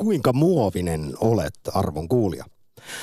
kuinka 0.00 0.32
muovinen 0.32 1.14
olet, 1.20 1.54
arvon 1.74 2.08
kuulija. 2.08 2.44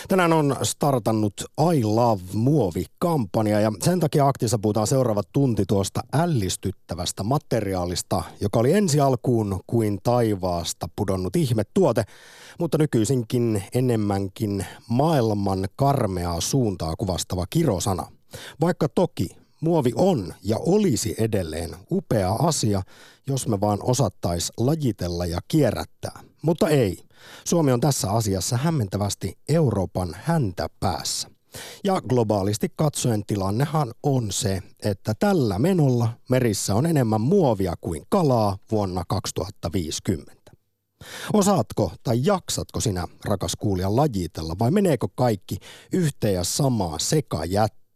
Tänään 0.07 0.33
on 0.33 0.55
startannut 0.63 1.33
I 1.75 1.83
Love 1.83 2.23
Muovi-kampanja 2.33 3.59
ja 3.59 3.71
sen 3.83 3.99
takia 3.99 4.27
aktissa 4.27 4.59
puhutaan 4.59 4.87
seuraavat 4.87 5.27
tunti 5.33 5.63
tuosta 5.67 6.01
ällistyttävästä 6.13 7.23
materiaalista, 7.23 8.23
joka 8.41 8.59
oli 8.59 8.73
ensi 8.73 8.99
alkuun 8.99 9.59
kuin 9.67 9.99
taivaasta 10.03 10.87
pudonnut 10.95 11.35
ihmetuote, 11.35 12.03
mutta 12.59 12.77
nykyisinkin 12.77 13.63
enemmänkin 13.73 14.65
maailman 14.89 15.65
karmeaa 15.75 16.41
suuntaa 16.41 16.95
kuvastava 16.97 17.45
kirosana. 17.49 18.05
Vaikka 18.61 18.89
toki 18.89 19.29
muovi 19.61 19.91
on 19.95 20.33
ja 20.43 20.57
olisi 20.57 21.15
edelleen 21.17 21.75
upea 21.91 22.33
asia, 22.33 22.81
jos 23.27 23.47
me 23.47 23.61
vaan 23.61 23.79
osattais 23.81 24.51
lajitella 24.57 25.25
ja 25.25 25.39
kierrättää. 25.47 26.19
Mutta 26.41 26.69
ei. 26.69 27.03
Suomi 27.45 27.71
on 27.71 27.79
tässä 27.79 28.11
asiassa 28.11 28.57
hämmentävästi 28.57 29.37
Euroopan 29.49 30.15
häntä 30.23 30.67
päässä. 30.79 31.29
Ja 31.83 32.01
globaalisti 32.01 32.67
katsoen 32.75 33.25
tilannehan 33.25 33.93
on 34.03 34.31
se, 34.31 34.61
että 34.83 35.13
tällä 35.19 35.59
menolla 35.59 36.09
merissä 36.29 36.75
on 36.75 36.85
enemmän 36.85 37.21
muovia 37.21 37.73
kuin 37.81 38.03
kalaa 38.09 38.57
vuonna 38.71 39.03
2050. 39.07 40.37
Osaatko 41.33 41.91
tai 42.03 42.19
jaksatko 42.23 42.79
sinä, 42.79 43.07
rakas 43.25 43.55
kuulija, 43.55 43.95
lajitella 43.95 44.55
vai 44.59 44.71
meneekö 44.71 45.07
kaikki 45.15 45.57
yhteen 45.93 46.33
ja 46.33 46.43
samaan 46.43 46.99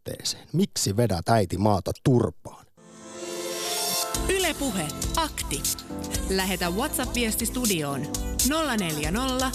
sekajätteeseen? 0.02 0.48
Miksi 0.52 0.96
vedät 0.96 1.28
äiti 1.28 1.58
maata 1.58 1.92
turpaan? 2.04 2.66
Ylepuhe 4.28 4.88
akti. 5.16 5.62
Lähetä 6.30 6.70
WhatsApp-viesti 6.70 7.46
studioon 7.46 8.06
040 8.78 9.50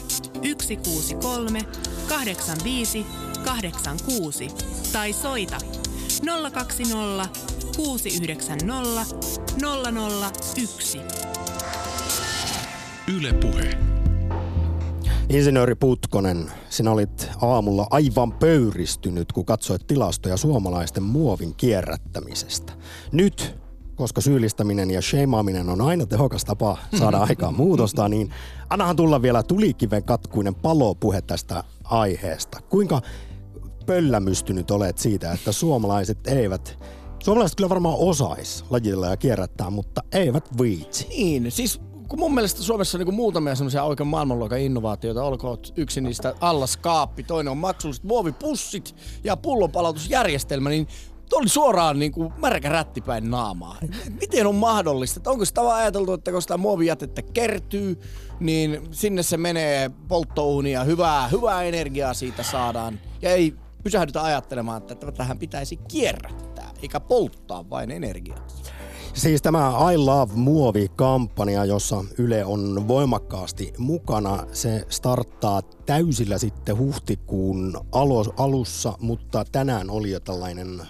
163 0.61 1.65
85 2.07 3.05
86 3.45 4.47
tai 4.91 5.13
soita 5.13 5.57
020 6.53 7.29
690 7.75 9.15
001. 10.55 10.99
Ylepuhe. 13.07 13.77
Insinööri 15.29 15.75
Putkonen, 15.75 16.51
sinä 16.69 16.91
olit 16.91 17.29
aamulla 17.41 17.87
aivan 17.89 18.31
pöyristynyt, 18.31 19.31
kun 19.31 19.45
katsoit 19.45 19.87
tilastoja 19.87 20.37
suomalaisten 20.37 21.03
muovin 21.03 21.55
kierrättämisestä. 21.55 22.73
Nyt, 23.11 23.55
koska 23.95 24.21
syyllistäminen 24.21 24.91
ja 24.91 25.01
sheimaaminen 25.01 25.69
on 25.69 25.81
aina 25.81 26.05
tehokas 26.05 26.45
tapa 26.45 26.77
saada 26.99 27.17
aikaan 27.29 27.53
muutosta, 27.53 28.09
niin 28.09 28.29
annahan 28.69 28.95
tulla 28.95 29.21
vielä 29.21 29.43
tulikiven 29.43 30.03
katkuinen 30.03 30.55
palopuhe 30.55 31.21
tästä 31.21 31.63
aiheesta. 31.83 32.59
Kuinka 32.69 33.01
pöllämystynyt 33.85 34.71
olet 34.71 34.97
siitä, 34.97 35.31
että 35.31 35.51
suomalaiset 35.51 36.27
eivät 36.27 36.77
Suomalaiset 37.23 37.55
kyllä 37.55 37.69
varmaan 37.69 37.97
osais 37.97 38.65
lajilla 38.69 39.07
ja 39.07 39.17
kierrättää, 39.17 39.69
mutta 39.69 40.01
eivät 40.11 40.57
viitsi. 40.61 41.07
Niin, 41.07 41.51
siis 41.51 41.81
kun 42.07 42.19
mun 42.19 42.33
mielestä 42.33 42.63
Suomessa 42.63 42.97
on 42.97 43.05
niin 43.05 43.15
muutamia 43.15 43.55
semmoisia 43.55 43.83
oikein 43.83 44.07
maailmanluokan 44.07 44.59
innovaatioita, 44.59 45.23
olkoon 45.23 45.57
yksi 45.75 46.01
niistä 46.01 46.35
allaskaappi, 46.41 47.23
toinen 47.23 47.51
on 47.51 47.57
maksulliset 47.57 48.03
muovipussit 48.03 48.95
ja 49.23 49.37
pullonpalautusjärjestelmä, 49.37 50.69
niin 50.69 50.87
oli 51.33 51.49
suoraan 51.49 51.99
niin 51.99 52.11
kuin 52.11 52.33
märkä 52.37 52.69
rättipäin 52.69 53.31
naamaa. 53.31 53.77
Miten 54.21 54.47
on 54.47 54.55
mahdollista? 54.55 55.19
Että 55.19 55.29
onko 55.29 55.45
sitä 55.45 55.63
vaan 55.63 55.81
ajateltu, 55.81 56.13
että 56.13 56.31
kun 56.31 56.41
sitä 56.41 56.57
muovijätettä 56.57 57.21
kertyy, 57.21 57.99
niin 58.39 58.81
sinne 58.91 59.23
se 59.23 59.37
menee 59.37 59.91
polttouuniin 60.07 60.73
ja 60.73 60.83
hyvää, 60.83 61.27
hyvää 61.27 61.63
energiaa 61.63 62.13
siitä 62.13 62.43
saadaan. 62.43 62.99
Ja 63.21 63.29
ei 63.29 63.53
pysähdytä 63.83 64.23
ajattelemaan, 64.23 64.81
että 64.81 65.11
tähän 65.11 65.39
pitäisi 65.39 65.77
kierrättää, 65.77 66.71
eikä 66.81 66.99
polttaa 66.99 67.69
vain 67.69 67.91
energiaa. 67.91 68.47
Siis 69.17 69.41
tämä 69.41 69.73
I 69.93 69.97
Love 69.97 70.33
Muovi-kampanja, 70.35 71.65
jossa 71.65 72.03
Yle 72.17 72.45
on 72.45 72.87
voimakkaasti 72.87 73.73
mukana, 73.77 74.43
se 74.53 74.85
starttaa 74.89 75.61
täysillä 75.61 76.37
sitten 76.37 76.77
huhtikuun 76.77 77.85
alussa, 78.37 78.97
mutta 78.99 79.45
tänään 79.51 79.89
oli 79.89 80.11
jo 80.11 80.19
tällainen 80.19 80.81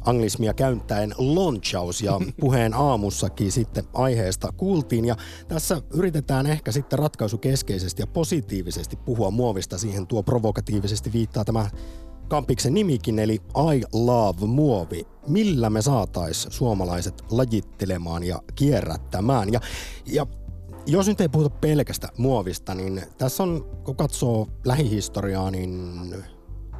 anglismia 0.00 0.54
käyntäen 0.54 1.14
launchaus 1.18 2.02
ja 2.02 2.20
puheen 2.40 2.74
aamussakin 2.74 3.52
sitten 3.52 3.84
aiheesta 3.94 4.52
kuultiin. 4.56 5.04
Ja 5.04 5.16
tässä 5.48 5.82
yritetään 5.90 6.46
ehkä 6.46 6.72
sitten 6.72 6.98
ratkaisukeskeisesti 6.98 8.02
ja 8.02 8.06
positiivisesti 8.06 8.96
puhua 8.96 9.30
muovista. 9.30 9.78
Siihen 9.78 10.06
tuo 10.06 10.22
provokatiivisesti 10.22 11.12
viittaa 11.12 11.44
tämä 11.44 11.70
kampiksen 12.30 12.74
nimikin, 12.74 13.18
eli 13.18 13.34
I 13.74 13.82
Love 13.92 14.46
Muovi. 14.46 15.06
Millä 15.26 15.70
me 15.70 15.82
saatais 15.82 16.46
suomalaiset 16.50 17.22
lajittelemaan 17.30 18.22
ja 18.22 18.42
kierrättämään? 18.54 19.52
Ja, 19.52 19.60
ja 20.06 20.26
jos 20.86 21.08
nyt 21.08 21.20
ei 21.20 21.28
puhuta 21.28 21.50
pelkästä 21.50 22.08
muovista, 22.16 22.74
niin 22.74 23.02
tässä 23.18 23.42
on, 23.42 23.80
kun 23.84 23.96
katsoo 23.96 24.46
lähihistoriaa, 24.64 25.50
niin 25.50 25.90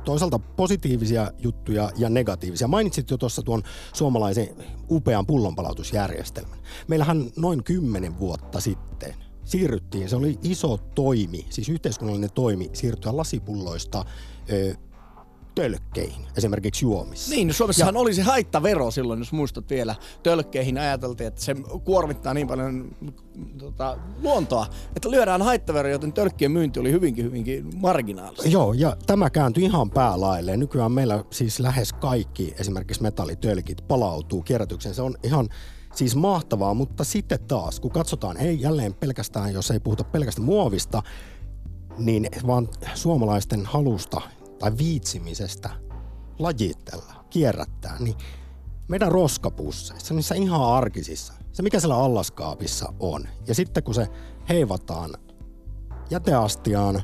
toisaalta 0.05 0.39
positiivisia 0.39 1.31
juttuja 1.39 1.91
ja 1.97 2.11
negatiivisia. 2.11 2.69
Mainitsit 2.69 3.11
jo 3.11 3.17
tuossa 3.17 3.43
tuon 3.43 3.63
suomalaisen 3.93 4.49
upean 4.91 5.27
pullonpalautusjärjestelmän. 5.27 6.59
Meillähän 6.89 7.31
noin 7.37 7.65
kymmenen 7.65 8.19
vuotta 8.19 8.61
sitten 8.61 9.15
siirryttiin, 9.45 10.09
se 10.09 10.17
oli 10.17 10.39
iso 10.43 10.77
toimi, 10.77 11.47
siis 11.51 11.69
yhteiskunnallinen 11.69 12.33
toimi, 12.35 12.71
siirtyä 12.73 13.17
lasipulloista 13.17 14.05
ö, 14.53 14.75
tölkkeihin, 15.55 16.27
esimerkiksi 16.37 16.85
juomissa. 16.85 17.35
Niin, 17.35 17.49
no 17.49 17.55
Suomessahan 17.55 17.95
ja, 17.95 18.01
oli 18.01 18.15
se 18.15 18.23
haittavero 18.23 18.91
silloin, 18.91 19.19
jos 19.19 19.33
muistat 19.33 19.71
vielä. 19.71 19.95
Tölkkeihin 20.23 20.79
ajateltiin, 20.79 21.27
että 21.27 21.43
se 21.43 21.57
kuormittaa 21.85 22.35
niin 22.35 22.47
paljon 22.47 22.97
tota, 23.59 23.99
luontoa, 24.23 24.67
että 24.97 25.11
lyödään 25.11 25.43
haittavero, 25.43 25.89
joten 25.89 26.13
tölkkien 26.13 26.53
myynti 26.53 26.81
oli 26.81 26.93
hyvinkin, 26.93 27.25
hyvinkin 27.25 27.71
marginaalista. 27.77 28.49
Joo, 28.49 28.73
ja 28.73 28.97
tämä 29.07 29.31
kääntyi 29.31 29.65
ihan 29.65 29.91
päälailleen. 29.91 30.61
Nykyään 30.61 30.93
meillä 30.93 31.25
siis 31.31 31.61
lähes 31.61 31.93
kaikki 31.93 32.55
esimerkiksi 32.59 33.03
metallitölkit 33.03 33.89
palautuu 33.89 34.43
kierrätykseen. 34.43 34.95
Se 34.95 35.03
on 35.03 35.15
ihan 35.23 35.49
siis 35.95 36.17
mahtavaa, 36.17 36.75
mutta 36.75 37.05
sitten 37.05 37.39
taas, 37.49 37.81
kun 37.81 37.91
katsotaan, 37.91 38.37
ei 38.37 38.61
jälleen 38.61 38.95
pelkästään, 38.95 39.53
jos 39.53 39.71
ei 39.71 39.81
puhuta 39.81 40.05
pelkästään 40.05 40.45
muovista, 40.45 41.03
niin 41.99 42.27
vaan 42.47 42.69
suomalaisten 42.95 43.67
halusta 43.67 44.21
tai 44.61 44.73
viitsimisestä 44.79 45.71
lajitella, 46.39 47.25
kierrättää, 47.31 47.97
niin 47.99 48.17
meidän 48.89 49.13
roskapusseissa, 49.13 50.15
niissä 50.15 50.35
ihan 50.35 50.63
arkisissa, 50.63 51.33
se 51.53 51.63
mikä 51.63 51.81
siellä 51.81 51.97
allaskaapissa 51.97 52.93
on, 53.01 53.29
ja 53.47 53.55
sitten 53.55 53.83
kun 53.83 53.95
se 53.95 54.09
heivataan 54.49 55.15
jäteastiaan, 56.11 57.03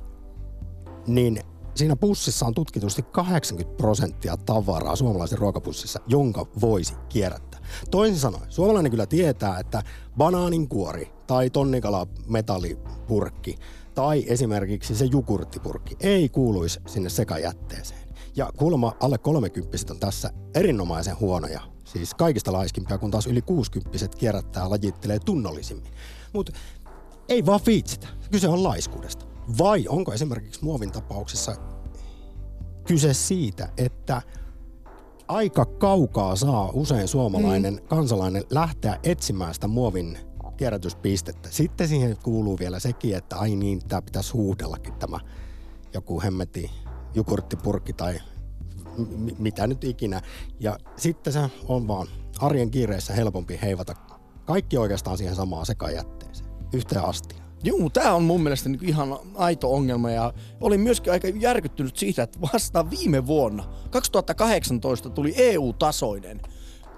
niin 1.07 1.41
siinä 1.75 1.97
pussissa 1.97 2.47
on 2.47 2.55
tutkitusti 2.55 3.03
80 3.03 3.77
prosenttia 3.77 4.37
tavaraa 4.37 4.97
suomalaisen 4.97 5.39
ruokapussissa, 5.39 6.01
jonka 6.07 6.47
voisi 6.61 6.95
kierrättää. 7.09 7.61
Toisin 7.91 8.19
sanoen, 8.19 8.53
suomalainen 8.53 8.91
kyllä 8.91 9.07
tietää, 9.07 9.59
että 9.59 9.83
banaaninkuori 10.17 11.13
tai 11.27 11.51
tonnikala 11.51 12.07
metallipurkki 12.27 13.59
tai 13.97 14.25
esimerkiksi 14.27 14.95
se 14.95 15.05
jukurttipurkki 15.05 15.97
ei 16.01 16.29
kuuluisi 16.29 16.81
sinne 16.87 17.09
sekajätteeseen. 17.09 18.01
Ja 18.37 18.51
kuulemma 18.57 18.93
alle 19.01 19.19
30 19.19 19.77
on 19.91 20.01
tässä 20.01 20.31
erinomaisen 20.55 21.21
huonoja, 21.21 21.61
siis 21.85 22.15
kaikista 22.15 22.53
laiskimpia, 22.53 22.99
kun 22.99 23.11
taas 23.11 23.27
yli 23.27 23.43
60 23.43 24.09
kierrättää 24.19 24.71
lajittelee 24.71 25.19
tunnollisimmin. 25.19 25.93
Mutta 26.33 26.53
ei 27.29 27.47
vaan 27.47 27.61
viitsitä, 27.67 28.07
kyse 28.31 28.49
on 28.49 28.63
laiskuudesta. 28.63 29.27
Vai 29.59 29.85
onko 29.89 30.13
esimerkiksi 30.13 30.65
muovin 30.65 30.93
tapauksessa 30.93 31.57
kyse 32.87 33.15
siitä, 33.15 33.69
että 33.77 34.23
aika 35.29 35.65
kaukaa 35.65 36.37
saa 36.37 36.71
usein 36.73 37.09
suomalainen 37.09 37.75
mm. 37.75 37.89
kansalainen 37.89 38.45
lähteä 38.51 38.99
etsimään 39.03 39.55
sitä 39.55 39.69
muovin 39.69 40.19
kierrätyspistettä. 40.57 41.49
Sitten 41.51 41.89
siihen 41.89 42.17
kuuluu 42.23 42.59
vielä 42.59 42.81
sekin, 42.81 43.17
että 43.17 43.37
ai 43.37 43.57
niin, 43.57 43.89
tämä 43.89 44.03
pitäisi 44.03 44.33
huuhdellakin 44.33 44.95
tämä 44.95 45.21
joku 45.95 46.23
hemmeti 46.23 46.71
jukurttipurkki 47.15 47.93
tai 47.93 48.21
m- 48.99 49.29
mitä 49.39 49.67
nyt 49.67 49.85
ikinä. 49.85 50.23
Ja 50.61 50.79
sitten 50.97 51.33
se 51.33 51.41
on 51.69 51.89
vaan 51.89 52.07
arjen 52.39 52.71
kiireessä 52.71 53.13
helpompi 53.13 53.59
heivata 53.63 53.95
kaikki 54.45 54.79
oikeastaan 54.79 55.19
siihen 55.19 55.37
samaan 55.37 55.67
sekajätteeseen, 55.67 56.51
yhteen 56.73 57.05
asti. 57.05 57.37
Joo, 57.65 57.91
tämä 57.91 58.15
on 58.15 58.23
mun 58.23 58.43
mielestä 58.43 58.69
niin 58.69 58.85
ihan 58.85 59.19
aito 59.35 59.75
ongelma 59.75 60.11
ja 60.11 60.33
olin 60.61 60.81
myöskin 60.81 61.13
aika 61.13 61.29
järkyttynyt 61.29 61.97
siitä, 61.97 62.23
että 62.23 62.39
vasta 62.41 62.91
viime 62.91 63.27
vuonna, 63.27 63.65
2018, 63.91 65.11
tuli 65.11 65.35
EU-tasoinen 65.37 66.41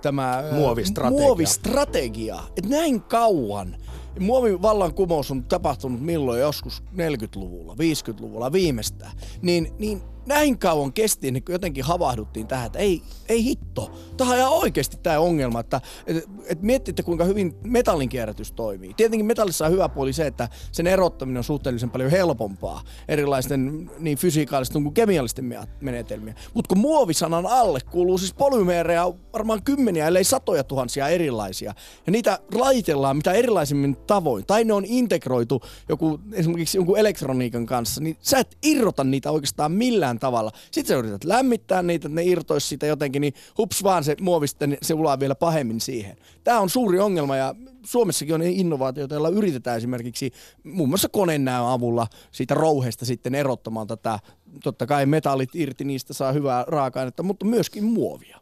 tämä 0.02 0.44
muovistrategia. 0.52 1.24
muovistrategia. 1.24 2.38
Että 2.56 2.70
näin 2.70 3.02
kauan 3.02 3.76
muovin 4.20 4.62
vallankumous 4.62 5.30
on 5.30 5.44
tapahtunut 5.44 6.00
milloin 6.00 6.40
joskus 6.40 6.82
40-luvulla, 6.92 7.74
50-luvulla 7.74 8.52
viimeistään, 8.52 9.12
niin, 9.42 9.72
niin 9.78 10.02
näin 10.28 10.58
kauan 10.58 10.92
kesti, 10.92 11.30
niin 11.30 11.42
jotenkin 11.48 11.84
havahduttiin 11.84 12.46
tähän, 12.46 12.66
että 12.66 12.78
ei, 12.78 13.02
ei 13.28 13.44
hitto. 13.44 13.92
Tämä 14.16 14.30
on 14.30 14.36
ihan 14.36 14.52
oikeasti 14.52 14.96
tämä 15.02 15.20
ongelma, 15.20 15.60
että 15.60 15.80
et, 16.06 16.24
et 16.46 16.62
miettitte 16.62 17.02
kuinka 17.02 17.24
hyvin 17.24 17.54
metallin 17.64 18.08
kierrätys 18.08 18.52
toimii. 18.52 18.94
Tietenkin 18.94 19.26
metallissa 19.26 19.66
on 19.66 19.72
hyvä 19.72 19.88
puoli 19.88 20.12
se, 20.12 20.26
että 20.26 20.48
sen 20.72 20.86
erottaminen 20.86 21.38
on 21.38 21.44
suhteellisen 21.44 21.90
paljon 21.90 22.10
helpompaa 22.10 22.82
erilaisten 23.08 23.90
niin 23.98 24.18
fysiikaalisten 24.18 24.82
kuin 24.82 24.94
kemiallisten 24.94 25.54
menetelmiä. 25.80 26.34
Mutta 26.54 26.68
kun 26.68 26.78
muovisanan 26.78 27.46
alle 27.46 27.80
kuuluu 27.90 28.18
siis 28.18 28.34
polymeereja 28.34 29.12
varmaan 29.32 29.62
kymmeniä, 29.62 30.06
ellei 30.06 30.24
satoja 30.24 30.64
tuhansia 30.64 31.08
erilaisia. 31.08 31.74
Ja 32.06 32.12
niitä 32.12 32.38
laitellaan 32.54 33.16
mitä 33.16 33.32
erilaisimmin 33.32 33.96
tavoin. 33.96 34.46
Tai 34.46 34.64
ne 34.64 34.72
on 34.72 34.84
integroitu 34.84 35.60
joku, 35.88 36.20
esimerkiksi 36.32 36.78
jonkun 36.78 36.98
elektroniikan 36.98 37.66
kanssa, 37.66 38.00
niin 38.00 38.16
sä 38.20 38.38
et 38.38 38.58
irrota 38.62 39.04
niitä 39.04 39.30
oikeastaan 39.30 39.72
millään 39.72 40.17
tavalla. 40.18 40.52
Sitten 40.70 40.94
sä 40.94 40.98
yrität 40.98 41.24
lämmittää 41.24 41.82
niitä, 41.82 42.08
että 42.08 42.14
ne 42.14 42.24
irtoisi 42.24 42.68
siitä 42.68 42.86
jotenkin, 42.86 43.20
niin 43.20 43.34
hups 43.58 43.82
vaan 43.82 44.04
se 44.04 44.16
muovi 44.20 44.48
sitten, 44.48 44.78
se 44.82 44.94
ulaa 44.94 45.20
vielä 45.20 45.34
pahemmin 45.34 45.80
siihen. 45.80 46.16
Tämä 46.44 46.60
on 46.60 46.70
suuri 46.70 46.98
ongelma 46.98 47.36
ja 47.36 47.54
Suomessakin 47.84 48.34
on 48.34 48.42
innovaatioita, 48.42 49.14
joilla 49.14 49.28
yritetään 49.28 49.76
esimerkiksi 49.76 50.32
muun 50.64 50.88
muassa 50.88 51.08
konenäön 51.08 51.66
avulla 51.66 52.06
siitä 52.32 52.54
rouheesta 52.54 53.04
sitten 53.04 53.34
erottamaan 53.34 53.86
tätä, 53.86 54.18
totta 54.62 54.86
kai 54.86 55.06
metallit 55.06 55.54
irti, 55.54 55.84
niistä 55.84 56.14
saa 56.14 56.32
hyvää 56.32 56.64
raaka-ainetta, 56.68 57.22
mutta 57.22 57.44
myöskin 57.44 57.84
muovia. 57.84 58.38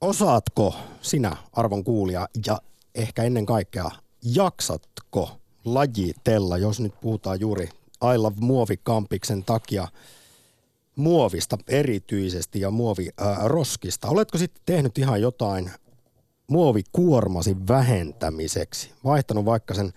Osaatko 0.00 0.74
sinä, 1.02 1.36
arvon 1.52 1.84
kuulija, 1.84 2.28
ja 2.46 2.58
ehkä 2.94 3.22
ennen 3.22 3.46
kaikkea, 3.46 3.90
jaksatko 4.34 5.30
lajitella, 5.64 6.58
jos 6.58 6.80
nyt 6.80 6.94
puhutaan 7.00 7.40
juuri 7.40 7.68
I 8.14 8.18
Love 8.18 8.36
Muovikampiksen 8.40 9.44
takia 9.44 9.88
muovista 10.96 11.58
erityisesti 11.68 12.60
ja 12.60 12.70
muoviroskista. 12.70 14.08
Oletko 14.08 14.38
sitten 14.38 14.62
tehnyt 14.66 14.98
ihan 14.98 15.20
jotain 15.20 15.70
muovikuormasi 16.50 17.56
vähentämiseksi? 17.68 18.90
Vaihtanut 19.04 19.44
vaikka 19.44 19.74
sen 19.74 19.92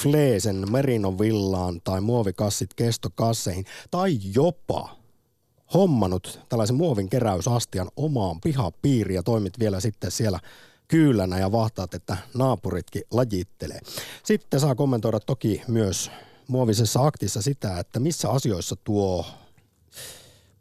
Fleesen 0.00 0.72
Merinovillaan 0.72 1.80
tai 1.84 2.00
muovikassit 2.00 2.74
kestokasseihin 2.74 3.64
tai 3.90 4.18
jopa 4.34 4.96
hommannut 5.74 6.40
tällaisen 6.48 6.76
muovin 6.76 7.08
keräysastian 7.08 7.88
omaan 7.96 8.40
pihapiiriin 8.40 9.14
ja 9.14 9.22
toimit 9.22 9.58
vielä 9.58 9.80
sitten 9.80 10.10
siellä 10.10 10.40
kyylänä 10.88 11.38
ja 11.38 11.52
vahtaat, 11.52 11.94
että 11.94 12.16
naapuritkin 12.34 13.02
lajittelee. 13.10 13.80
Sitten 14.24 14.60
saa 14.60 14.74
kommentoida 14.74 15.20
toki 15.20 15.62
myös 15.68 16.10
muovisessa 16.48 17.06
aktissa 17.06 17.42
sitä, 17.42 17.78
että 17.78 18.00
missä 18.00 18.30
asioissa 18.30 18.76
tuo 18.84 19.26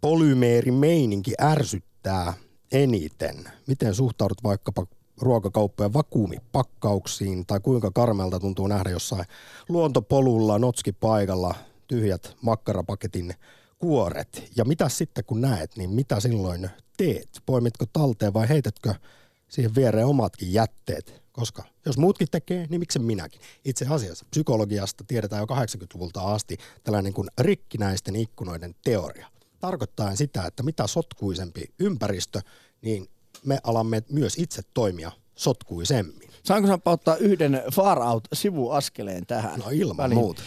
polymeerimeininki 0.02 1.34
ärsyttää 1.42 2.34
eniten. 2.72 3.36
Miten 3.68 3.96
suhtaudut 3.96 4.44
vaikkapa 4.44 4.86
ruokakauppojen 5.22 5.94
vakuumipakkauksiin 5.94 7.46
tai 7.46 7.60
kuinka 7.60 7.92
karmelta 7.92 8.40
tuntuu 8.40 8.68
nähdä 8.68 8.90
jossain 8.90 9.26
luontopolulla, 9.70 10.60
notskipaikalla 10.60 11.56
tyhjät 11.88 12.38
makkarapaketin 12.42 13.34
kuoret. 13.80 14.52
Ja 14.56 14.66
mitä 14.66 14.90
sitten 14.90 15.26
kun 15.26 15.42
näet, 15.42 15.78
niin 15.78 15.90
mitä 15.90 16.20
silloin 16.20 16.70
teet? 16.98 17.30
Poimitko 17.46 17.86
talteen 17.94 18.34
vai 18.34 18.50
heitätkö 18.50 18.94
siihen 19.50 19.76
viereen 19.76 20.08
omatkin 20.08 20.54
jätteet? 20.54 21.22
Koska 21.32 21.64
jos 21.86 21.98
muutkin 21.98 22.28
tekee, 22.32 22.68
niin 22.70 22.80
miksi 22.80 23.00
minäkin? 23.00 23.42
Itse 23.66 23.86
asiassa 23.90 24.26
psykologiasta 24.30 25.04
tiedetään 25.08 25.46
jo 25.50 25.56
80-luvulta 25.56 26.22
asti 26.22 26.58
tällainen 26.84 27.14
kuin 27.14 27.28
rikkinäisten 27.40 28.16
ikkunoiden 28.16 28.76
teoria. 28.84 29.28
Tarkoittaa 29.62 30.16
sitä, 30.16 30.46
että 30.46 30.64
mitä 30.64 30.88
sotkuisempi 30.88 31.74
ympäristö, 31.80 32.42
niin 32.82 33.08
me 33.46 33.60
alamme 33.64 34.04
myös 34.10 34.38
itse 34.38 34.62
toimia 34.74 35.12
sotkuisemmin. 35.36 36.30
Saanko 36.44 36.68
sä 36.68 36.80
ottaa 36.86 37.16
yhden 37.16 37.64
far 37.74 38.00
out 38.00 38.28
sivuaskeleen 38.34 39.26
tähän? 39.26 39.60
No 39.60 39.66
ilman 39.72 39.98
väliin? 39.98 40.20
muuta 40.20 40.42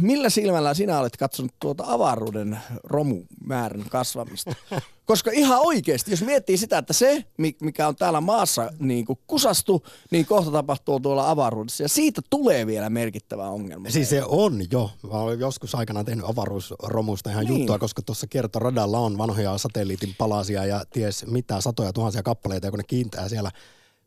millä 0.00 0.30
silmällä 0.30 0.74
sinä 0.74 0.98
olet 0.98 1.16
katsonut 1.16 1.52
tuota 1.60 1.84
avaruuden 1.86 2.58
romumäärän 2.84 3.84
kasvamista? 3.88 4.54
Koska 5.06 5.30
ihan 5.30 5.58
oikeasti, 5.60 6.10
jos 6.10 6.22
miettii 6.22 6.56
sitä, 6.56 6.78
että 6.78 6.92
se, 6.92 7.24
mikä 7.60 7.88
on 7.88 7.96
täällä 7.96 8.20
maassa 8.20 8.70
niin 8.78 9.04
kuin 9.04 9.18
kusastu, 9.26 9.86
niin 10.10 10.26
kohta 10.26 10.50
tapahtuu 10.50 11.00
tuolla 11.00 11.30
avaruudessa. 11.30 11.82
Ja 11.82 11.88
siitä 11.88 12.22
tulee 12.30 12.66
vielä 12.66 12.90
merkittävä 12.90 13.48
ongelma. 13.48 13.90
Siis 13.90 14.10
se 14.10 14.22
on 14.24 14.60
jo. 14.70 14.90
Mä 15.12 15.18
olen 15.18 15.40
joskus 15.40 15.74
aikana 15.74 16.04
tehnyt 16.04 16.24
avaruusromusta 16.28 17.30
ihan 17.30 17.44
niin. 17.44 17.58
juttua, 17.58 17.78
koska 17.78 18.02
tuossa 18.02 18.26
kiertoradalla 18.26 18.98
on 18.98 19.18
vanhoja 19.18 19.58
satelliitin 19.58 20.14
palasia 20.18 20.66
ja 20.66 20.84
ties 20.92 21.26
mitä 21.26 21.60
satoja 21.60 21.92
tuhansia 21.92 22.22
kappaleita, 22.22 22.66
ja 22.66 22.70
kun 22.70 22.78
ne 22.78 22.84
kiintää 22.86 23.28
siellä 23.28 23.50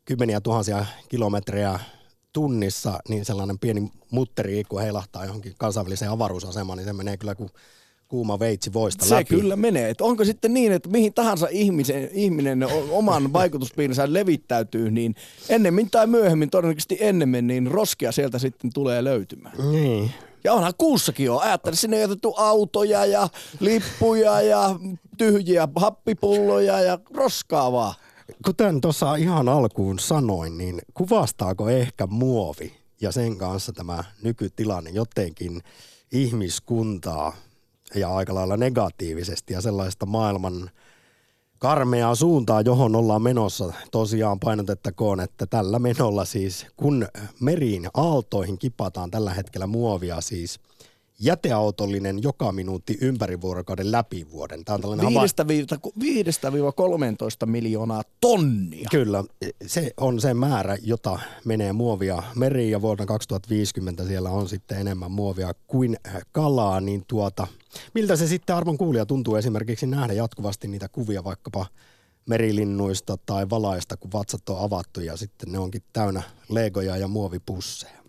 kymmeniä 0.04 0.40
tuhansia 0.40 0.86
kilometrejä 1.08 1.80
tunnissa, 2.34 2.98
niin 3.08 3.24
sellainen 3.24 3.58
pieni 3.58 3.92
mutteri, 4.10 4.62
kun 4.68 4.80
heilahtaa 4.80 5.24
johonkin 5.24 5.54
kansainväliseen 5.58 6.10
avaruusasemaan, 6.10 6.76
niin 6.78 6.86
se 6.86 6.92
menee 6.92 7.16
kyllä 7.16 7.34
kuin 7.34 7.50
kuuma 8.08 8.38
veitsi 8.38 8.72
voista 8.72 9.04
se 9.04 9.14
läpi. 9.14 9.34
Se 9.34 9.40
kyllä 9.40 9.56
menee. 9.56 9.90
Et 9.90 10.00
onko 10.00 10.24
sitten 10.24 10.54
niin, 10.54 10.72
että 10.72 10.88
mihin 10.88 11.14
tahansa 11.14 11.48
ihmisen, 11.50 12.08
ihminen 12.12 12.66
oman 12.90 13.32
vaikutuspiirinsä 13.32 14.12
levittäytyy, 14.12 14.90
niin 14.90 15.14
ennemmin 15.48 15.90
tai 15.90 16.06
myöhemmin, 16.06 16.50
todennäköisesti 16.50 16.96
ennemmin, 17.00 17.46
niin 17.46 17.66
roskia 17.66 18.12
sieltä 18.12 18.38
sitten 18.38 18.70
tulee 18.74 19.04
löytymään. 19.04 19.72
Niin. 19.72 20.10
Ja 20.44 20.52
onhan 20.52 20.72
kuussakin 20.78 21.26
jo. 21.26 21.38
Ajattele, 21.38 21.76
sinne 21.76 21.96
on 21.96 22.00
jätetty 22.00 22.28
autoja 22.36 23.06
ja 23.06 23.28
lippuja 23.60 24.40
ja 24.40 24.76
tyhjiä 25.18 25.68
happipulloja 25.76 26.80
ja 26.80 26.98
roskaa 27.14 27.72
vaan. 27.72 27.94
Kuten 28.44 28.80
tuossa 28.80 29.14
ihan 29.14 29.48
alkuun 29.48 29.98
sanoin, 29.98 30.58
niin 30.58 30.82
kuvastaako 30.94 31.68
ehkä 31.68 32.06
muovi 32.06 32.74
ja 33.00 33.12
sen 33.12 33.36
kanssa 33.38 33.72
tämä 33.72 34.04
nykytilanne 34.22 34.90
jotenkin 34.90 35.62
ihmiskuntaa 36.12 37.36
ja 37.94 38.16
aika 38.16 38.34
lailla 38.34 38.56
negatiivisesti 38.56 39.52
ja 39.52 39.60
sellaista 39.60 40.06
maailman 40.06 40.70
karmeaa 41.58 42.14
suuntaa, 42.14 42.60
johon 42.60 42.96
ollaan 42.96 43.22
menossa. 43.22 43.72
Tosiaan 43.90 44.40
painotettakoon, 44.40 45.20
että 45.20 45.46
tällä 45.46 45.78
menolla 45.78 46.24
siis, 46.24 46.66
kun 46.76 47.08
meriin 47.40 47.88
aaltoihin 47.94 48.58
kipataan 48.58 49.10
tällä 49.10 49.34
hetkellä 49.34 49.66
muovia 49.66 50.20
siis– 50.20 50.58
jäteautollinen 51.24 52.22
joka 52.22 52.52
minuutti 52.52 52.98
ympäri 53.00 53.40
vuorokauden 53.40 53.92
läpi 53.92 54.26
vuoden. 54.30 54.64
Tämä 54.64 54.74
on 54.74 54.80
tällainen 54.80 55.06
5-13 57.44 57.46
miljoonaa 57.46 58.02
tonnia. 58.20 58.88
Kyllä, 58.90 59.24
se 59.66 59.90
on 59.96 60.20
se 60.20 60.34
määrä, 60.34 60.78
jota 60.82 61.18
menee 61.44 61.72
muovia 61.72 62.22
meriin 62.34 62.70
ja 62.70 62.82
vuonna 62.82 63.06
2050 63.06 64.04
siellä 64.06 64.30
on 64.30 64.48
sitten 64.48 64.78
enemmän 64.78 65.10
muovia 65.10 65.52
kuin 65.66 65.96
kalaa, 66.32 66.80
niin 66.80 67.04
tuota, 67.08 67.46
miltä 67.94 68.16
se 68.16 68.26
sitten 68.26 68.56
arvon 68.56 68.78
kuulija 68.78 69.06
tuntuu 69.06 69.36
esimerkiksi 69.36 69.86
nähdä 69.86 70.12
jatkuvasti 70.12 70.68
niitä 70.68 70.88
kuvia 70.88 71.24
vaikkapa 71.24 71.66
merilinnuista 72.26 73.16
tai 73.26 73.50
valaista, 73.50 73.96
kun 73.96 74.12
vatsat 74.12 74.48
on 74.48 74.58
avattu 74.58 75.00
ja 75.00 75.16
sitten 75.16 75.52
ne 75.52 75.58
onkin 75.58 75.82
täynnä 75.92 76.22
legoja 76.48 76.96
ja 76.96 77.08
muovipusseja. 77.08 78.03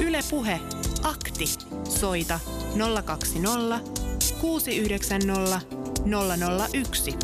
Ylepuhe 0.00 0.60
Akti. 1.02 1.44
Soita 1.84 2.40
020 3.04 3.80
690 4.40 5.60
001. 6.72 7.18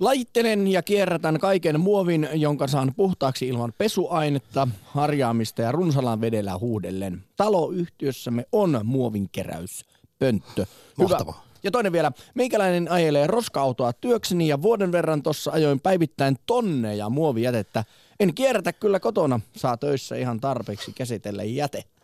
Lajittelen 0.00 0.68
ja 0.68 0.82
kierrätän 0.82 1.38
kaiken 1.40 1.80
muovin, 1.80 2.28
jonka 2.32 2.66
saan 2.66 2.92
puhtaaksi 2.96 3.48
ilman 3.48 3.72
pesuainetta, 3.78 4.68
harjaamista 4.84 5.62
ja 5.62 5.72
runsalan 5.72 6.20
vedellä 6.20 6.58
huudellen. 6.58 7.24
Taloyhtiössämme 7.36 8.46
on 8.52 8.80
muovinkeräyspönttö. 8.84 10.66
Mahtavaa. 10.96 11.32
Hyvä. 11.32 11.48
Ja 11.62 11.70
toinen 11.70 11.92
vielä, 11.92 12.12
meikäläinen 12.34 12.90
ajelee 12.90 13.26
roska-autoa 13.26 13.92
työkseni 13.92 14.48
ja 14.48 14.62
vuoden 14.62 14.92
verran 14.92 15.22
tuossa 15.22 15.50
ajoin 15.50 15.80
päivittäin 15.80 16.36
tonneja 16.46 17.08
muovijätettä 17.08 17.84
en 18.20 18.34
kierrätä 18.34 18.72
kyllä 18.72 19.00
kotona. 19.00 19.40
Saa 19.56 19.76
töissä 19.76 20.16
ihan 20.16 20.40
tarpeeksi 20.40 20.92
käsitellä 20.92 21.44
jätettä. 21.44 21.98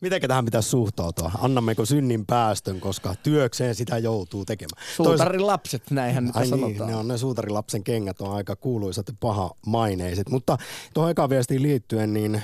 Miten 0.00 0.20
tähän 0.28 0.44
pitäisi 0.44 0.68
suhtautua? 0.68 1.30
Annammeko 1.38 1.84
synnin 1.84 2.26
päästön, 2.26 2.80
koska 2.80 3.14
työkseen 3.22 3.74
sitä 3.74 3.98
joutuu 3.98 4.44
tekemään? 4.44 4.86
Suutarin 4.96 5.46
lapset, 5.46 5.90
näinhän 5.90 6.24
nyt 6.24 6.36
Ai 6.36 6.46
sanotaan. 6.46 6.72
Niin, 6.72 6.86
ne 6.86 6.96
on 6.96 7.08
ne 7.08 7.18
suutarilapsen 7.18 7.84
kengät 7.84 8.20
on 8.20 8.34
aika 8.34 8.56
kuuluisat 8.56 9.08
ja 9.08 9.14
paha 9.20 9.50
maineiset. 9.66 10.28
Mutta 10.28 10.58
tuohon 10.94 11.10
ekaan 11.10 11.30
viestiin 11.30 11.62
liittyen, 11.62 12.12
niin 12.12 12.42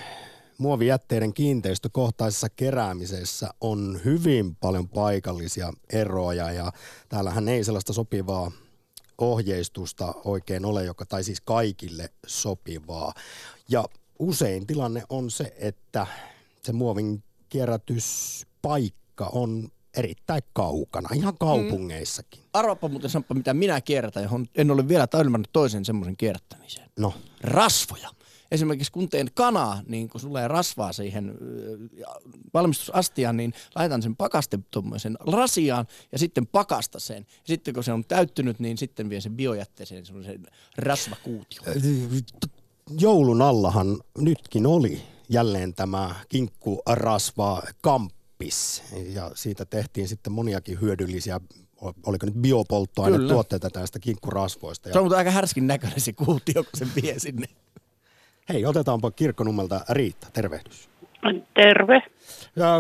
muovijätteiden 0.59 1.35
kiinteistökohtaisessa 1.35 2.49
keräämisessä 2.49 3.51
on 3.61 4.01
hyvin 4.05 4.57
paljon 4.57 4.89
paikallisia 4.89 5.73
eroja 5.93 6.53
ja 6.53 6.73
täällähän 7.09 7.49
ei 7.49 7.65
sellaista 7.65 7.93
sopivaa 7.93 8.53
ohjeistusta 9.19 10.15
oikein 10.25 10.65
ole, 10.65 10.85
joka 10.85 11.07
tai 11.07 11.25
siis 11.25 11.41
kaikille 11.41 12.09
sopivaa. 12.27 13.15
Ja 13.69 13.85
usein 14.19 14.67
tilanne 14.67 15.03
on 15.09 15.31
se, 15.31 15.55
että 15.59 16.07
se 16.63 16.73
muovin 16.73 17.25
kierrätyspaikka 17.49 19.31
on 19.33 19.69
erittäin 19.97 20.43
kaukana, 20.53 21.09
ihan 21.15 21.39
kaupungeissakin. 21.39 22.41
Mm. 22.41 22.49
Arvapa 22.53 22.89
muuten 22.89 23.11
Samppa, 23.11 23.35
mitä 23.35 23.55
minä 23.55 23.81
kierrätän, 23.81 24.23
johon 24.23 24.47
en 24.55 24.71
ole 24.71 24.89
vielä 24.89 25.07
törmännyt 25.07 25.51
toisen 25.53 25.85
semmoisen 25.85 26.17
kierrättämiseen. 26.17 26.91
No. 26.99 27.15
Rasvoja. 27.41 28.11
Esimerkiksi 28.53 28.93
kun 28.93 29.09
teen 29.09 29.31
kanaa, 29.35 29.83
niin 29.87 30.09
kun 30.09 30.21
tulee 30.21 30.49
rasvaa 30.49 30.93
siihen 30.93 31.35
valmistusastiaan, 32.55 33.37
niin 33.37 33.55
laitan 33.75 34.03
sen 34.03 34.17
pakaste 34.17 34.59
tuommoisen 34.71 35.17
rasiaan 35.21 35.87
ja 36.13 36.19
sitten 36.19 36.47
pakasta 36.47 37.01
sen. 37.01 37.27
Ja 37.29 37.47
sitten 37.47 37.75
kun 37.75 37.85
se 37.85 37.93
on 37.93 38.05
täyttynyt, 38.05 38.59
niin 38.59 38.79
sitten 38.79 39.11
vie 39.11 39.21
sen 39.21 39.37
biojätteeseen 39.37 40.07
semmoisen 40.07 40.47
rasvakuution. 40.77 41.67
Joulun 42.99 43.43
allahan 43.43 44.01
nytkin 44.19 44.67
oli 44.67 45.03
jälleen 45.29 45.75
tämä 45.75 46.15
kinkkurasva 46.29 47.63
kamppis 47.83 48.83
ja 49.15 49.31
siitä 49.35 49.65
tehtiin 49.65 50.09
sitten 50.09 50.33
moniakin 50.33 50.81
hyödyllisiä 50.81 51.41
oliko 52.07 52.27
nyt 52.27 52.35
biopolttoainetuotteita 52.35 53.71
tästä 53.71 53.99
kinkkurasvoista. 53.99 54.93
Se 54.93 54.99
on 54.99 55.05
mutta 55.05 55.19
aika 55.19 55.31
härskin 55.31 55.67
näköinen 55.67 56.01
se 56.01 56.13
kuutio, 56.13 56.65
kun 56.65 56.79
se 56.79 56.87
vie 57.03 57.19
sinne. 57.19 57.47
Hei, 58.49 58.67
otetaanpa 58.67 59.11
kirkkonummelta 59.11 59.81
Riitta, 59.91 60.27
tervehdys. 60.33 60.89
Terve. 61.55 62.03
Ja 62.57 62.75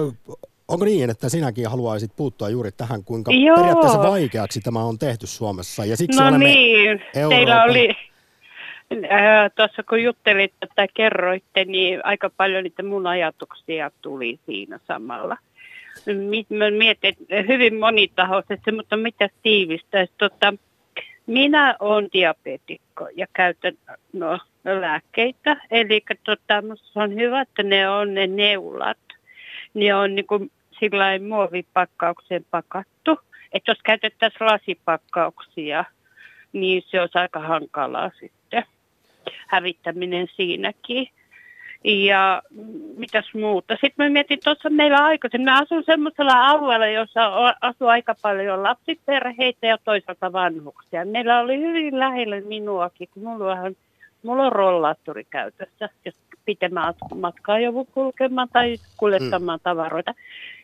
onko 0.69 0.85
niin, 0.85 1.11
että 1.11 1.29
sinäkin 1.29 1.71
haluaisit 1.71 2.17
puuttua 2.17 2.49
juuri 2.49 2.73
tähän, 2.73 3.05
kuinka 3.05 3.33
Joo. 3.33 3.57
periaatteessa 3.57 4.03
vaikeaksi 4.03 4.61
tämä 4.61 4.85
on 4.85 4.99
tehty 4.99 5.27
Suomessa? 5.27 5.85
Ja 5.85 5.97
siksi 5.97 6.21
no 6.21 6.39
niin, 6.39 7.03
Euroopan... 7.15 7.39
teillä 7.39 7.65
oli, 7.65 7.91
äh, 8.93 9.51
tuossa 9.57 9.83
kun 9.83 10.03
juttelit 10.03 10.53
tai 10.75 10.89
kerroitte, 10.95 11.65
niin 11.65 12.07
aika 12.07 12.31
paljon 12.37 12.65
niitä 12.65 12.83
mun 12.83 13.07
ajatuksia 13.07 13.91
tuli 14.03 14.39
siinä 14.47 14.81
samalla. 14.89 15.37
Mä 16.51 16.71
mietin, 16.71 17.11
että 17.11 17.53
hyvin 17.53 17.75
monitahoisesti, 17.75 18.73
mutta 18.73 18.97
mitä 18.97 19.29
tiivistä. 19.43 20.07
Tota, 20.19 20.55
minä 21.27 21.77
olen 21.81 22.09
diabetikko 22.13 23.09
ja 23.17 23.27
käytän 23.33 23.75
no, 24.13 24.39
lääkkeitä. 24.65 25.57
Eli 25.71 26.05
tota, 26.25 26.63
on 26.95 27.15
hyvä, 27.15 27.41
että 27.41 27.63
ne 27.63 27.89
on 27.89 28.15
ne 28.15 28.27
neulat. 28.27 28.99
Ne 29.75 29.95
on 29.95 30.15
niin 30.15 30.27
kuin 30.27 30.51
sillä 30.81 31.05
muovipakkaukseen 31.29 32.45
pakattu. 32.51 33.19
Että 33.53 33.71
jos 33.71 33.79
käytettäisiin 33.85 34.47
lasipakkauksia, 34.47 35.85
niin 36.53 36.83
se 36.87 37.01
olisi 37.01 37.19
aika 37.19 37.41
hankalaa 37.41 38.11
sitten. 38.21 38.65
Hävittäminen 39.47 40.29
siinäkin. 40.37 41.09
Ja 41.85 42.43
mitäs 42.97 43.35
muuta. 43.35 43.75
Sitten 43.75 44.07
mä 44.07 44.09
mietin 44.09 44.39
tuossa 44.45 44.71
meillä 44.71 45.05
aikaisemmin, 45.05 45.45
mä 45.45 45.61
asun 45.61 45.85
semmoisella 45.87 46.51
alueella, 46.51 46.87
jossa 46.87 47.55
asuu 47.61 47.89
aika 47.89 48.15
paljon 48.23 48.63
lapsiperheitä 48.63 49.67
ja 49.67 49.79
toisaalta 49.85 50.33
vanhuksia. 50.33 51.05
Meillä 51.05 51.41
oli 51.41 51.61
hyvin 51.61 51.99
lähellä 51.99 52.41
minuakin, 52.41 53.09
kun 53.15 53.23
mulla 53.23 53.53
on, 53.53 53.77
mulla 54.23 54.47
on 54.47 54.53
rollaattori 54.53 55.25
käytössä, 55.31 55.89
jos 56.05 56.15
pitemmän 56.45 56.95
matkaa 57.15 57.59
joku 57.59 57.85
kulkemaan 57.85 58.49
tai 58.53 58.77
kuljettamaan 58.97 59.59
mm. 59.59 59.63
tavaroita. 59.63 60.15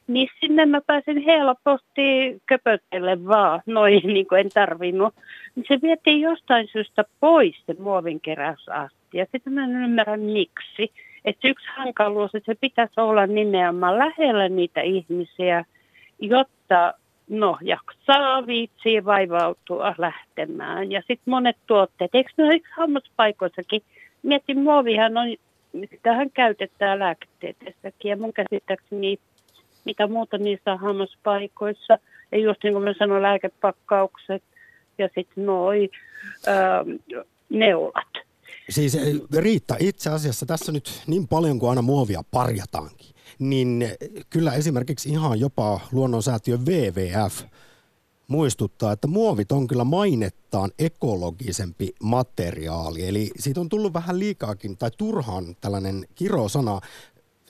Niin 0.07 0.29
sinne 0.41 0.67
mä 0.67 0.81
pääsin 0.81 1.19
helposti 1.19 2.39
köpötelle 2.47 3.27
vaan, 3.27 3.61
noin 3.67 4.01
niin 4.05 4.27
kuin 4.27 4.41
en 4.41 4.51
tarvinnut. 4.51 5.15
Niin 5.55 5.65
se 5.69 5.79
vietiin 5.83 6.21
jostain 6.21 6.69
syystä 6.73 7.05
pois 7.21 7.57
se 7.67 7.75
muovinkeräysasti 7.79 9.19
ja 9.19 9.27
sitten 9.33 9.53
mä 9.53 9.65
en 9.65 9.85
ymmärrä 9.85 10.17
miksi. 10.17 10.93
Että 11.25 11.49
yksi 11.49 11.67
hankaluus, 11.77 12.35
että 12.35 12.53
se 12.53 12.59
pitäisi 12.61 13.01
olla 13.01 13.27
nimenomaan 13.27 13.99
lähellä 13.99 14.49
niitä 14.49 14.81
ihmisiä, 14.81 15.65
jotta 16.21 16.95
no, 17.29 17.59
jaksaa 17.63 18.47
viitsiä 18.47 19.05
vaivautua 19.05 19.95
lähtemään. 19.99 20.93
Ja 20.93 21.01
sitten 21.01 21.31
monet 21.31 21.57
tuotteet, 21.67 22.15
eikö 22.15 22.31
ne 22.37 22.45
ole 22.45 22.61
hammaspaikoissakin? 22.77 23.83
Mietin, 24.23 24.59
muovihan 24.59 25.17
on, 25.17 25.27
tähän 26.03 26.31
käytetään 26.31 26.99
lääketieteessäkin 26.99 28.09
ja 28.09 28.17
mun 28.17 28.33
käsittääkseni 28.33 29.19
mitä 29.89 30.07
muuta 30.07 30.39
niissä 30.39 30.73
on 30.73 30.79
hammaspaikoissa. 30.79 31.99
Ja 32.33 32.39
just 32.39 32.65
niin 32.65 32.73
kuin 32.73 32.85
mä 32.85 32.95
sanoin, 32.99 33.23
lääkepakkaukset 33.23 34.43
ja 34.99 35.09
sitten 35.15 35.47
noi 35.47 35.91
ö, 36.47 36.53
neulat. 37.49 38.28
Siis 38.71 38.95
eh, 38.95 39.17
Riitta, 39.37 39.77
itse 39.81 40.11
asiassa 40.11 40.47
tässä 40.47 40.73
nyt 40.73 41.03
niin 41.07 41.29
paljon 41.29 41.59
kuin 41.59 41.71
aina 41.71 41.83
muovia 41.83 42.23
parjataankin, 42.31 43.15
niin 43.39 43.85
kyllä 44.31 44.53
esimerkiksi 44.53 45.09
ihan 45.09 45.41
jopa 45.41 45.81
luonnonsäätiö 45.93 46.57
WWF 46.57 47.43
muistuttaa, 48.29 48.93
että 48.93 49.07
muovit 49.07 49.53
on 49.53 49.67
kyllä 49.67 49.85
mainettaan 49.85 50.71
ekologisempi 50.79 51.95
materiaali. 52.03 53.09
Eli 53.09 53.31
siitä 53.39 53.61
on 53.61 53.69
tullut 53.69 53.93
vähän 53.93 54.19
liikaakin 54.19 54.77
tai 54.77 54.91
turhaan 54.99 55.57
tällainen 55.61 56.07
kirosana, 56.15 56.81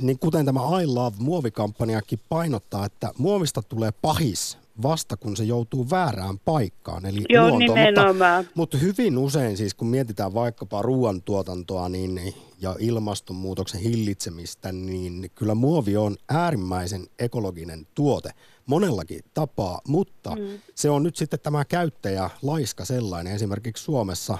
niin 0.00 0.18
kuten 0.18 0.46
tämä 0.46 0.60
I 0.82 0.87
Love 0.87 1.16
muovikampanjakin 1.18 2.20
painottaa, 2.28 2.87
että 2.87 3.12
muovista 3.18 3.62
tulee 3.62 3.92
pahis 4.02 4.58
vasta 4.82 5.16
kun 5.16 5.37
se 5.37 5.44
joutuu 5.44 5.90
väärään 5.90 6.38
paikkaan, 6.38 7.06
eli 7.06 7.25
Joo, 7.28 7.49
luontoon. 7.49 7.78
Mutta, 7.78 8.44
mutta 8.54 8.78
hyvin 8.78 9.18
usein 9.18 9.56
siis, 9.56 9.75
kun 9.75 9.88
mietitään 9.88 10.35
vaikkapa 10.35 10.82
ruoantuotantoa 10.82 11.88
niin, 11.88 12.35
ja 12.61 12.76
ilmastonmuutoksen 12.78 13.80
hillitsemistä, 13.80 14.73
niin 14.73 15.30
kyllä 15.35 15.54
muovi 15.54 15.97
on 15.97 16.16
äärimmäisen 16.28 17.06
ekologinen 17.18 17.87
tuote 17.94 18.30
monellakin 18.66 19.20
tapaa, 19.35 19.80
mutta 19.88 20.37
mm. 20.37 20.58
se 20.75 20.90
on 20.90 21.02
nyt 21.02 21.16
sitten 21.16 21.40
tämä 21.40 21.64
käyttäjä 21.64 22.30
laiska 22.42 22.85
sellainen 22.85 23.35
esimerkiksi 23.35 23.85
Suomessa, 23.85 24.38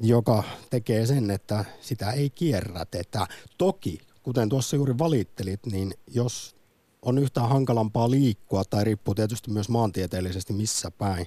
joka 0.00 0.42
tekee 0.70 1.06
sen, 1.06 1.30
että 1.30 1.64
sitä 1.80 2.12
ei 2.12 2.30
kierrätetä. 2.30 3.26
Toki, 3.58 3.98
kuten 4.22 4.48
tuossa 4.48 4.76
juuri 4.76 4.98
valittelit, 4.98 5.66
niin 5.66 5.94
jos 6.06 6.56
on 7.04 7.18
yhtään 7.18 7.48
hankalampaa 7.48 8.10
liikkua, 8.10 8.62
tai 8.64 8.84
riippuu 8.84 9.14
tietysti 9.14 9.50
myös 9.50 9.68
maantieteellisesti 9.68 10.52
missä 10.52 10.90
päin 10.90 11.26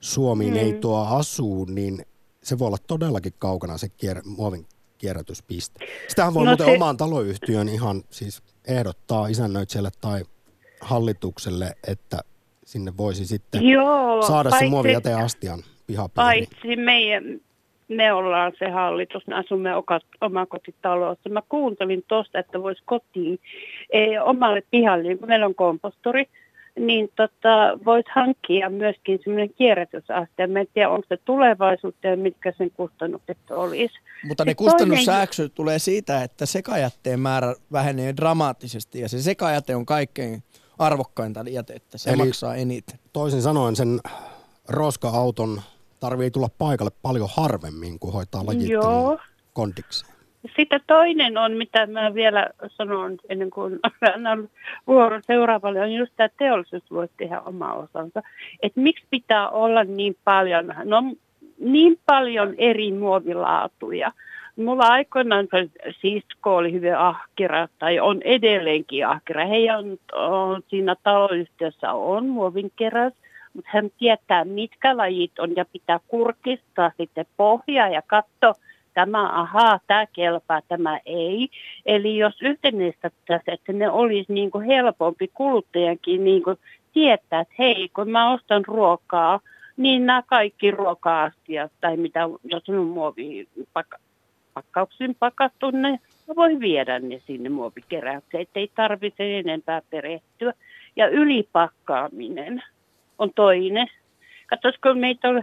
Suomi 0.00 0.50
mm. 0.50 0.56
ei 0.56 0.72
tuo 0.72 1.04
asuu, 1.04 1.64
niin 1.64 2.06
se 2.42 2.58
voi 2.58 2.66
olla 2.66 2.76
todellakin 2.86 3.32
kaukana 3.38 3.78
se 3.78 3.86
kier- 3.86 4.22
muovin 4.24 4.66
kierrätyspiste. 4.98 5.86
Sitähän 6.08 6.34
voi 6.34 6.44
no 6.44 6.50
muuten 6.50 6.66
se... 6.66 6.72
omaan 6.72 6.96
taloyhtiön 6.96 7.68
ihan 7.68 8.02
siis 8.10 8.42
ehdottaa 8.66 9.26
isännöitsijälle 9.26 9.90
tai 10.00 10.24
hallitukselle, 10.80 11.76
että 11.86 12.18
sinne 12.64 12.96
voisi 12.96 13.26
sitten 13.26 13.68
Joo, 13.68 14.22
saada 14.22 14.50
paitsi, 14.50 14.66
se 14.66 14.70
muovijäteastian 14.70 15.62
pihapiiriin. 15.86 16.48
Paitsi 16.48 16.76
meidän, 16.76 17.40
me 17.96 18.12
ollaan 18.12 18.52
se 18.58 18.70
hallitus, 18.70 19.26
me 19.26 19.34
asumme 19.34 19.70
omakotitalossa. 20.20 21.28
Mä 21.28 21.42
kuuntelin 21.48 22.04
tuosta, 22.08 22.38
että 22.38 22.62
voisi 22.62 22.82
kotiin 22.84 23.38
e, 23.92 24.20
omalle 24.20 24.62
pihalle, 24.70 25.02
niin 25.02 25.18
kun 25.18 25.28
meillä 25.28 25.46
on 25.46 25.54
kompostori, 25.54 26.26
niin 26.78 27.08
tota, 27.16 27.78
voisi 27.84 28.08
hankkia 28.14 28.70
myöskin 28.70 29.18
semmoinen 29.24 29.54
kierrätysaste. 29.54 30.46
Mä 30.46 30.60
en 30.60 30.66
tiedä, 30.74 30.88
onko 30.88 31.06
se 31.08 31.16
tulevaisuutta 31.16 32.06
ja 32.06 32.16
mitkä 32.16 32.52
sen 32.58 32.70
kustannukset 32.70 33.38
olisi. 33.50 33.94
Mutta 34.24 34.44
ne 34.44 34.54
kustannussääksyt 34.54 35.44
toinen... 35.44 35.56
tulee 35.56 35.78
siitä, 35.78 36.22
että 36.22 36.46
sekajätteen 36.46 37.20
määrä 37.20 37.54
vähenee 37.72 38.16
dramaattisesti 38.16 39.00
ja 39.00 39.08
se 39.08 39.22
sekajäte 39.22 39.76
on 39.76 39.86
kaikkein 39.86 40.42
arvokkainta 40.78 41.44
jätettä. 41.48 41.98
Se 41.98 42.10
Eli 42.10 42.16
maksaa 42.16 42.54
eniten. 42.54 42.98
Toisin 43.12 43.42
sanoen 43.42 43.76
sen 43.76 44.00
roska-auton 44.68 45.60
tarvii 46.00 46.30
tulla 46.30 46.48
paikalle 46.58 46.92
paljon 47.02 47.28
harvemmin, 47.36 47.98
kuin 47.98 48.12
hoitaa 48.12 48.46
lajittelun 48.46 49.18
kondikseen. 49.52 50.14
Sitten 50.56 50.80
toinen 50.86 51.38
on, 51.38 51.52
mitä 51.52 51.86
mä 51.86 52.14
vielä 52.14 52.50
sanon 52.68 53.18
ennen 53.28 53.50
kuin 53.50 53.78
annan 54.14 54.48
vuoron 54.86 55.22
seuraavalle, 55.26 55.80
on 55.80 55.92
just 55.92 56.12
tämä 56.16 56.28
teollisuus 56.38 56.90
voi 56.90 57.08
tehdä 57.16 57.40
oma 57.40 57.72
osansa. 57.72 58.22
Että 58.62 58.80
miksi 58.80 59.04
pitää 59.10 59.48
olla 59.48 59.84
niin 59.84 60.16
paljon, 60.24 60.74
no 60.84 61.02
niin 61.58 61.98
paljon 62.06 62.54
eri 62.58 62.92
muovilaatuja. 62.92 64.12
Mulla 64.56 64.84
aikoinaan 64.86 65.48
sisko 66.00 66.56
oli 66.56 66.72
hyvin 66.72 66.96
ahkera 66.96 67.68
tai 67.78 68.00
on 68.00 68.22
edelleenkin 68.22 69.06
ahkera. 69.06 69.46
Heidän 69.46 69.84
on, 70.12 70.62
siinä 70.68 70.96
taloyhtiössä 71.02 71.92
on 71.92 72.26
muovinkeräys 72.26 73.12
mutta 73.54 73.70
hän 73.72 73.90
tietää, 73.98 74.44
mitkä 74.44 74.96
lajit 74.96 75.38
on 75.38 75.56
ja 75.56 75.64
pitää 75.64 76.00
kurkistaa 76.08 76.92
sitten 76.96 77.26
pohjaa 77.36 77.88
ja 77.88 78.02
katsoa, 78.02 78.54
tämä, 78.94 79.40
ahaa, 79.40 79.80
tämä 79.86 80.06
kelpaa, 80.12 80.60
tämä 80.68 80.98
ei. 81.06 81.48
Eli 81.86 82.18
jos 82.18 82.42
yhtenäistettäisiin, 82.42 83.54
että 83.54 83.72
ne 83.72 83.90
olisi 83.90 84.32
niin 84.32 84.50
kuin 84.50 84.66
helpompi 84.66 85.30
kuluttajankin 85.34 86.24
niin 86.24 86.42
kuin 86.42 86.58
tietää, 86.92 87.40
että 87.40 87.54
hei, 87.58 87.88
kun 87.94 88.10
mä 88.10 88.32
ostan 88.32 88.64
ruokaa, 88.64 89.40
niin 89.76 90.06
nämä 90.06 90.22
kaikki 90.26 90.70
ruoka-astiat 90.70 91.72
tai 91.80 91.96
mitä, 91.96 92.20
jos 92.44 92.68
on 92.68 92.86
muovi 92.86 93.48
pakka, 93.72 93.98
pakkauksin 94.54 95.16
pakattu, 95.18 95.70
ne 95.70 95.98
voi 96.36 96.60
viedä 96.60 96.98
ne 96.98 97.20
sinne 97.26 97.48
muovikeräykseen, 97.48 98.42
ettei 98.42 98.70
tarvitse 98.74 99.38
enempää 99.38 99.82
perehtyä. 99.90 100.52
Ja 100.96 101.08
ylipakkaaminen 101.08 102.62
on 103.18 103.30
toinen. 103.34 103.86
Katsoisiko 104.46 104.94
meitä 104.94 105.28
on 105.28 105.42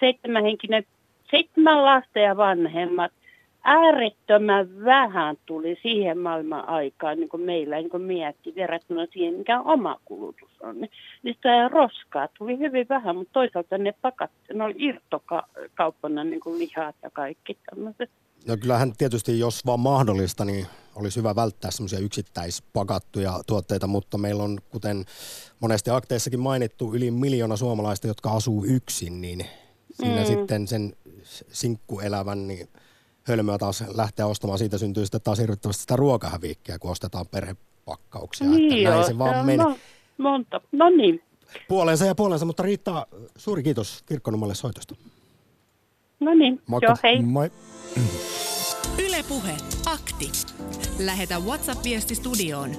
seitsemän 0.00 0.44
henkinen, 0.44 0.84
seitsemän 1.30 1.84
lasta 1.84 2.18
ja 2.18 2.36
vanhemmat, 2.36 3.12
äärettömän 3.64 4.84
vähän 4.84 5.36
tuli 5.46 5.78
siihen 5.82 6.18
maailman 6.18 6.68
aikaan, 6.68 7.18
niin 7.18 7.28
kuin 7.28 7.42
meillä 7.42 7.76
niin 7.76 7.90
kuin 7.90 8.02
mietti 8.02 8.52
verrattuna 8.56 9.06
siihen, 9.06 9.34
mikä 9.34 9.60
oma 9.60 9.96
kulutus 10.04 10.50
on. 10.60 10.80
Niin 10.80 11.34
sitä 11.34 11.68
roskaa 11.68 12.28
tuli 12.38 12.58
hyvin 12.58 12.86
vähän, 12.88 13.16
mutta 13.16 13.32
toisaalta 13.32 13.78
ne 13.78 13.94
pakat, 14.02 14.30
ne 14.54 14.64
oli 14.64 14.74
irtokauppana 14.78 16.24
niin 16.24 16.40
kuin 16.40 16.58
lihat 16.58 16.96
ja 17.02 17.10
kaikki 17.10 17.56
tämmöiset. 17.70 18.10
No 18.46 18.56
kyllähän 18.56 18.92
tietysti, 18.98 19.38
jos 19.38 19.66
vaan 19.66 19.80
mahdollista, 19.80 20.44
niin 20.44 20.66
olisi 20.94 21.18
hyvä 21.18 21.36
välttää 21.36 21.70
semmoisia 21.70 21.98
yksittäispakattuja 21.98 23.40
tuotteita, 23.46 23.86
mutta 23.86 24.18
meillä 24.18 24.42
on, 24.42 24.58
kuten 24.70 25.04
monesti 25.60 25.90
akteissakin 25.90 26.40
mainittu, 26.40 26.94
yli 26.94 27.10
miljoona 27.10 27.56
suomalaista, 27.56 28.06
jotka 28.06 28.30
asuu 28.30 28.64
yksin, 28.64 29.20
niin 29.20 29.46
siinä 29.92 30.20
mm. 30.20 30.26
sitten 30.26 30.68
sen 30.68 30.96
sinkkuelävän 31.52 32.48
niin 32.48 32.68
hölmöä 33.22 33.58
taas 33.58 33.84
lähteä 33.94 34.26
ostamaan. 34.26 34.58
Siitä 34.58 34.78
syntyy 34.78 35.04
sitten 35.04 35.20
taas 35.20 35.38
hirvittävästi 35.38 35.80
sitä 35.80 35.96
ruokahäviikkiä, 35.96 36.78
kun 36.78 36.90
ostetaan 36.90 37.26
perhepakkauksia. 37.30 38.46
Niin 38.46 38.78
että 38.78 38.90
näin 38.90 39.06
se 39.06 39.18
vaan 39.18 39.46
menee. 39.46 39.66
No, 39.66 39.76
monta. 40.18 40.60
No 40.72 40.90
niin. 40.90 41.22
Puolensa 41.68 42.06
ja 42.06 42.14
puolensa, 42.14 42.44
mutta 42.44 42.62
Riitta, 42.62 43.06
suuri 43.36 43.62
kiitos 43.62 44.02
Kirkkonummalle 44.06 44.54
soitosta. 44.54 44.94
No 46.20 46.34
niin, 46.34 46.62
Moikka. 46.66 46.86
joo 46.90 46.96
hei. 47.02 47.22
Moi. 47.22 47.50
Ylepuhe 49.06 49.56
akti. 49.86 50.32
Lähetä 50.98 51.38
WhatsApp-viesti 51.38 52.14
studioon 52.14 52.70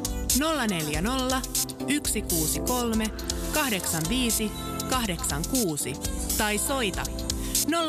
040 0.70 1.42
163 1.80 3.06
85 3.54 4.52
86 4.90 5.94
tai 6.38 6.58
soita 6.58 7.04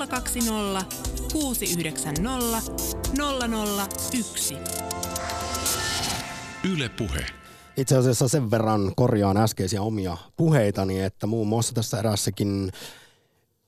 020 0.08 0.84
690 1.32 2.62
001. 4.12 4.56
Yle 6.72 6.88
Puhe. 6.88 7.26
Itse 7.76 7.96
asiassa 7.96 8.28
sen 8.28 8.50
verran 8.50 8.92
korjaan 8.96 9.36
äskeisiä 9.36 9.82
omia 9.82 10.16
puheitani, 10.36 11.00
että 11.02 11.26
muun 11.26 11.48
muassa 11.48 11.74
tässä 11.74 11.98
erässäkin 11.98 12.70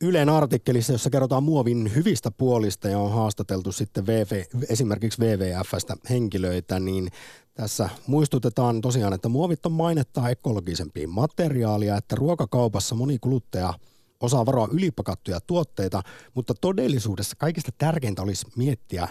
Ylen 0.03 0.29
artikkelissa, 0.29 0.93
jossa 0.93 1.11
kerrotaan 1.11 1.43
muovin 1.43 1.95
hyvistä 1.95 2.31
puolista 2.31 2.89
ja 2.89 2.99
on 2.99 3.13
haastateltu 3.13 3.73
sitten 3.73 4.07
VV, 4.07 4.45
esimerkiksi 4.69 5.23
WWFstä 5.23 5.97
henkilöitä, 6.11 6.81
niin 6.81 7.09
tässä 7.55 7.89
muistutetaan 8.07 8.81
tosiaan, 8.81 9.13
että 9.13 9.29
muovit 9.29 9.67
on 9.67 9.73
mainetta 9.73 10.29
ekologisempiin 10.29 11.11
materiaalia, 11.11 11.97
että 11.97 12.17
ruokakaupassa 12.17 12.95
moni 12.95 13.19
kuluttaja 13.19 13.75
osaa 14.21 14.47
varoa 14.47 14.69
ylipakattuja 14.73 15.41
tuotteita, 15.41 16.03
mutta 16.35 16.55
todellisuudessa 16.61 17.37
kaikista 17.37 17.73
tärkeintä 17.79 18.23
olisi 18.23 18.47
miettiä 18.57 19.09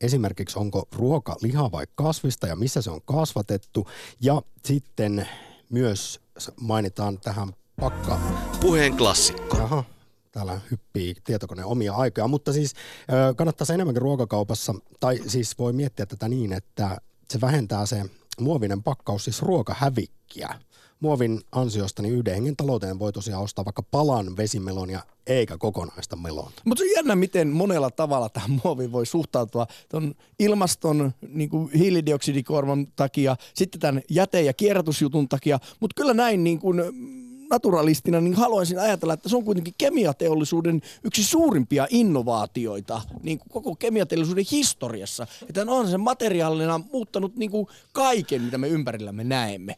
esimerkiksi 0.00 0.58
onko 0.58 0.88
ruoka 0.96 1.36
liha 1.42 1.72
vai 1.72 1.86
kasvista 1.94 2.46
ja 2.46 2.56
missä 2.56 2.82
se 2.82 2.90
on 2.90 3.00
kasvatettu. 3.04 3.86
Ja 4.20 4.42
sitten 4.64 5.28
myös 5.70 6.20
mainitaan 6.60 7.18
tähän 7.20 7.52
pakka... 7.80 8.20
Puheen 8.60 8.96
klassikko. 8.96 9.56
Aha, 9.56 9.84
täällä 10.38 10.60
hyppii 10.70 11.14
tietokone 11.24 11.64
omia 11.64 11.94
aikoja, 11.94 12.28
mutta 12.28 12.52
siis 12.52 12.74
kannattaisi 13.36 13.72
enemmänkin 13.72 14.02
ruokakaupassa, 14.02 14.74
tai 15.00 15.20
siis 15.26 15.58
voi 15.58 15.72
miettiä 15.72 16.06
tätä 16.06 16.28
niin, 16.28 16.52
että 16.52 17.00
se 17.30 17.40
vähentää 17.40 17.86
se 17.86 18.04
muovinen 18.40 18.82
pakkaus 18.82 19.24
siis 19.24 19.42
ruokahävikkiä. 19.42 20.54
Muovin 21.00 21.40
ansiosta 21.52 22.02
niin 22.02 22.14
yhden 22.14 22.34
hengen 22.34 22.56
talouteen 22.56 22.98
voi 22.98 23.12
tosiaan 23.12 23.42
ostaa 23.42 23.64
vaikka 23.64 23.82
palan 23.82 24.36
vesimelonia 24.36 25.00
eikä 25.26 25.58
kokonaista 25.58 26.16
melonta. 26.16 26.62
Mutta 26.64 26.84
se 26.84 26.90
on 26.90 26.96
jännä, 26.96 27.16
miten 27.16 27.48
monella 27.48 27.90
tavalla 27.90 28.28
tähän 28.28 28.60
muoviin 28.64 28.92
voi 28.92 29.06
suhtautua. 29.06 29.66
Ton 29.88 30.14
ilmaston 30.38 31.12
niin 31.28 31.48
kuin 31.48 31.72
hiilidioksidikorvan 31.72 32.86
takia, 32.96 33.36
sitten 33.54 33.80
tämän 33.80 34.02
jäte- 34.12 34.44
ja 34.44 34.52
kierrätysjutun 34.52 35.28
takia, 35.28 35.58
mutta 35.80 35.94
kyllä 36.02 36.14
näin 36.14 36.44
niin 36.44 36.58
kuin 36.58 36.82
naturalistina, 37.50 38.20
niin 38.20 38.34
haluaisin 38.34 38.78
ajatella, 38.78 39.14
että 39.14 39.28
se 39.28 39.36
on 39.36 39.44
kuitenkin 39.44 39.74
kemiateollisuuden 39.78 40.82
yksi 41.04 41.24
suurimpia 41.24 41.86
innovaatioita 41.90 43.02
niin 43.22 43.38
kuin 43.38 43.50
koko 43.50 43.74
kemiateollisuuden 43.74 44.44
historiassa. 44.50 45.26
Että 45.48 45.64
on 45.68 45.88
se 45.88 45.98
materiaalina 45.98 46.80
muuttanut 46.92 47.36
niin 47.36 47.50
kuin 47.50 47.66
kaiken, 47.92 48.42
mitä 48.42 48.58
me 48.58 48.68
ympärillämme 48.68 49.24
näemme. 49.24 49.76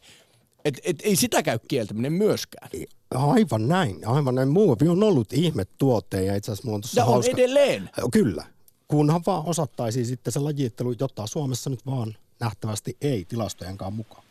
Et, 0.65 0.79
et, 0.83 1.01
ei 1.03 1.15
sitä 1.15 1.43
käy 1.43 1.59
kieltäminen 1.67 2.13
myöskään. 2.13 2.69
Aivan 3.15 3.67
näin, 3.67 4.07
aivan 4.07 4.35
näin. 4.35 4.49
Muovi 4.49 4.87
on 4.87 5.03
ollut 5.03 5.33
ihme 5.33 5.65
tuote 5.77 6.25
ja 6.25 6.35
itse 6.35 6.51
asiassa 6.51 6.67
mulla 6.67 6.75
on 6.75 6.81
tuossa 6.81 6.99
Ja 6.99 7.05
on 7.05 7.13
hauska... 7.13 7.31
edelleen. 7.31 7.89
Kyllä, 8.11 8.45
kunhan 8.87 9.21
vaan 9.25 9.43
osattaisiin 9.45 10.05
sitten 10.05 10.33
se 10.33 10.39
lajittelu, 10.39 10.95
jota 10.99 11.27
Suomessa 11.27 11.69
nyt 11.69 11.85
vaan 11.85 12.15
nähtävästi 12.39 12.97
ei 13.01 13.25
tilastojenkaan 13.25 13.93
mukaan. 13.93 14.23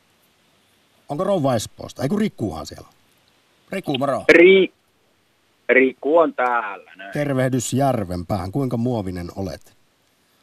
Onko 1.08 1.24
rouva 1.24 1.54
Espoosta? 1.54 2.02
Eikö 2.02 2.16
Rikkuuhan 2.18 2.66
siellä? 2.66 2.88
Riku, 3.72 3.98
moro. 3.98 4.24
Ri, 4.28 4.72
Riku 5.68 6.18
on 6.18 6.34
täällä. 6.34 6.92
Näin. 6.96 7.12
Tervehdys 7.12 7.72
Järvenpäähän. 7.72 8.52
Kuinka 8.52 8.76
muovinen 8.76 9.26
olet? 9.36 9.76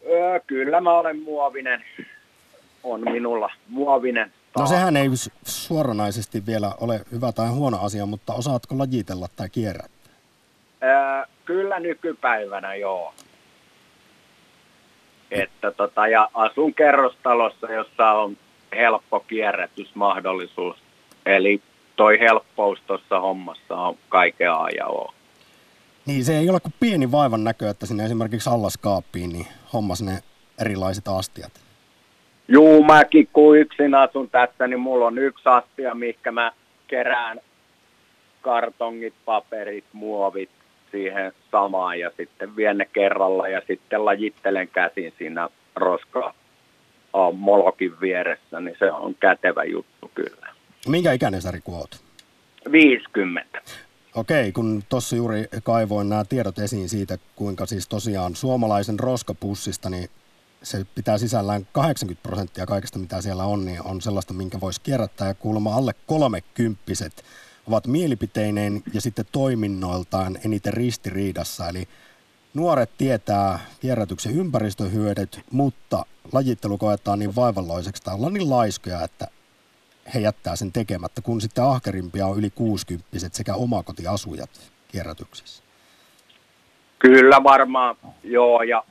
Öö, 0.10 0.40
kyllä 0.48 0.82
mä 0.82 0.94
olen 0.94 1.20
muovinen. 1.22 1.84
On 2.84 3.02
minulla 3.02 3.50
muovinen. 3.68 4.34
No 4.58 4.68
sehän 4.68 4.98
ei 4.98 5.10
suoranaisesti 5.44 6.46
vielä 6.46 6.72
ole 6.80 7.02
hyvä 7.12 7.32
tai 7.32 7.50
huono 7.50 7.78
asia, 7.82 8.06
mutta 8.06 8.34
osaatko 8.34 8.78
lajitella 8.78 9.28
tai 9.36 9.50
kierrättää? 9.50 10.14
Öö, 10.84 11.26
kyllä 11.46 11.80
nykypäivänä 11.80 12.76
joo. 12.76 13.14
Että 15.32 15.72
tota, 15.72 16.08
ja 16.08 16.30
asun 16.34 16.74
kerrostalossa, 16.74 17.72
jossa 17.72 18.12
on 18.12 18.38
helppo 18.76 19.20
kierrätysmahdollisuus. 19.20 20.78
Eli 21.26 21.62
toi 21.98 22.20
helppous 22.20 22.80
tuossa 22.88 23.20
hommassa 23.20 23.76
on 23.76 23.98
kaiken 24.10 24.52
A 24.52 24.68
ja 24.78 24.88
O. 24.88 25.14
Niin 26.06 26.26
se 26.26 26.38
ei 26.38 26.50
ole 26.50 26.60
kuin 26.60 26.74
pieni 26.80 27.12
vaivan 27.12 27.44
näkö, 27.44 27.70
että 27.70 27.86
sinne 27.86 28.06
esimerkiksi 28.06 28.50
allaskaappiin 28.50 29.30
niin 29.30 29.48
hommas 29.74 30.02
ne 30.02 30.20
erilaiset 30.62 31.08
astiat. 31.08 31.52
Juu, 32.48 32.84
mäkin 32.84 33.30
kun 33.34 33.58
yksin 33.58 33.96
asun 33.96 34.30
tässä, 34.30 34.68
niin 34.68 34.80
mulla 34.80 35.06
on 35.06 35.18
yksi 35.18 35.50
astia, 35.50 35.96
mihinkä 35.96 36.32
mä 36.32 36.52
kerään 36.88 37.40
kartongit, 38.42 39.14
paperit, 39.26 39.86
muovit 39.94 40.50
siihen 40.92 41.32
samaan 41.52 42.00
ja 42.00 42.12
sitten 42.18 42.56
vien 42.56 42.78
ne 42.78 42.88
kerralla 42.94 43.48
ja 43.48 43.62
sitten 43.68 44.06
lajittelen 44.06 44.68
käsin 44.68 45.14
siinä 45.18 45.50
roska 45.76 46.34
molokin 47.34 48.02
vieressä, 48.02 48.60
niin 48.60 48.76
se 48.80 48.92
on 48.92 49.16
kätevä 49.20 49.64
juttu 49.64 50.12
kyllä. 50.16 50.57
Minkä 50.88 51.14
ikäinen 51.14 51.42
sä 51.42 51.52
Riku 51.52 51.76
oot? 51.76 52.04
50. 52.72 53.62
Okei, 54.16 54.52
kun 54.52 54.84
tuossa 54.90 55.16
juuri 55.16 55.46
kaivoin 55.64 56.10
nämä 56.10 56.26
tiedot 56.26 56.60
esiin 56.60 56.90
siitä, 56.90 57.18
kuinka 57.36 57.66
siis 57.66 57.88
tosiaan 57.88 58.36
suomalaisen 58.36 59.00
roskapussista, 59.00 59.90
niin 59.90 60.10
se 60.64 60.86
pitää 60.96 61.18
sisällään 61.18 61.68
80 61.72 62.24
prosenttia 62.24 62.66
kaikesta, 62.66 63.00
mitä 63.00 63.22
siellä 63.22 63.44
on, 63.44 63.66
niin 63.66 63.82
on 63.82 64.02
sellaista, 64.02 64.34
minkä 64.34 64.60
voisi 64.60 64.82
kierrättää. 64.82 65.28
Ja 65.28 65.34
kuulemma 65.34 65.76
alle 65.76 65.94
kolmekymppiset 66.08 67.26
ovat 67.68 67.88
mielipiteineen 67.88 68.84
ja 68.94 69.02
sitten 69.02 69.26
toiminnoiltaan 69.32 70.38
eniten 70.46 70.74
ristiriidassa. 70.74 71.70
Eli 71.70 71.88
nuoret 72.54 72.90
tietää 72.98 73.60
kierrätyksen 73.80 74.36
ympäristöhyödyt, 74.36 75.40
mutta 75.52 76.06
lajittelu 76.32 76.78
koetaan 76.78 77.20
niin 77.20 77.36
vaivalloiseksi 77.36 78.04
tai 78.04 78.16
ollaan 78.16 78.34
niin 78.34 78.50
laiskoja, 78.50 79.04
että 79.04 79.28
he 80.14 80.20
jättää 80.20 80.56
sen 80.56 80.72
tekemättä, 80.72 81.22
kun 81.22 81.42
sitten 81.42 81.64
ahkerimpia 81.64 82.28
on 82.28 82.40
yli 82.40 82.50
60 82.50 83.08
sekä 83.32 83.56
omakotiasujat 83.56 84.72
kierrätyksessä. 84.88 85.64
Kyllä 87.00 87.44
varmaan, 87.44 87.96
joo, 88.24 88.64
ja 88.64 88.84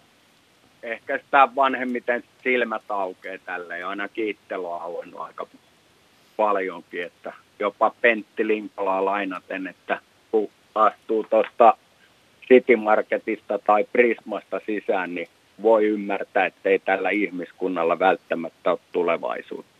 ehkä 0.83 1.19
sitä 1.19 1.49
vanhemmiten 1.57 2.25
silmät 2.43 2.83
aukeaa 2.89 3.39
tälle, 3.45 3.79
ja 3.79 3.89
aina 3.89 4.09
kiittely 4.09 4.67
on 4.67 4.83
auennut 4.83 5.21
aika 5.21 5.47
paljonkin, 6.37 7.03
että 7.03 7.33
jopa 7.59 7.95
Pentti 8.01 8.47
Limpolaa 8.47 9.05
lainaten, 9.05 9.67
että 9.67 10.01
kun 10.31 10.51
astuu 10.75 11.25
tuosta 11.25 11.77
City 12.49 12.77
Marketista 12.77 13.59
tai 13.59 13.85
Prismasta 13.93 14.61
sisään, 14.67 15.15
niin 15.15 15.29
voi 15.63 15.85
ymmärtää, 15.87 16.47
että 16.47 16.69
ei 16.69 16.79
tällä 16.79 17.11
ihmiskunnalla 17.11 17.99
välttämättä 17.99 18.71
ole 18.71 18.79
tulevaisuutta. 18.93 19.76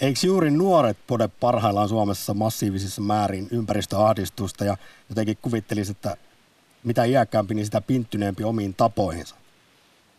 Eikö 0.00 0.20
juuri 0.26 0.50
nuoret 0.50 0.98
pode 1.06 1.28
parhaillaan 1.40 1.88
Suomessa 1.88 2.34
massiivisissa 2.34 3.02
määrin 3.02 3.48
ympäristöahdistusta 3.50 4.64
ja 4.64 4.76
jotenkin 5.08 5.38
kuvittelisi, 5.42 5.92
että 5.92 6.16
mitä 6.84 7.04
iäkkäämpi, 7.04 7.54
niin 7.54 7.64
sitä 7.64 7.80
pinttyneempi 7.80 8.44
omiin 8.44 8.74
tapoihinsa? 8.74 9.36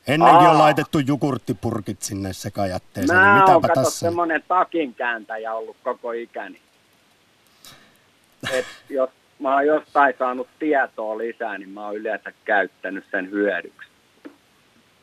Ennenkin 0.08 0.46
Aa. 0.46 0.52
on 0.52 0.58
laitettu 0.58 1.00
jukurttipurkit 1.00 2.02
sinne 2.02 2.34
sekajätteeseen. 2.34 3.20
Mä 3.20 3.36
niin 3.36 3.58
mitäpä 3.58 3.74
tässä? 3.74 4.00
semmoinen 4.00 4.44
takinkääntäjä 4.48 5.54
ollut 5.54 5.78
koko 5.84 6.12
ikäni. 6.12 6.62
Et 8.52 8.66
jos 8.90 9.10
mä 9.40 9.54
oon 9.54 9.66
jostain 9.66 10.14
saanut 10.20 10.48
tietoa 10.60 11.18
lisää, 11.18 11.58
niin 11.58 11.70
mä 11.70 11.86
oon 11.86 11.96
yleensä 11.96 12.34
käyttänyt 12.46 13.06
sen 13.12 13.32
hyödyksi. 13.32 13.90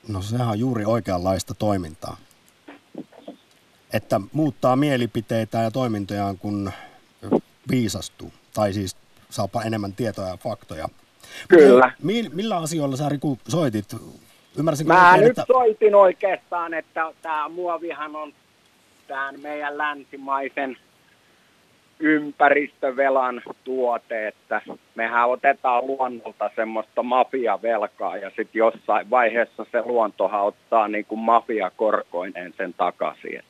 No 0.09 0.23
sehän 0.23 0.49
on 0.49 0.59
juuri 0.59 0.85
oikeanlaista 0.85 1.55
toimintaa. 1.55 2.17
Että 3.93 4.21
muuttaa 4.33 4.77
mielipiteitä 4.77 5.59
ja 5.59 5.71
toimintojaan, 5.71 6.39
kun 6.39 6.73
viisastuu. 7.71 8.33
Tai 8.55 8.73
siis 8.73 8.97
saapa 9.31 9.63
enemmän 9.63 9.93
tietoja 9.93 10.29
ja 10.29 10.37
faktoja. 10.37 10.89
Kyllä. 11.49 11.93
Millä, 12.03 12.31
millä 12.35 12.57
asioilla 12.57 12.97
sä 12.97 13.09
Riku 13.09 13.39
soitit? 13.49 13.97
Ymmärsinkö 14.59 14.93
Mä 14.93 15.09
oikein, 15.09 15.21
nyt 15.29 15.39
että... 15.39 15.45
soitin 15.53 15.95
oikeastaan, 15.95 16.75
että 16.75 17.13
tämä 17.23 17.49
muovihan 17.49 18.17
on 18.17 18.33
tämän 19.07 19.41
meidän 19.41 19.79
länsimaisen 19.79 20.77
ympäristövelan 22.01 23.43
tuote, 23.65 24.29
että 24.29 24.63
mehän 24.95 25.29
otetaan 25.29 25.87
luonnolta 25.87 26.51
semmoista 26.57 27.03
mafiavelkaa 27.03 28.17
ja 28.17 28.29
sitten 28.29 28.59
jossain 28.59 29.11
vaiheessa 29.11 29.67
se 29.73 29.83
luontohan 29.85 30.45
ottaa 30.45 30.89
niin 30.89 31.05
kuin 31.05 31.19
mafiakorkoineen 31.19 32.55
sen 32.57 32.75
takaisin. 32.75 33.43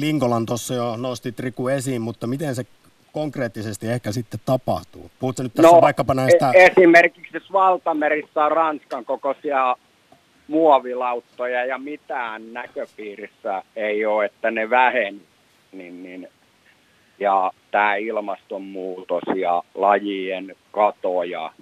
Linkolan 0.00 0.46
tuossa 0.46 0.74
jo 0.74 0.96
nostit 0.96 1.40
Riku 1.40 1.68
esiin, 1.68 2.02
mutta 2.02 2.26
miten 2.26 2.54
se 2.54 2.66
konkreettisesti 3.12 3.88
ehkä 3.88 4.12
sitten 4.12 4.40
tapahtuu? 4.44 5.10
Puhutko 5.20 5.42
nyt 5.42 5.54
tässä 5.54 5.76
no, 5.76 5.80
vaikkapa 5.80 6.14
näistä... 6.14 6.50
E- 6.54 6.66
esimerkiksi 6.66 7.30
jos 7.36 7.52
valtamerissä 7.52 8.44
on 8.44 8.52
Ranskan 8.52 9.04
kokoisia 9.04 9.76
muovilauttoja 10.48 11.64
ja 11.64 11.78
mitään 11.78 12.52
näköpiirissä 12.52 13.62
ei 13.76 14.06
ole, 14.06 14.24
että 14.24 14.50
ne 14.50 14.70
vähen, 14.70 15.20
niin, 15.72 16.02
niin 16.02 16.28
ja 17.20 17.50
tämä 17.70 17.94
ilmastonmuutos 17.94 19.22
ja 19.36 19.62
lajien 19.74 20.56
katoja, 20.72 21.52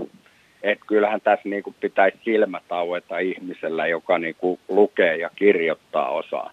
että 0.62 0.84
kyllähän 0.86 1.20
tässä 1.20 1.48
niinku 1.48 1.74
pitäisi 1.80 2.18
silmät 2.24 2.62
aueta 2.70 3.18
ihmisellä, 3.18 3.86
joka 3.86 4.18
niinku 4.18 4.58
lukee 4.68 5.16
ja 5.16 5.30
kirjoittaa 5.36 6.08
osaa. 6.08 6.50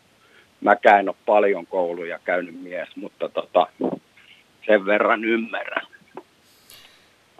Mäkään 0.65 0.99
en 0.99 1.09
ole 1.09 1.15
paljon 1.25 1.67
kouluja 1.67 2.19
käynyt 2.19 2.61
mies, 2.61 2.89
mutta 2.95 3.29
tota, 3.29 3.67
sen 4.65 4.85
verran 4.85 5.25
ymmärrän. 5.25 5.87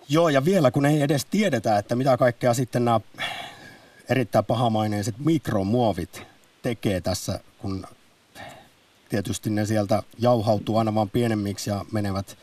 Joo, 0.09 0.29
ja 0.29 0.45
vielä 0.45 0.71
kun 0.71 0.85
ei 0.85 1.01
edes 1.01 1.25
tiedetä, 1.25 1.77
että 1.77 1.95
mitä 1.95 2.17
kaikkea 2.17 2.53
sitten 2.53 2.85
nämä 2.85 2.99
erittäin 4.09 4.45
pahamaineiset 4.45 5.15
mikromuovit 5.25 6.23
tekee 6.61 7.01
tässä, 7.01 7.39
kun 7.57 7.87
tietysti 9.09 9.49
ne 9.49 9.65
sieltä 9.65 10.03
jauhautuu 10.19 10.77
aina 10.77 10.95
vaan 10.95 11.09
pienemmiksi 11.09 11.69
ja 11.69 11.85
menevät 11.91 12.37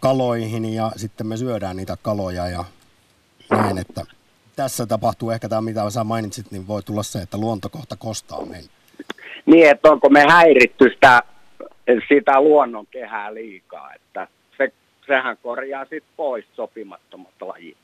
kaloihin 0.00 0.64
ja 0.74 0.92
sitten 0.96 1.26
me 1.26 1.36
syödään 1.36 1.76
niitä 1.76 1.96
kaloja 2.02 2.48
ja 2.48 2.64
näin, 3.50 3.78
että 3.78 4.04
tässä 4.56 4.86
tapahtuu 4.86 5.30
ehkä 5.30 5.48
tämä, 5.48 5.60
mitä 5.60 5.90
sä 5.90 6.04
mainitsit, 6.04 6.50
niin 6.50 6.66
voi 6.66 6.82
tulla 6.82 7.02
se, 7.02 7.18
että 7.18 7.38
luonto 7.38 7.68
kohta 7.68 7.96
kostaa 7.96 8.44
meille. 8.44 8.81
Niin, 9.46 9.70
että 9.70 9.90
onko 9.90 10.08
me 10.08 10.24
häiritty 10.28 10.90
sitä, 10.94 11.22
sitä 12.08 12.40
luonnon 12.40 12.86
kehää 12.86 13.34
liikaa, 13.34 13.94
että 13.94 14.28
se, 14.58 14.72
sehän 15.06 15.36
korjaa 15.42 15.84
sitten 15.84 16.12
pois 16.16 16.44
sopimattomat 16.54 17.34
lajit. 17.40 17.76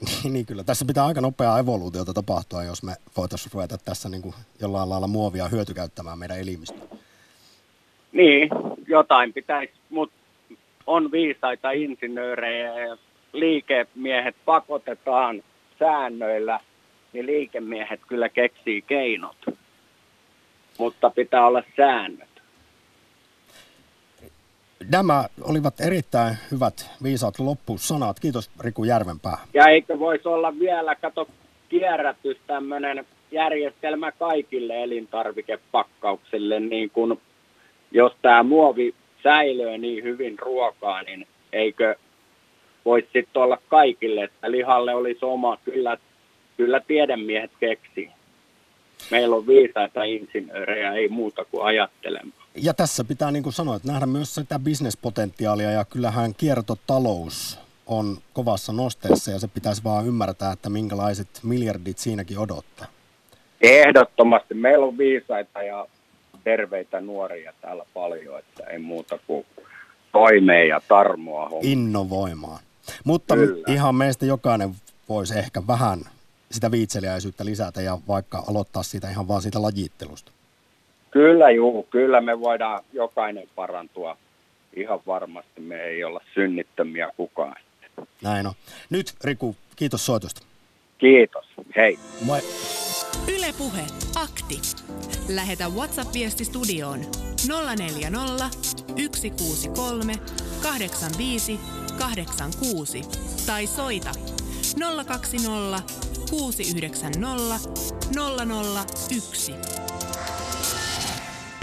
Niin, 0.00 0.32
niin 0.32 0.46
kyllä. 0.46 0.64
Tässä 0.64 0.84
pitää 0.84 1.06
aika 1.06 1.20
nopeaa 1.20 1.58
evoluutiota 1.58 2.12
tapahtua, 2.12 2.64
jos 2.64 2.82
me 2.82 2.92
voitaisiin 3.16 3.52
ruveta 3.54 3.78
tässä 3.78 4.08
niin 4.08 4.22
kuin 4.22 4.34
jollain 4.60 4.88
lailla 4.88 5.06
muovia 5.06 5.48
hyötykäyttämään 5.48 6.18
meidän 6.18 6.40
elimistä. 6.40 6.78
Niin, 8.12 8.48
jotain 8.88 9.32
pitäisi, 9.32 9.72
mutta 9.90 10.16
on 10.86 11.12
viisaita 11.12 11.70
insinöörejä 11.70 12.78
ja 12.78 12.96
liikemiehet 13.32 14.36
pakotetaan 14.44 15.42
säännöillä, 15.78 16.60
niin 17.16 17.26
liikemiehet 17.26 18.00
kyllä 18.08 18.28
keksii 18.28 18.82
keinot. 18.82 19.36
Mutta 20.78 21.10
pitää 21.10 21.46
olla 21.46 21.62
säännöt. 21.76 22.28
Nämä 24.90 25.24
olivat 25.40 25.80
erittäin 25.80 26.36
hyvät, 26.50 26.90
viisaat 27.02 27.38
loppusanat. 27.38 28.20
Kiitos 28.20 28.50
Riku 28.60 28.84
Järvenpää. 28.84 29.38
Ja 29.54 29.68
eikö 29.68 29.98
voisi 29.98 30.28
olla 30.28 30.58
vielä, 30.58 30.94
kato, 30.94 31.28
kierrätys 31.68 32.36
tämmöinen 32.46 33.06
järjestelmä 33.30 34.12
kaikille 34.12 34.82
elintarvikepakkauksille, 34.82 36.60
niin 36.60 36.90
kun 36.90 37.20
jos 37.90 38.12
tämä 38.22 38.42
muovi 38.42 38.94
säilyy 39.22 39.78
niin 39.78 40.04
hyvin 40.04 40.38
ruokaa, 40.38 41.02
niin 41.02 41.26
eikö 41.52 41.96
voisi 42.84 43.08
sitten 43.12 43.42
olla 43.42 43.58
kaikille, 43.68 44.24
että 44.24 44.50
lihalle 44.50 44.94
olisi 44.94 45.24
oma, 45.24 45.58
kyllä, 45.64 45.98
kyllä 46.56 46.80
tiedemiehet 46.80 47.50
keksi. 47.60 48.10
Meillä 49.10 49.36
on 49.36 49.46
viisaita 49.46 50.04
insinöörejä, 50.04 50.92
ei 50.92 51.08
muuta 51.08 51.44
kuin 51.44 51.64
ajattelemaan. 51.64 52.32
Ja 52.54 52.74
tässä 52.74 53.04
pitää 53.04 53.30
niin 53.30 53.42
kuin 53.42 53.52
sanoa, 53.52 53.76
että 53.76 53.88
nähdä 53.92 54.06
myös 54.06 54.34
sitä 54.34 54.58
bisnespotentiaalia 54.58 55.70
ja 55.70 55.84
kyllähän 55.84 56.34
kiertotalous 56.34 57.58
on 57.86 58.16
kovassa 58.32 58.72
nosteessa 58.72 59.30
ja 59.30 59.38
se 59.38 59.48
pitäisi 59.48 59.84
vaan 59.84 60.06
ymmärtää, 60.06 60.52
että 60.52 60.70
minkälaiset 60.70 61.28
miljardit 61.42 61.98
siinäkin 61.98 62.38
odottaa. 62.38 62.86
Ehdottomasti. 63.60 64.54
Meillä 64.54 64.86
on 64.86 64.98
viisaita 64.98 65.62
ja 65.62 65.86
terveitä 66.44 67.00
nuoria 67.00 67.52
täällä 67.60 67.84
paljon, 67.94 68.38
että 68.38 68.64
ei 68.64 68.78
muuta 68.78 69.18
kuin 69.26 69.46
toimeen 70.12 70.68
ja 70.68 70.80
tarmoa 70.88 71.48
homma. 71.48 71.60
Innovoimaan. 71.62 72.60
Mutta 73.04 73.34
Kyllä. 73.34 73.72
ihan 73.72 73.94
meistä 73.94 74.26
jokainen 74.26 74.74
voisi 75.08 75.38
ehkä 75.38 75.62
vähän 75.66 76.00
sitä 76.50 76.70
viitseliäisyyttä 76.70 77.44
lisätä 77.44 77.82
ja 77.82 77.98
vaikka 78.08 78.44
aloittaa 78.48 78.82
siitä 78.82 79.10
ihan 79.10 79.28
vaan 79.28 79.42
siitä 79.42 79.62
lajittelusta. 79.62 80.32
Kyllä 81.10 81.50
juu, 81.50 81.82
kyllä 81.90 82.20
me 82.20 82.40
voidaan 82.40 82.84
jokainen 82.92 83.48
parantua 83.54 84.16
ihan 84.76 85.00
varmasti. 85.06 85.60
Me 85.60 85.82
ei 85.82 86.04
olla 86.04 86.20
synnittömiä 86.34 87.10
kukaan. 87.16 87.56
Näin 88.22 88.46
on. 88.46 88.52
Nyt 88.90 89.14
Riku, 89.24 89.56
kiitos 89.76 90.06
soitosta. 90.06 90.42
Kiitos, 90.98 91.44
hei. 91.76 91.98
Moi. 92.24 92.40
Ylepuhe 93.38 93.82
akti. 94.16 94.60
Lähetä 95.34 95.68
WhatsApp-viesti 95.68 96.44
studioon 96.44 97.00
040 97.78 98.48
163 98.88 100.12
85 100.62 101.60
86 101.98 103.00
tai 103.46 103.66
soita 103.66 104.10
020 105.06 106.15
690 106.30 107.20
001. 109.10 109.54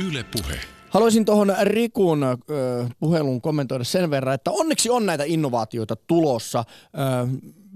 Yle 0.08 0.24
Puhe. 0.24 0.60
Haluaisin 0.90 1.26
tuohon 1.26 1.56
Rikun 1.62 2.24
ö, 2.24 2.36
puhelun 3.00 3.42
kommentoida 3.42 3.84
sen 3.84 4.10
verran, 4.10 4.36
että 4.36 4.52
onneksi 4.52 4.90
on 4.90 5.06
näitä 5.06 5.24
innovaatioita 5.24 5.96
tulossa. 5.96 6.64
Ö, 6.86 7.28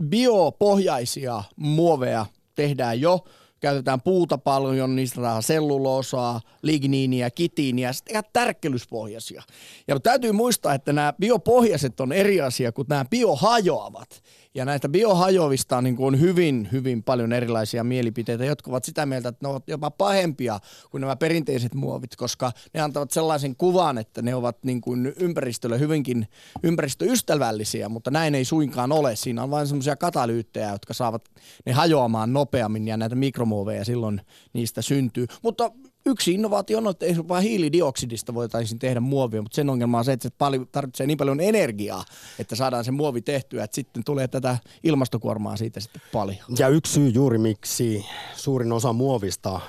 biopohjaisia 0.04 1.43
muoveja 1.56 2.26
tehdään 2.56 3.02
jo 3.02 3.26
käytetään 3.60 4.02
puuta 4.02 4.38
paljon, 4.38 4.95
niistä 4.95 5.15
saadaan 5.15 5.43
selluloosaa, 5.43 6.41
ligniiniä, 6.62 7.30
kitiiniä, 7.30 7.93
sitten 7.93 8.23
tärkkelyspohjaisia. 8.34 9.43
Ja 9.88 10.00
täytyy 10.00 10.32
muistaa, 10.32 10.73
että 10.73 10.93
nämä 10.93 11.13
biopohjaiset 11.19 12.00
on 12.00 12.13
eri 12.13 12.41
asia 12.41 12.71
kuin 12.71 12.86
nämä 12.89 13.06
biohajoavat. 13.10 14.23
Ja 14.58 14.65
näistä 14.65 14.89
biohajoavista 14.89 15.82
niin 15.82 15.96
on 16.00 16.20
hyvin, 16.20 16.70
hyvin 16.72 17.04
paljon 17.04 17.34
erilaisia 17.34 17.84
mielipiteitä, 17.84 18.46
jotka 18.46 18.72
ovat 18.72 18.84
sitä 18.84 19.06
mieltä, 19.06 19.30
että 19.30 19.48
ne 19.48 19.50
ovat 19.50 19.63
jopa 19.67 19.91
pahempia 19.91 20.60
kuin 20.91 21.02
nämä 21.02 21.15
perinteiset 21.15 21.74
muovit, 21.74 22.15
koska 22.15 22.52
ne 22.74 22.82
antavat 22.82 23.12
sellaisen 23.12 23.56
kuvan, 23.56 23.98
että 23.98 24.22
ne 24.22 24.36
ovat 24.36 24.58
niin 24.63 24.82
kuin 24.82 25.13
ympäristölle 25.20 25.80
hyvinkin 25.80 26.28
ympäristöystävällisiä, 26.63 27.89
mutta 27.89 28.12
näin 28.12 28.36
ei 28.36 28.46
suinkaan 28.46 28.91
ole. 28.91 29.15
Siinä 29.15 29.43
on 29.43 29.52
vain 29.52 29.67
semmoisia 29.67 29.96
katalyyttejä, 29.96 30.72
jotka 30.72 30.93
saavat 30.93 31.30
ne 31.65 31.72
hajoamaan 31.72 32.34
nopeammin 32.34 32.88
ja 32.88 32.98
näitä 32.98 33.15
mikromuoveja 33.15 33.86
silloin 33.86 34.22
niistä 34.54 34.82
syntyy. 34.82 35.26
Mutta 35.43 35.72
Yksi 36.08 36.34
innovaatio 36.34 36.78
on, 36.78 36.88
että 36.88 37.28
vain 37.28 37.43
hiilidioksidista 37.43 38.34
voitaisiin 38.34 38.80
tehdä 38.80 39.00
muovia, 39.00 39.41
mutta 39.41 39.56
sen 39.56 39.70
ongelma 39.70 39.98
on 39.98 40.06
se, 40.06 40.13
että 40.13 40.30
se 40.30 40.36
tarvitsee 40.72 41.08
niin 41.08 41.17
paljon 41.17 41.39
energiaa, 41.39 42.06
että 42.39 42.56
saadaan 42.56 42.86
se 42.86 42.91
muovi 42.91 43.22
tehtyä, 43.22 43.63
että 43.63 43.76
sitten 43.76 44.04
tulee 44.04 44.28
tätä 44.28 44.58
ilmastokuormaa 44.84 45.58
siitä 45.58 45.80
sitten 45.80 46.02
paljon. 46.12 46.46
Ja 46.60 46.67
yksi 46.67 46.93
syy 46.93 47.10
juuri 47.10 47.38
miksi 47.38 48.06
suurin 48.36 48.72
osa 48.72 48.93
muovista 48.93 49.60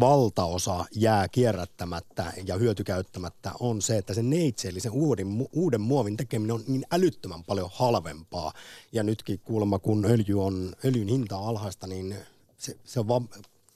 valtaosa 0.00 0.84
jää 0.94 1.28
kierrättämättä 1.28 2.32
ja 2.46 2.56
hyötykäyttämättä 2.56 3.52
on 3.60 3.82
se, 3.82 3.98
että 3.98 4.14
se 4.14 4.22
neitse, 4.22 4.68
eli 4.68 4.80
sen 4.80 4.92
uuden, 4.92 5.48
uuden 5.52 5.80
muovin 5.80 6.16
tekeminen 6.16 6.54
on 6.54 6.62
niin 6.66 6.84
älyttömän 6.92 7.44
paljon 7.44 7.70
halvempaa. 7.72 8.52
Ja 8.92 9.02
nytkin 9.02 9.40
kuulemma, 9.44 9.78
kun 9.78 10.04
öljy 10.04 10.44
on, 10.44 10.72
öljyn 10.84 11.08
hinta 11.08 11.36
on 11.36 11.48
alhaista, 11.48 11.86
niin 11.86 12.16
se, 12.56 12.76
se 12.84 13.00
on 13.00 13.08
vaan 13.08 13.28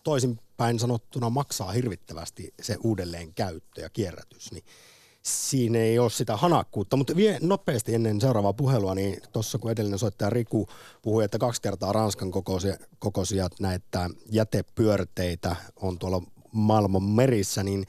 toisinpäin 0.02 0.78
sanottuna 0.78 1.30
maksaa 1.30 1.72
hirvittävästi 1.72 2.54
se 2.62 2.76
uudelleen 2.84 3.34
käyttö 3.34 3.80
ja 3.80 3.90
kierrätys. 3.90 4.52
Niin 4.52 4.64
siinä 5.22 5.78
ei 5.78 5.98
ole 5.98 6.10
sitä 6.10 6.36
hanakkuutta. 6.36 6.96
Mutta 6.96 7.16
vie 7.16 7.38
nopeasti 7.42 7.94
ennen 7.94 8.20
seuraavaa 8.20 8.52
puhelua, 8.52 8.94
niin 8.94 9.22
tuossa 9.32 9.58
kun 9.58 9.70
edellinen 9.70 9.98
soittaja 9.98 10.30
Riku 10.30 10.68
puhui, 11.02 11.24
että 11.24 11.38
kaksi 11.38 11.62
kertaa 11.62 11.92
Ranskan 11.92 12.30
kokoisia, 12.30 12.76
kokoisia 12.98 13.48
näitä 13.60 14.10
jätepyörteitä 14.30 15.56
on 15.76 15.98
tuolla 15.98 16.22
maailman 16.52 17.02
merissä, 17.02 17.62
niin 17.62 17.86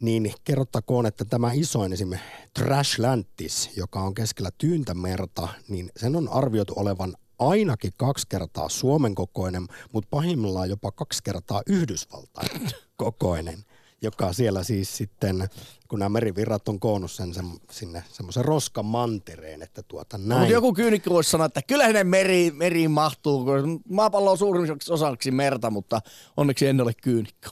niin 0.00 0.34
kerrottakoon, 0.44 1.06
että 1.06 1.24
tämä 1.24 1.52
isoin 1.52 1.92
esimerkiksi 1.92 2.30
Trashlantis, 2.54 3.70
joka 3.76 4.00
on 4.00 4.14
keskellä 4.14 4.50
Tyyntämerta, 4.58 5.48
niin 5.68 5.90
sen 5.96 6.16
on 6.16 6.28
arvioitu 6.28 6.72
olevan 6.76 7.16
ainakin 7.38 7.92
kaksi 7.96 8.26
kertaa 8.28 8.68
Suomen 8.68 9.14
kokoinen, 9.14 9.66
mutta 9.92 10.08
pahimmillaan 10.10 10.70
jopa 10.70 10.92
kaksi 10.92 11.22
kertaa 11.22 11.62
Yhdysvaltain 11.66 12.70
kokoinen 12.96 13.64
joka 14.02 14.32
siellä 14.32 14.62
siis 14.62 14.96
sitten, 14.96 15.48
kun 15.88 15.98
nämä 15.98 16.08
merivirrat 16.08 16.68
on 16.68 16.80
koonnut 16.80 17.10
sen, 17.10 17.34
sen 17.34 17.44
sinne 17.70 18.02
semmoisen 18.08 18.44
roskamantereen, 18.44 19.62
että 19.62 19.82
tuota 19.82 20.18
näin. 20.18 20.40
Mutta 20.40 20.52
joku 20.52 20.74
kyynikko 20.74 21.10
voisi 21.10 21.30
sanoa, 21.30 21.46
että 21.46 21.60
kyllä 21.66 21.88
ne 21.88 22.04
meri, 22.04 22.50
meriin 22.50 22.90
mahtuu, 22.90 23.44
kun 23.44 23.80
maapallo 23.90 24.30
on 24.30 24.38
suurimmaksi 24.38 24.92
osaksi 24.92 25.30
merta, 25.30 25.70
mutta 25.70 26.00
onneksi 26.36 26.66
en 26.66 26.80
ole 26.80 26.92
kyynikko. 27.02 27.50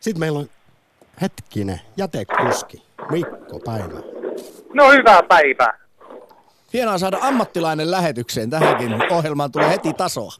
Sitten 0.00 0.20
meillä 0.20 0.38
on 0.38 0.48
hetkinen 1.20 1.80
jätekuski, 1.96 2.82
Mikko 3.10 3.60
Päivä. 3.64 4.00
No 4.74 4.90
hyvää 4.90 5.22
päivää. 5.22 5.87
Hienoa 6.72 6.98
saada 6.98 7.18
ammattilainen 7.20 7.90
lähetykseen. 7.90 8.50
Tähänkin 8.50 9.12
ohjelmaan 9.12 9.52
tulee 9.52 9.70
heti 9.70 9.92
tasoa. 9.92 10.32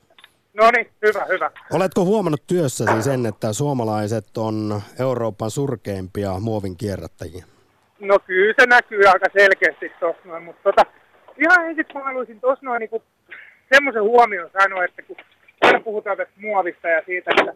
No 0.54 0.70
niin, 0.76 0.90
hyvä, 1.06 1.24
hyvä. 1.28 1.50
Oletko 1.72 2.04
huomannut 2.04 2.46
työssäsi 2.46 3.02
sen, 3.02 3.26
että 3.26 3.52
suomalaiset 3.52 4.36
on 4.36 4.82
Euroopan 5.00 5.50
surkeimpia 5.50 6.30
muovin 6.40 6.76
kierrättäjiä? 6.76 7.44
No 8.00 8.18
kyllä 8.18 8.54
se 8.60 8.66
näkyy 8.66 9.06
aika 9.06 9.26
selkeästi 9.32 9.92
tuossa 10.00 10.22
noin, 10.24 10.42
mutta 10.42 10.62
tota, 10.62 10.82
ihan 11.38 11.70
ensin 11.70 11.84
mä 11.94 12.04
haluaisin 12.04 12.40
tuossa 12.40 12.66
noin 12.66 12.80
niin 12.80 13.02
semmoisen 13.72 14.02
huomion 14.02 14.50
sanoa, 14.62 14.84
että 14.84 15.02
kun 15.02 15.16
aina 15.60 15.80
puhutaan 15.80 16.16
tästä 16.16 16.34
muovista 16.40 16.88
ja 16.88 17.02
siitä, 17.06 17.30
että 17.38 17.52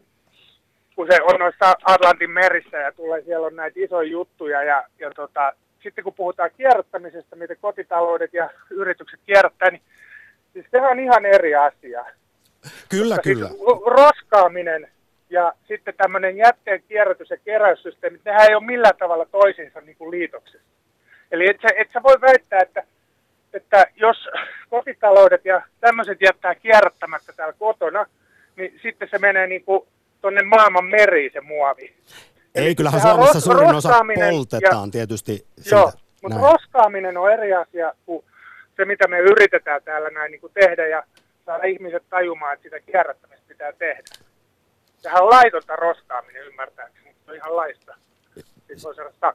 kun 0.97 1.07
se 1.11 1.23
on 1.23 1.41
noissa 1.41 1.75
Atlantin 1.85 2.31
merissä 2.31 2.77
ja 2.77 2.93
tulee, 2.93 3.23
siellä 3.23 3.47
on 3.47 3.57
näitä 3.57 3.81
isoja 3.81 4.11
juttuja 4.11 4.63
ja, 4.63 4.85
ja 4.99 5.11
tota, 5.11 5.53
sitten 5.83 6.05
kun 6.05 6.15
puhutaan 6.15 6.51
kierrättämisestä, 6.57 7.37
miten 7.37 7.57
kotitaloudet 7.61 8.35
ja 8.35 8.51
yritykset 8.71 9.21
kierrättää, 9.27 9.71
niin 9.71 9.83
siis 10.53 10.67
sehän 10.71 10.91
on 10.91 11.01
ihan 11.01 11.27
eri 11.27 11.55
asia. 11.55 12.05
Kyllä, 12.89 13.15
Mutta 13.15 13.29
kyllä. 13.29 13.49
Siis 13.49 13.61
roskaaminen 13.87 14.89
ja 15.31 15.53
sitten 15.69 15.95
tämmöinen 15.97 16.37
jätteen 16.37 16.83
kierrätys- 16.89 17.31
ja 17.31 17.37
keräyssysteemi, 17.45 18.21
nehän 18.25 18.49
ei 18.49 18.55
ole 18.55 18.67
millään 18.67 18.97
tavalla 18.99 19.27
toisiinsa 19.27 19.81
niin 19.81 19.97
kuin 19.97 20.11
liitoksessa. 20.11 20.69
Eli 21.33 21.51
et 21.51 21.57
sä, 21.63 21.69
et 21.77 21.91
sä 21.91 22.03
voi 22.03 22.21
väittää, 22.21 22.61
että, 22.61 22.83
että 23.53 23.87
jos 23.97 24.29
kotitaloudet 24.71 25.45
ja 25.45 25.63
tämmöiset 25.81 26.19
jättää 26.21 26.55
kierrättämättä 26.55 27.33
täällä 27.33 27.55
kotona, 27.59 28.07
niin 28.57 28.81
sitten 28.83 29.09
se 29.11 29.19
menee 29.19 29.47
niin 29.47 29.65
kuin 29.65 29.89
tuonne 30.21 30.43
maailman 30.43 30.85
meriin 30.85 31.33
se 31.33 31.41
muovi. 31.41 31.95
Ei, 32.55 32.75
kyllähän 32.75 33.01
Suomessa 33.01 33.35
ros, 33.35 33.45
suurin 33.45 33.75
osa 33.75 33.95
poltetaan 34.31 34.89
ja, 34.89 34.93
tietysti. 34.93 35.47
Siitä, 35.61 35.77
joo, 35.77 35.93
mutta 36.23 36.39
roskaaminen 36.39 37.17
on 37.17 37.33
eri 37.33 37.55
asia 37.55 37.93
kuin 38.07 38.25
se, 38.77 38.85
mitä 38.85 39.09
me 39.09 39.19
yritetään 39.19 39.83
täällä 39.85 40.11
näin 40.11 40.31
niin 40.31 40.41
kuin 40.41 40.53
tehdä. 40.53 40.87
Ja 40.87 41.03
saada 41.47 41.65
ihmiset 41.65 42.03
tajumaan, 42.11 42.55
että 42.55 42.63
sitä 42.63 42.81
kierrättämistä 42.81 43.45
pitää 43.49 43.73
tehdä. 43.73 44.03
Sehän 44.99 45.23
on 45.23 45.31
laitonta 45.31 45.77
roskaaminen 45.77 46.47
ymmärtääkseni, 46.47 47.15
se 47.25 47.31
on 47.31 47.37
ihan 47.37 47.57
laista. 47.57 47.95
Siis 48.67 48.85
voi 48.85 48.95
saada 48.95 49.35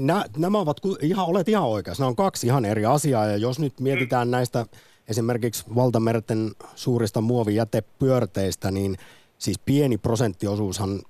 Nä, 0.00 0.24
nämä 0.36 0.58
ovat, 0.58 0.76
ihan, 1.00 1.26
olet 1.26 1.48
ihan 1.48 1.64
oikeassa, 1.64 2.02
nämä 2.02 2.08
on 2.08 2.16
kaksi 2.16 2.46
ihan 2.46 2.64
eri 2.64 2.84
asiaa 2.84 3.26
ja 3.26 3.36
jos 3.36 3.58
nyt 3.58 3.80
mietitään 3.80 4.28
mm. 4.28 4.32
näistä 4.32 4.66
esimerkiksi 5.08 5.64
valtamerten 5.74 6.50
suurista 6.74 7.20
muovijätepyörteistä, 7.20 8.70
niin 8.70 8.96
siis 9.38 9.58
pieni 9.58 9.98
prosenttiosuushan 9.98 11.00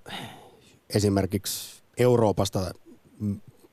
esimerkiksi 0.90 1.82
Euroopasta 1.96 2.70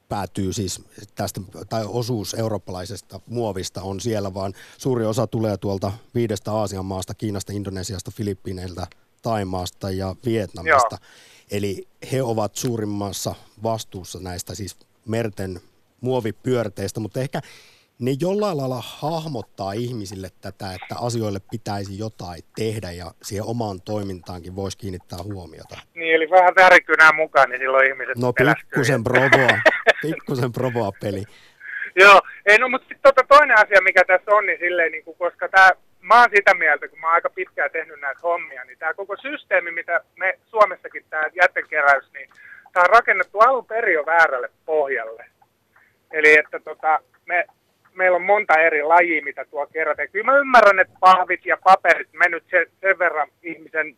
päätyy 0.10 0.54
siis 0.54 0.82
tästä, 1.15 1.41
tai 1.69 1.86
osuus 1.88 2.34
eurooppalaisesta 2.34 3.19
muovista 3.28 3.82
on 3.82 4.00
siellä, 4.00 4.34
vaan 4.34 4.54
suuri 4.78 5.06
osa 5.06 5.28
tulee 5.28 5.58
tuolta 5.58 5.91
viidestä 6.15 6.54
Aasian 6.54 6.86
maasta, 6.86 7.13
Kiinasta, 7.13 7.54
Indonesiasta, 7.54 8.12
Filippiineiltä, 8.12 8.88
Taimaasta 9.21 9.91
ja 9.91 10.15
Vietnamista. 10.26 10.97
Joo. 11.02 11.12
Eli 11.52 11.88
he 12.12 12.24
ovat 12.24 12.56
suurimmassa 12.56 13.36
vastuussa 13.63 14.19
näistä 14.19 14.56
siis 14.56 14.76
merten 15.06 15.62
muovipyörteistä, 16.02 17.00
mutta 17.00 17.19
ehkä 17.19 17.41
ne 18.02 18.12
jollain 18.22 18.58
lailla 18.58 18.84
hahmottaa 19.02 19.72
ihmisille 19.72 20.28
tätä, 20.42 20.66
että 20.74 20.96
asioille 21.06 21.40
pitäisi 21.52 22.00
jotain 22.00 22.42
tehdä 22.56 22.92
ja 22.92 23.06
siihen 23.22 23.46
omaan 23.46 23.82
toimintaankin 23.82 24.56
voisi 24.56 24.78
kiinnittää 24.78 25.20
huomiota. 25.24 25.78
Niin, 25.94 26.16
eli 26.16 26.30
vähän 26.30 26.56
värikynää 26.56 27.12
mukaan, 27.12 27.50
niin 27.50 27.60
silloin 27.60 27.88
ihmiset 27.88 28.18
No 28.18 28.34
pikkusen 28.34 29.04
provoa, 29.04 29.56
pikkusen 30.02 30.52
provoa 30.52 30.92
peli. 31.02 31.24
Joo, 32.04 32.22
ei 32.46 32.58
no 32.58 32.70
mutta 32.70 32.88
sitten 32.88 33.14
tota 33.14 33.28
toinen 33.28 33.58
asia, 33.58 33.82
mikä 33.82 34.04
tässä 34.08 34.32
on, 34.32 34.46
niin 34.46 34.60
silleen, 34.60 34.92
niin 34.92 35.04
kuin, 35.04 35.18
koska 35.18 35.50
tämä, 35.50 35.70
mä 36.00 36.20
oon 36.20 36.30
sitä 36.36 36.54
mieltä, 36.54 36.88
kun 36.88 37.00
mä 37.00 37.08
oon 37.08 37.14
aika 37.14 37.30
pitkään 37.30 37.72
tehnyt 37.72 38.00
näitä 38.00 38.20
hommia, 38.24 38.64
niin 38.66 38.78
tämä 38.78 38.94
koko 38.94 39.16
systeemi, 39.18 39.72
mitä 39.72 40.02
me 40.16 40.40
Suomessakin 40.46 41.06
tämä 41.10 41.24
jätekeräys, 41.42 42.06
niin 42.14 42.30
tämä 42.74 42.84
on 42.84 42.90
rakennettu 42.90 43.40
alun 43.40 43.66
perin 43.66 43.94
jo 43.94 44.06
väärälle 44.06 44.50
pohjalle. 44.66 45.26
Eli 46.12 46.38
että 46.38 46.60
tota, 46.60 47.00
me 47.26 47.46
meillä 47.95 48.15
on 48.15 48.21
monta 48.21 48.60
eri 48.60 48.84
lajia, 48.84 49.23
mitä 49.23 49.45
tuo 49.45 49.67
kerätään. 49.67 50.10
Kyllä 50.10 50.32
mä 50.32 50.38
ymmärrän, 50.38 50.80
että 50.80 50.97
pahvit 50.99 51.45
ja 51.45 51.58
paperit, 51.63 52.10
me 52.13 52.30
nyt 52.30 52.43
sen, 52.49 52.65
sen 52.82 52.99
verran 52.99 53.27
ihmisen 53.43 53.95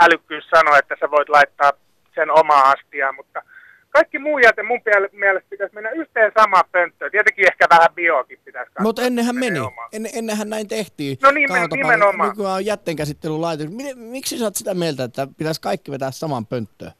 älykkyys 0.00 0.50
sanoo, 0.50 0.76
että 0.76 0.96
sä 1.00 1.10
voit 1.10 1.28
laittaa 1.28 1.72
sen 2.14 2.30
omaa 2.30 2.70
astiaan, 2.70 3.14
mutta 3.14 3.42
kaikki 3.90 4.18
muu 4.18 4.38
jäte 4.38 4.62
mun 4.62 4.80
mielestä 5.12 5.50
pitäisi 5.50 5.74
mennä 5.74 5.90
yhteen 5.90 6.32
samaan 6.38 6.64
pönttöön. 6.72 7.10
Tietenkin 7.10 7.46
ehkä 7.52 7.66
vähän 7.70 7.94
bioakin 7.94 8.38
pitäisi 8.44 8.72
Mutta 8.80 9.02
ennenhän 9.02 9.36
meni. 9.36 9.58
En, 9.92 10.06
ennenhän 10.14 10.50
näin 10.50 10.68
tehtiin. 10.68 11.18
No 11.22 11.30
niin, 11.30 11.48
nimenomaan. 11.70 12.30
Nykyään 12.30 12.54
on 12.54 12.66
jätteenkäsittelylaitos. 12.66 13.66
Miksi 13.94 14.38
sä 14.38 14.44
oot 14.44 14.54
sitä 14.54 14.74
mieltä, 14.74 15.04
että 15.04 15.26
pitäisi 15.38 15.60
kaikki 15.60 15.90
vetää 15.90 16.10
samaan 16.10 16.46
pönttöön? 16.46 16.92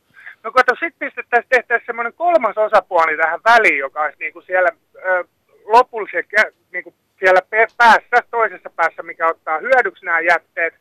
No 0.44 0.52
kato, 0.52 0.74
sit 0.80 0.94
pistettäisiin 0.98 1.48
tehtäisiin 1.48 1.86
semmoinen 1.86 2.12
kolmas 2.12 2.58
osapuoli 2.58 3.16
tähän 3.16 3.40
väliin, 3.44 3.78
joka 3.78 4.02
olisi 4.02 4.16
niinku 4.18 4.40
siellä 4.40 4.70
ö, 4.96 5.24
lopullisen 5.68 6.24
niin 6.72 6.84
kuin 6.84 6.94
siellä 7.18 7.40
päässä, 7.76 8.28
toisessa 8.30 8.70
päässä, 8.76 9.02
mikä 9.02 9.28
ottaa 9.28 9.58
hyödyksi 9.58 10.04
nämä 10.04 10.20
jätteet, 10.20 10.74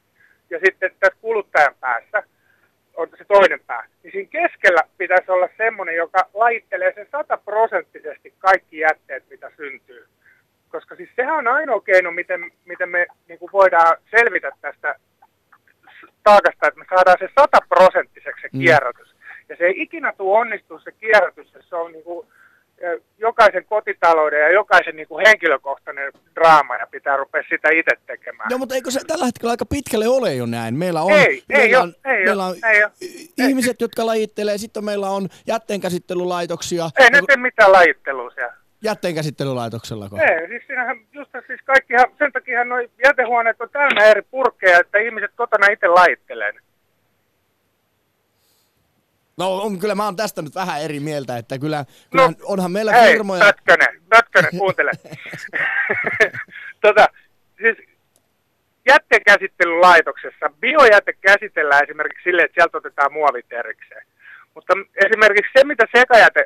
ja 0.50 0.60
sitten 0.66 0.92
tässä 1.00 1.20
kuluttajan 1.22 1.76
päässä 1.80 2.24
on 2.98 3.10
se 3.18 3.26
toinen 3.26 3.60
pää. 3.68 3.88
Niin 4.04 4.12
siinä 4.12 4.30
keskellä 4.32 4.84
pitäisi 4.98 5.32
olla 5.32 5.50
semmoinen, 5.58 5.96
joka 5.96 6.30
laittelee 6.34 6.94
sen 6.94 7.08
sataprosenttisesti 7.12 8.34
kaikki 8.40 8.80
jätteet, 8.80 9.24
mitä 9.30 9.52
syntyy. 9.58 10.08
Koska 10.70 10.96
siis 10.96 11.10
sehän 11.16 11.38
on 11.38 11.48
ainoa 11.48 11.82
keino, 11.82 12.12
miten, 12.12 12.52
miten 12.66 12.90
me 12.90 13.08
niin 13.28 13.40
kuin 13.40 13.52
voidaan 13.52 13.98
selvitä 14.12 14.52
tästä 14.62 14.96
taakasta, 16.24 16.68
että 16.68 16.80
me 16.80 16.86
saadaan 16.90 17.18
se 17.20 17.30
sataprosenttiseksi 17.40 18.42
se 18.42 18.50
mm. 18.54 18.60
kierrätys. 18.60 19.14
Mm. 19.14 19.20
Ja 19.50 19.56
se 19.56 19.64
ei 19.64 19.82
ikinä 19.82 20.14
tule 20.18 20.40
onnistua 20.40 20.80
se 20.80 20.92
kierrätys, 20.92 21.54
se 21.70 21.76
on 21.76 21.92
niin 21.92 22.04
kuin 22.04 22.28
jokaisen 23.18 23.66
kotitalouden 23.66 24.40
ja 24.40 24.52
jokaisen 24.52 24.96
niin 24.96 25.08
kuin 25.08 25.26
henkilökohtainen 25.28 26.12
draama 26.36 26.76
ja 26.76 26.88
pitää 26.92 27.18
rupea 27.18 27.44
sitä 27.50 27.70
itse 27.72 27.92
tekemään. 28.08 28.50
Joo, 28.50 28.60
mutta 28.60 28.76
eikö 28.76 28.92
se 28.92 29.00
tällä 29.08 29.26
hetkellä 29.26 29.52
aika 29.52 29.66
pitkälle 29.66 30.08
ole 30.08 30.34
jo 30.34 30.46
näin? 30.46 30.76
Meillä 30.76 31.02
on, 31.02 31.12
ei, 31.12 31.44
meillä 31.50 31.66
ei 31.66 31.76
on, 31.76 31.94
ei 32.06 32.26
meillä 32.26 32.46
on, 32.46 32.56
ei 32.66 32.84
on 32.84 32.92
ihmiset, 33.38 33.82
ei. 33.82 33.86
jotka 33.86 34.06
lajittelee, 34.06 34.58
sitten 34.58 34.86
meillä 34.86 35.10
on 35.10 35.30
jätteenkäsittelylaitoksia. 35.48 36.90
Ei 37.00 37.10
ne 37.10 37.22
tee 37.28 37.38
mitään 37.38 37.72
lajittelua 37.72 38.30
siellä. 38.30 38.54
Jätteenkäsittelylaitoksella? 38.84 40.10
Ei, 40.30 40.48
siis 40.48 40.64
siinähän, 40.68 40.98
just 41.14 41.32
siis 41.48 41.62
kaikkihan, 41.66 42.06
sen 42.18 42.32
takia 42.32 42.64
nuo 42.64 42.78
jätehuoneet 43.04 43.62
on 43.62 43.70
täynnä 43.70 44.04
eri 44.06 44.22
purkkeja, 44.22 44.80
että 44.80 44.98
ihmiset 44.98 45.32
kotona 45.36 45.68
itse 45.68 45.88
lajittelee 45.88 46.54
No 49.38 49.56
on, 49.56 49.80
kyllä 49.80 49.96
mä 49.96 50.06
oon 50.06 50.16
tästä 50.16 50.42
nyt 50.42 50.56
vähän 50.56 50.82
eri 50.82 51.00
mieltä, 51.00 51.38
että 51.38 51.60
kyllä, 51.60 51.86
kyllä 52.12 52.28
no, 52.28 52.34
onhan 52.44 52.72
meillä 52.72 52.92
hei, 52.92 53.12
firmoja... 53.12 53.46
Pötkönen, 53.46 54.02
Pötkönen, 54.10 54.52
kuuntele. 54.58 54.92
tota, 56.86 57.08
siis 57.62 57.78
jätteenkäsittelylaitoksessa 58.88 60.50
biojäte 60.60 61.14
käsitellään 61.14 61.84
esimerkiksi 61.84 62.24
sille, 62.24 62.42
että 62.42 62.56
sieltä 62.56 62.78
otetaan 62.78 63.14
muovit 63.14 63.54
erikseen. 63.54 64.06
Mutta 64.56 64.74
esimerkiksi 65.06 65.52
se, 65.58 65.64
mitä 65.64 65.86
sekajäte 65.96 66.46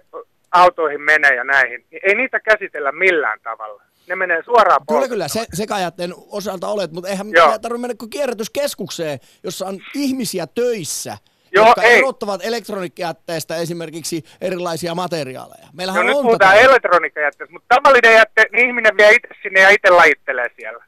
autoihin 0.51 1.01
menee 1.01 1.35
ja 1.35 1.43
näihin, 1.43 1.85
niin 1.91 2.01
ei 2.03 2.15
niitä 2.15 2.39
käsitellä 2.39 2.91
millään 2.91 3.39
tavalla. 3.43 3.83
Ne 4.07 4.15
menee 4.15 4.43
suoraan 4.43 4.81
Kyllä, 4.87 5.07
kyllä, 5.07 5.27
se, 5.27 5.45
sekajätteen 5.53 6.13
osalta 6.29 6.67
olet, 6.67 6.91
mutta 6.91 7.09
eihän 7.09 7.27
Joo. 7.31 7.59
tarvitse 7.59 7.81
mennä 7.81 7.95
kuin 7.99 8.09
kierrätyskeskukseen, 8.09 9.19
jossa 9.43 9.67
on 9.67 9.79
ihmisiä 9.95 10.47
töissä, 10.47 11.17
Joo, 11.53 11.65
jotka 11.65 11.81
ei. 11.83 11.97
erottavat 11.97 12.45
elektroniikkajätteestä 12.45 13.55
esimerkiksi 13.55 14.23
erilaisia 14.41 14.95
materiaaleja. 14.95 15.67
Meillähän 15.73 16.05
no 16.05 16.11
on 16.11 16.15
nyt 16.17 16.23
puhutaan 16.23 16.55
tätä... 16.55 16.65
elektroniikkajätteestä, 16.69 17.53
mutta 17.53 17.75
tavallinen 17.75 18.13
jätte, 18.13 18.45
niin 18.51 18.67
ihminen 18.67 18.97
vie 18.97 19.11
itse 19.11 19.29
sinne 19.41 19.59
ja 19.59 19.69
itse 19.69 19.89
lajittelee 19.89 20.49
siellä. 20.55 20.85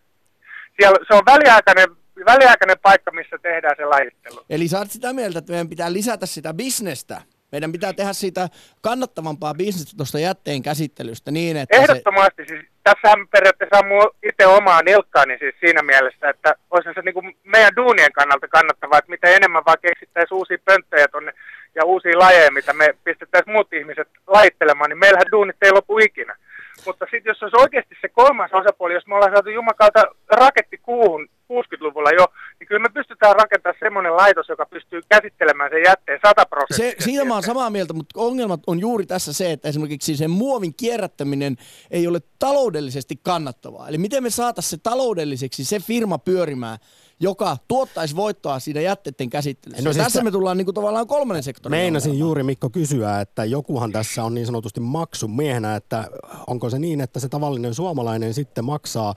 siellä 0.79 0.97
se 1.07 1.13
on 1.13 1.25
väliaikainen, 1.25 1.87
väliaikainen 2.25 2.77
paikka, 2.81 3.11
missä 3.11 3.37
tehdään 3.41 3.75
se 3.77 3.85
lajittelu. 3.85 4.45
Eli 4.49 4.67
sä 4.67 4.77
oot 4.79 4.91
sitä 4.91 5.13
mieltä, 5.13 5.39
että 5.39 5.51
meidän 5.51 5.69
pitää 5.69 5.93
lisätä 5.93 6.25
sitä 6.25 6.53
bisnestä 6.53 7.21
meidän 7.53 7.71
pitää 7.71 7.93
tehdä 7.93 8.13
siitä 8.13 8.49
kannattavampaa 8.81 9.53
bisnestä 9.53 9.97
tuosta 9.97 10.19
jätteen 10.19 10.61
käsittelystä 10.61 11.31
niin, 11.31 11.57
että 11.57 11.77
Ehdottomasti. 11.77 12.43
Se... 12.43 12.47
Siis, 12.47 12.65
tässähän 12.83 13.27
periaatteessa 13.27 13.77
on 13.77 14.11
itse 14.29 14.45
omaa 14.45 14.81
nilkkaani 14.81 15.37
siis 15.39 15.55
siinä 15.59 15.81
mielessä, 15.81 16.29
että 16.29 16.55
olisi 16.71 16.89
se 16.95 17.01
niin 17.01 17.13
kuin 17.13 17.37
meidän 17.43 17.75
duunien 17.75 18.11
kannalta 18.11 18.47
kannattavaa, 18.47 18.99
että 18.99 19.11
mitä 19.11 19.27
enemmän 19.27 19.65
vaan 19.65 19.77
keksittäisiin 19.81 20.37
uusia 20.37 20.57
pönttöjä 20.65 21.07
tonne 21.07 21.33
ja 21.75 21.85
uusia 21.85 22.19
lajeja, 22.19 22.51
mitä 22.51 22.73
me 22.73 22.95
pistettäisiin 23.03 23.53
muut 23.53 23.73
ihmiset 23.73 24.09
laittelemaan, 24.27 24.89
niin 24.89 24.99
meillähän 24.99 25.31
duunit 25.31 25.57
ei 25.61 25.71
lopu 25.71 25.99
ikinä. 25.99 26.35
Mutta 26.85 27.05
sitten 27.11 27.29
jos 27.31 27.43
olisi 27.43 27.57
oikeasti 27.59 27.95
se 28.01 28.09
kolmas 28.09 28.53
osapuoli, 28.53 28.93
jos 28.93 29.07
me 29.07 29.15
ollaan 29.15 29.31
saatu 29.31 29.49
Jumakalta 29.49 30.03
raketti 30.31 30.77
kuuhun 30.77 31.29
60-luvulla 31.53 32.09
jo, 32.09 32.25
niin 32.59 32.67
kyllä 32.67 32.81
me 32.81 32.89
pystytään 32.93 33.35
rakentamaan 33.35 33.79
semmoinen 33.79 34.15
laitos, 34.15 34.49
joka 34.49 34.65
pystyy 34.65 35.01
käsittelemään 35.09 35.69
sen 35.73 35.83
jätteen 35.85 36.19
100 36.27 36.45
prosenttia. 36.45 36.99
Se, 36.99 37.05
siitä 37.05 37.25
mä 37.25 37.33
oon 37.33 37.43
samaa 37.43 37.69
mieltä, 37.69 37.93
mutta 37.93 38.19
ongelmat 38.19 38.59
on 38.67 38.79
juuri 38.79 39.05
tässä 39.05 39.33
se, 39.33 39.51
että 39.51 39.69
esimerkiksi 39.69 40.17
sen 40.17 40.31
muovin 40.31 40.73
kierrättäminen 40.73 41.55
ei 41.91 42.07
ole 42.07 42.19
taloudellisesti 42.39 43.19
kannattavaa. 43.23 43.87
Eli 43.87 43.97
miten 43.97 44.23
me 44.23 44.29
saataisiin 44.29 44.69
se 44.69 44.77
taloudelliseksi 44.83 45.65
se 45.65 45.79
firma 45.79 46.17
pyörimään, 46.17 46.77
joka 47.19 47.57
tuottaisi 47.67 48.15
voittoa 48.15 48.59
siinä 48.59 48.81
jätteiden 48.81 49.29
käsittelyssä. 49.29 49.83
No 49.83 49.93
siis 49.93 50.03
tässä 50.03 50.19
se, 50.19 50.23
me 50.23 50.31
tullaan 50.31 50.57
niin 50.57 50.65
kuin 50.65 50.75
tavallaan 50.75 51.07
kolmannen 51.07 51.43
sektorin. 51.43 51.77
Meinasin 51.77 52.19
juuri 52.19 52.43
Mikko 52.43 52.69
kysyä, 52.69 53.21
että 53.21 53.45
jokuhan 53.45 53.91
tässä 53.91 54.23
on 54.23 54.33
niin 54.33 54.45
sanotusti 54.45 54.79
maksumiehenä, 54.79 55.75
että 55.75 56.07
onko 56.47 56.69
se 56.69 56.79
niin, 56.79 57.01
että 57.01 57.19
se 57.19 57.29
tavallinen 57.29 57.73
suomalainen 57.73 58.33
sitten 58.33 58.65
maksaa 58.65 59.13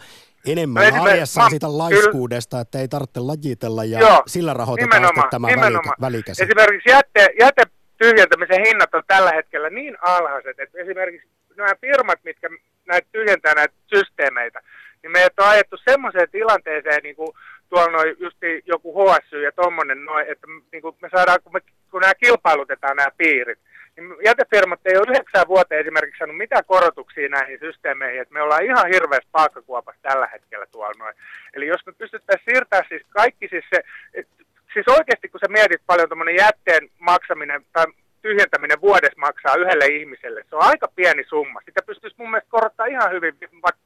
enemmän 0.46 0.94
no 0.94 1.02
arjessaan 1.02 1.50
siitä 1.50 1.78
laiskuudesta, 1.78 2.60
että 2.60 2.78
ei 2.78 2.88
tarvitse 2.88 3.20
lajitella 3.20 3.84
ja 3.84 4.00
joo, 4.00 4.22
sillä 4.26 4.54
rahoitetaan 4.54 5.02
nimenomaan, 5.02 5.30
tämä 5.30 5.46
nimenomaan. 5.46 5.96
välikäsi. 6.00 6.42
Esimerkiksi 6.42 6.90
jätte, 6.90 7.28
jäte 7.40 7.62
tyhjentämisen 7.98 8.64
hinnat 8.66 8.94
on 8.94 9.02
tällä 9.06 9.30
hetkellä 9.30 9.70
niin 9.70 9.96
alhaiset, 10.02 10.60
että 10.60 10.78
esimerkiksi 10.78 11.28
nämä 11.56 11.70
firmat, 11.80 12.18
mitkä 12.24 12.48
näitä 12.86 13.08
tyhjentää 13.12 13.54
näitä 13.54 13.74
systeemeitä, 13.94 14.60
niin 15.02 15.10
meidät 15.10 15.38
on 15.38 15.48
ajettu 15.48 15.76
semmoiseen 15.90 16.30
tilanteeseen, 16.30 17.02
niin 17.02 17.16
kuin 17.16 17.32
tuolla 17.68 17.92
noin 17.92 18.16
just 18.18 18.38
joku 18.66 18.94
HSY 18.94 19.42
ja 19.42 19.52
tuommoinen 19.52 20.04
noin, 20.04 20.26
että 20.28 20.46
niin 20.72 20.82
kuin 20.82 20.96
me 21.02 21.08
saadaan, 21.12 21.38
kun, 21.42 21.52
me, 21.52 21.60
kun 21.90 22.00
nämä 22.00 22.14
kilpailutetaan 22.14 22.96
nämä 22.96 23.08
piirit, 23.16 23.58
niin 23.96 24.16
jätefirmat 24.24 24.80
ei 24.84 24.96
ole 24.96 25.06
yhdeksän 25.10 25.48
vuoteen 25.48 25.80
esimerkiksi 25.80 26.18
saanut 26.18 26.36
mitään 26.36 26.64
korotuksia 26.64 27.28
näihin 27.28 27.58
systeemeihin, 27.58 28.20
että 28.22 28.34
me 28.34 28.42
ollaan 28.42 28.64
ihan 28.64 28.86
hirveässä 28.94 29.28
paakkakuopassa 29.32 30.02
tällä 30.02 30.28
hetkellä 30.32 30.66
tuolla 30.66 30.98
noin. 30.98 31.14
Eli 31.54 31.66
jos 31.66 31.86
me 31.86 31.92
pystyttäisiin 31.92 32.44
siirtämään 32.44 32.88
siis 32.88 33.02
kaikki 33.08 33.48
siis 33.48 33.64
se, 33.74 33.82
et, 34.14 34.28
siis 34.72 34.88
oikeasti 34.88 35.28
kun 35.28 35.40
sä 35.40 35.52
mietit 35.52 35.82
paljon 35.86 36.08
tuommoinen 36.08 36.36
jätteen 36.36 36.88
maksaminen 36.98 37.66
tai 37.72 37.86
tyhjentäminen 38.22 38.80
vuodessa 38.80 39.20
maksaa 39.20 39.54
yhdelle 39.54 39.86
ihmiselle, 39.86 40.44
se 40.50 40.56
on 40.56 40.62
aika 40.62 40.88
pieni 40.96 41.24
summa. 41.28 41.60
Sitä 41.64 41.80
pystyisi 41.86 42.16
mun 42.18 42.30
mielestä 42.30 42.50
korottaa 42.50 42.86
ihan 42.86 43.12
hyvin 43.12 43.34
vaikka 43.40 43.82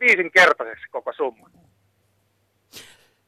viisinkertaiseksi 0.00 0.86
koko 0.90 1.12
summa. 1.12 1.50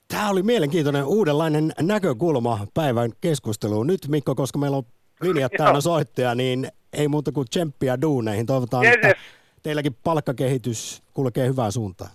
Tämä 0.08 0.30
oli 0.30 0.42
mielenkiintoinen 0.42 1.04
uudenlainen 1.04 1.72
näkökulma 1.80 2.66
päivän 2.74 3.10
keskusteluun. 3.20 3.86
Nyt 3.86 4.08
Mikko, 4.08 4.34
koska 4.34 4.58
meillä 4.58 4.76
on 4.76 4.84
linjat 5.20 5.52
täynnä 5.58 5.80
soittaja, 5.80 6.34
niin 6.34 6.68
ei 6.92 7.08
muuta 7.08 7.32
kuin 7.32 7.48
tsemppiä 7.48 8.00
duuneihin. 8.00 8.46
Toivotaan, 8.46 8.84
yes, 8.84 8.94
että 8.94 9.14
teilläkin 9.62 9.96
palkkakehitys 10.04 11.02
kulkee 11.14 11.48
hyvään 11.48 11.72
suuntaan. 11.72 12.10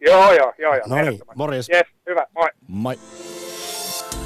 Joo, 0.00 0.32
joo, 0.32 0.52
joo. 0.58 0.74
joo 0.74 0.86
no 0.86 0.96
niin, 0.96 1.20
morjes. 1.34 1.68
Yes, 1.68 1.86
hyvä, 2.06 2.26
moi. 2.34 2.48
Moi. 2.68 2.98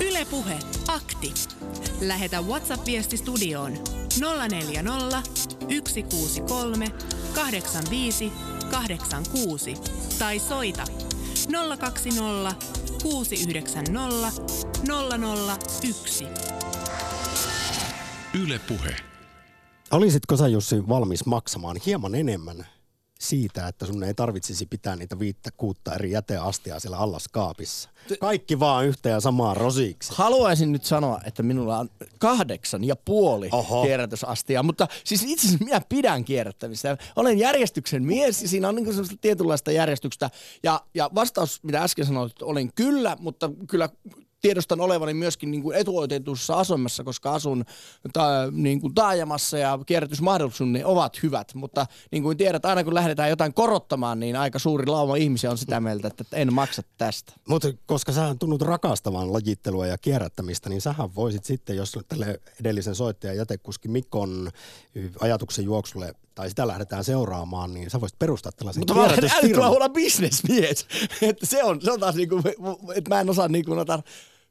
Ylepuhe 0.00 0.54
akti. 0.88 1.34
Lähetä 2.00 2.40
WhatsApp-viesti 2.40 3.16
studioon 3.16 3.72
040 4.48 5.22
163 5.88 6.86
85 7.34 8.32
86 8.70 9.74
tai 10.18 10.38
soita 10.38 10.84
020 11.78 12.54
690 13.02 14.42
001. 15.92 16.24
Yle 18.42 18.60
Puhe. 18.68 18.96
Olisitko 19.90 20.36
sä 20.36 20.48
Jussi 20.48 20.88
valmis 20.88 21.26
maksamaan 21.26 21.76
hieman 21.86 22.14
enemmän 22.14 22.66
siitä, 23.20 23.68
että 23.68 23.86
sun 23.86 24.02
ei 24.02 24.14
tarvitsisi 24.14 24.66
pitää 24.66 24.96
niitä 24.96 25.18
viittä 25.18 25.50
kuutta 25.56 25.94
eri 25.94 26.10
jäteastiaa 26.10 26.80
siellä 26.80 26.98
allaskaapissa. 26.98 27.90
Kaikki 28.20 28.60
vaan 28.60 28.86
yhtä 28.86 29.08
ja 29.08 29.20
samaa 29.20 29.54
rosiksi. 29.54 30.12
Haluaisin 30.14 30.72
nyt 30.72 30.84
sanoa, 30.84 31.20
että 31.24 31.42
minulla 31.42 31.78
on 31.78 31.90
kahdeksan 32.18 32.84
ja 32.84 32.96
puoli 32.96 33.48
Oho. 33.52 33.82
kierrätysastia, 33.82 34.62
mutta 34.62 34.88
siis 35.04 35.22
itse 35.22 35.46
asiassa 35.46 35.64
minä 35.64 35.80
pidän 35.88 36.24
kierrättämistä. 36.24 36.96
Olen 37.16 37.38
järjestyksen 37.38 38.04
mies 38.04 38.42
ja 38.42 38.48
siinä 38.48 38.68
on 38.68 38.74
niin 38.74 38.86
sellaista 38.86 39.16
tietynlaista 39.20 39.72
järjestyksestä. 39.72 40.30
Ja, 40.62 40.80
ja 40.94 41.10
vastaus, 41.14 41.62
mitä 41.62 41.82
äsken 41.82 42.06
sanoit, 42.06 42.42
olen 42.42 42.72
kyllä, 42.74 43.16
mutta 43.20 43.50
kyllä 43.68 43.88
tiedostan 44.44 44.80
olevani 44.80 45.14
myöskin 45.14 45.50
niin 45.50 45.62
kuin 45.62 45.76
etuoitetussa 45.76 46.54
asemassa, 46.54 47.04
koska 47.04 47.34
asun 47.34 47.64
ta, 48.12 48.28
niin 48.50 48.80
kuin 48.80 48.94
taajamassa 48.94 49.58
ja 49.58 49.78
kierrätysmahdollisuudet 49.86 50.84
ovat 50.84 51.22
hyvät. 51.22 51.54
Mutta 51.54 51.86
niin 52.10 52.22
kuin 52.22 52.36
tiedät, 52.36 52.64
aina 52.64 52.84
kun 52.84 52.94
lähdetään 52.94 53.30
jotain 53.30 53.54
korottamaan, 53.54 54.20
niin 54.20 54.36
aika 54.36 54.58
suuri 54.58 54.86
lauma 54.86 55.16
ihmisiä 55.16 55.50
on 55.50 55.58
sitä 55.58 55.80
mieltä, 55.80 56.08
että 56.08 56.24
en 56.32 56.52
maksa 56.52 56.82
tästä. 56.98 57.32
Mutta 57.48 57.68
koska 57.86 58.12
sä 58.12 58.36
tunnut 58.38 58.62
rakastamaan 58.62 59.32
lajittelua 59.32 59.86
ja 59.86 59.98
kierrättämistä, 59.98 60.68
niin 60.68 60.80
sähän 60.80 61.14
voisit 61.14 61.44
sitten, 61.44 61.76
jos 61.76 61.98
tälle 62.08 62.40
edellisen 62.60 62.94
soittajan 62.94 63.36
jätekuski 63.36 63.88
Mikon 63.88 64.50
ajatuksen 65.20 65.64
juoksulle 65.64 66.14
tai 66.34 66.48
sitä 66.48 66.66
lähdetään 66.66 67.04
seuraamaan, 67.04 67.74
niin 67.74 67.90
sä 67.90 68.00
voisit 68.00 68.18
perustaa 68.18 68.52
tällaisen 68.52 68.80
Mutta 68.80 68.94
mä 68.94 69.04
olen 69.04 69.30
älyttömän 69.34 69.70
huono 69.70 69.88
bisnesmies. 69.88 70.86
että 71.22 71.46
se 71.46 71.64
on, 71.64 71.80
se 71.82 71.92
on 71.92 72.00
taas 72.00 72.14
niinku, 72.14 72.42
että 72.94 73.14
mä 73.14 73.20
en 73.20 73.30
osaa 73.30 73.48
niinku 73.48 73.74
noita 73.74 74.02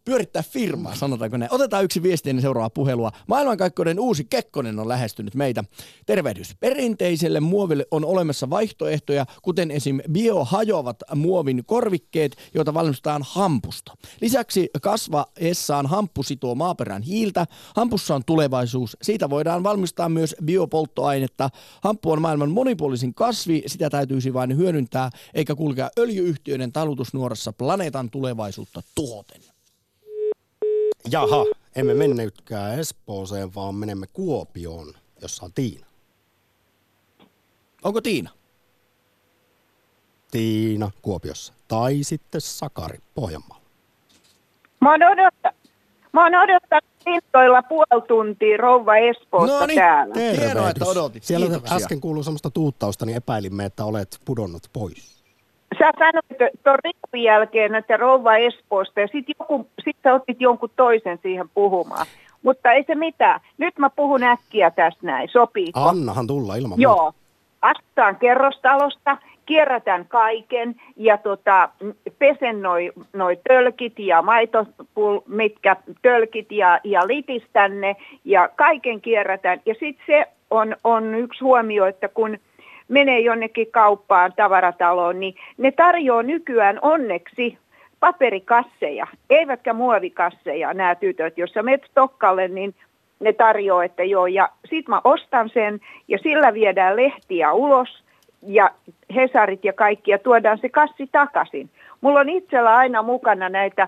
pyörittää 0.05 0.43
firmaa, 0.43 0.95
sanotaanko 0.95 1.37
näin. 1.37 1.53
Otetaan 1.53 1.83
yksi 1.83 2.03
viesti 2.03 2.29
ennen 2.29 2.41
seuraavaa 2.41 2.69
puhelua. 2.69 3.11
Maailmankaikkeuden 3.27 3.99
uusi 3.99 4.25
Kekkonen 4.25 4.79
on 4.79 4.87
lähestynyt 4.87 5.35
meitä. 5.35 5.63
Tervehdys. 6.05 6.55
Perinteiselle 6.59 7.39
muoville 7.39 7.85
on 7.91 8.05
olemassa 8.05 8.49
vaihtoehtoja, 8.49 9.25
kuten 9.41 9.71
esim. 9.71 9.99
biohajoavat 10.11 10.97
muovin 11.15 11.63
korvikkeet, 11.65 12.37
joita 12.53 12.73
valmistetaan 12.73 13.21
hampusta. 13.25 13.93
Lisäksi 14.21 14.69
kasva 14.81 15.25
essaan 15.37 15.85
hamppu 15.87 16.23
sitoo 16.23 16.55
maaperän 16.55 17.01
hiiltä. 17.01 17.45
Hampussa 17.75 18.15
on 18.15 18.21
tulevaisuus. 18.25 18.97
Siitä 19.01 19.29
voidaan 19.29 19.63
valmistaa 19.63 20.09
myös 20.09 20.35
biopolttoainetta. 20.45 21.49
Hamppu 21.81 22.11
on 22.11 22.21
maailman 22.21 22.51
monipuolisin 22.51 23.13
kasvi. 23.13 23.63
Sitä 23.67 23.89
täytyisi 23.89 24.33
vain 24.33 24.57
hyödyntää, 24.57 25.09
eikä 25.33 25.55
kulkea 25.55 25.89
öljyyhtiöiden 25.99 26.71
talutusnuorassa 26.71 27.53
planeetan 27.53 28.09
tulevaisuutta 28.09 28.81
tuhoten. 28.95 29.52
Jaha, 31.11 31.45
emme 31.75 31.93
mennytkään 31.93 32.79
Espooseen, 32.79 33.55
vaan 33.55 33.75
menemme 33.75 34.07
Kuopioon, 34.13 34.93
jossa 35.21 35.45
on 35.45 35.53
Tiina. 35.55 35.85
Onko 37.83 38.01
Tiina? 38.01 38.29
Tiina 40.31 40.91
Kuopiossa. 41.01 41.53
Tai 41.67 42.03
sitten 42.03 42.41
Sakari 42.41 42.99
Pohjanmaalla. 43.15 43.63
Mä 44.81 44.91
oon, 44.91 45.03
odottanut, 45.03 45.57
mä 46.13 46.23
oon 46.23 46.35
odottanut 46.35 46.93
puoli 47.69 48.01
tuntia 48.07 48.57
rouva 48.57 48.97
Espoosta 48.97 49.59
no 49.59 49.65
niin, 49.65 49.79
täällä. 49.79 50.15
Hienoa, 50.15 50.69
että 50.69 50.85
odotit. 50.85 51.23
Siellä 51.23 51.45
Kiitoksia. 51.45 51.77
äsken 51.77 52.01
kuului 52.01 52.23
semmoista 52.23 52.49
tuuttausta, 52.49 53.05
niin 53.05 53.17
epäilimme, 53.17 53.65
että 53.65 53.85
olet 53.85 54.19
pudonnut 54.25 54.63
pois 54.73 55.12
sä 55.79 55.91
sanoit 55.99 56.53
tuon 56.63 56.79
Rikkun 56.83 57.21
jälkeen, 57.21 57.75
että 57.75 57.97
rouva 57.97 58.35
Espoosta 58.35 58.99
ja 58.99 59.07
sitten 59.07 59.35
sit 59.83 59.97
sä 60.03 60.13
otit 60.13 60.41
jonkun 60.41 60.69
toisen 60.75 61.19
siihen 61.21 61.49
puhumaan. 61.49 62.05
Mutta 62.43 62.71
ei 62.71 62.83
se 62.87 62.95
mitään. 62.95 63.39
Nyt 63.57 63.79
mä 63.79 63.89
puhun 63.89 64.23
äkkiä 64.23 64.71
tässä 64.71 64.99
näin. 65.01 65.29
Sopiiko? 65.31 65.79
Annahan 65.79 66.27
tulla 66.27 66.55
ilman 66.55 66.81
Joo. 66.81 67.13
Astutaan 67.61 68.15
kerrostalosta 68.15 69.17
kierrätän 69.45 70.05
kaiken 70.07 70.75
ja 70.95 71.17
tota, 71.17 71.69
pesen 72.19 72.61
noi, 72.61 72.91
noi 73.13 73.39
tölkit 73.47 73.99
ja 73.99 74.21
maitopul, 74.21 75.19
mitkä 75.27 75.75
tölkit 76.01 76.51
ja, 76.51 76.79
ja 76.83 77.07
litistän 77.07 77.81
ne 77.81 77.95
ja 78.25 78.49
kaiken 78.55 79.01
kierrätän. 79.01 79.61
Ja 79.65 79.73
sitten 79.73 80.05
se 80.05 80.25
on, 80.49 80.75
on 80.83 81.15
yksi 81.15 81.43
huomio, 81.43 81.85
että 81.85 82.07
kun 82.07 82.37
menee 82.87 83.19
jonnekin 83.19 83.71
kauppaan, 83.71 84.33
tavarataloon, 84.35 85.19
niin 85.19 85.35
ne 85.57 85.71
tarjoaa 85.71 86.23
nykyään 86.23 86.79
onneksi 86.81 87.57
paperikasseja, 87.99 89.07
eivätkä 89.29 89.73
muovikasseja 89.73 90.73
nämä 90.73 90.95
tytöt. 90.95 91.37
Jos 91.37 91.53
menet 91.61 91.83
Stokkalle, 91.91 92.47
niin 92.47 92.75
ne 93.19 93.33
tarjoaa, 93.33 93.83
että 93.83 94.03
joo, 94.03 94.27
ja 94.27 94.49
sit 94.69 94.87
mä 94.87 95.01
ostan 95.03 95.49
sen, 95.49 95.79
ja 96.07 96.17
sillä 96.17 96.53
viedään 96.53 96.95
lehtiä 96.95 97.53
ulos, 97.53 98.03
ja 98.47 98.71
Hesarit 99.15 99.65
ja 99.65 99.73
kaikki, 99.73 100.11
ja 100.11 100.19
tuodaan 100.19 100.57
se 100.57 100.69
kassi 100.69 101.09
takaisin. 101.11 101.69
Mulla 102.01 102.19
on 102.19 102.29
itsellä 102.29 102.75
aina 102.75 103.01
mukana 103.01 103.49
näitä, 103.49 103.87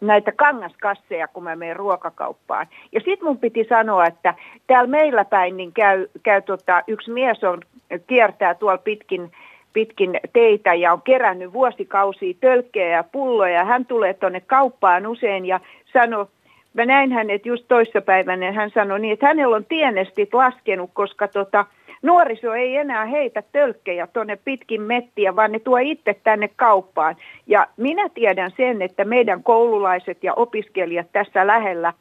näitä 0.00 0.32
kangaskasseja, 0.32 1.28
kun 1.28 1.44
mä 1.44 1.56
menen 1.56 1.76
ruokakauppaan. 1.76 2.66
Ja 2.92 3.00
sitten 3.00 3.24
mun 3.28 3.38
piti 3.38 3.66
sanoa, 3.68 4.06
että 4.06 4.34
täällä 4.66 4.90
meillä 4.90 5.24
päin 5.24 5.56
niin 5.56 5.72
käy, 5.72 6.06
käy 6.22 6.42
tota, 6.42 6.82
yksi 6.86 7.10
mies 7.10 7.44
on, 7.44 7.60
kiertää 8.06 8.54
tuolla 8.54 8.78
pitkin 8.78 9.32
pitkin 9.72 10.20
teitä 10.32 10.74
ja 10.74 10.92
on 10.92 11.02
kerännyt 11.02 11.52
vuosikausia 11.52 12.34
tölkkejä 12.40 12.96
ja 12.96 13.04
pulloja. 13.04 13.64
Hän 13.64 13.86
tulee 13.86 14.14
tuonne 14.14 14.40
kauppaan 14.40 15.06
usein 15.06 15.46
ja 15.46 15.60
sanoo, 15.92 16.28
mä 16.74 16.84
näin 16.84 17.12
hänet 17.12 17.46
just 17.46 17.64
toissapäivänä, 17.68 18.52
hän 18.52 18.70
sanoi 18.70 19.00
niin, 19.00 19.12
että 19.12 19.26
hänellä 19.26 19.56
on 19.56 19.64
tienestit 19.64 20.34
laskenut, 20.34 20.90
koska 20.94 21.28
tota, 21.28 21.66
nuoriso 22.02 22.54
ei 22.54 22.76
enää 22.76 23.04
heitä 23.04 23.42
tölkkejä 23.52 24.06
tuonne 24.06 24.36
pitkin 24.36 24.82
mettiä, 24.82 25.36
vaan 25.36 25.52
ne 25.52 25.58
tuo 25.58 25.78
itse 25.78 26.16
tänne 26.24 26.50
kauppaan. 26.56 27.16
Ja 27.46 27.66
minä 27.76 28.08
tiedän 28.08 28.50
sen, 28.56 28.82
että 28.82 29.04
meidän 29.04 29.42
koululaiset 29.42 30.24
ja 30.24 30.34
opiskelijat 30.34 31.06
tässä 31.12 31.46
lähellä, 31.46 31.92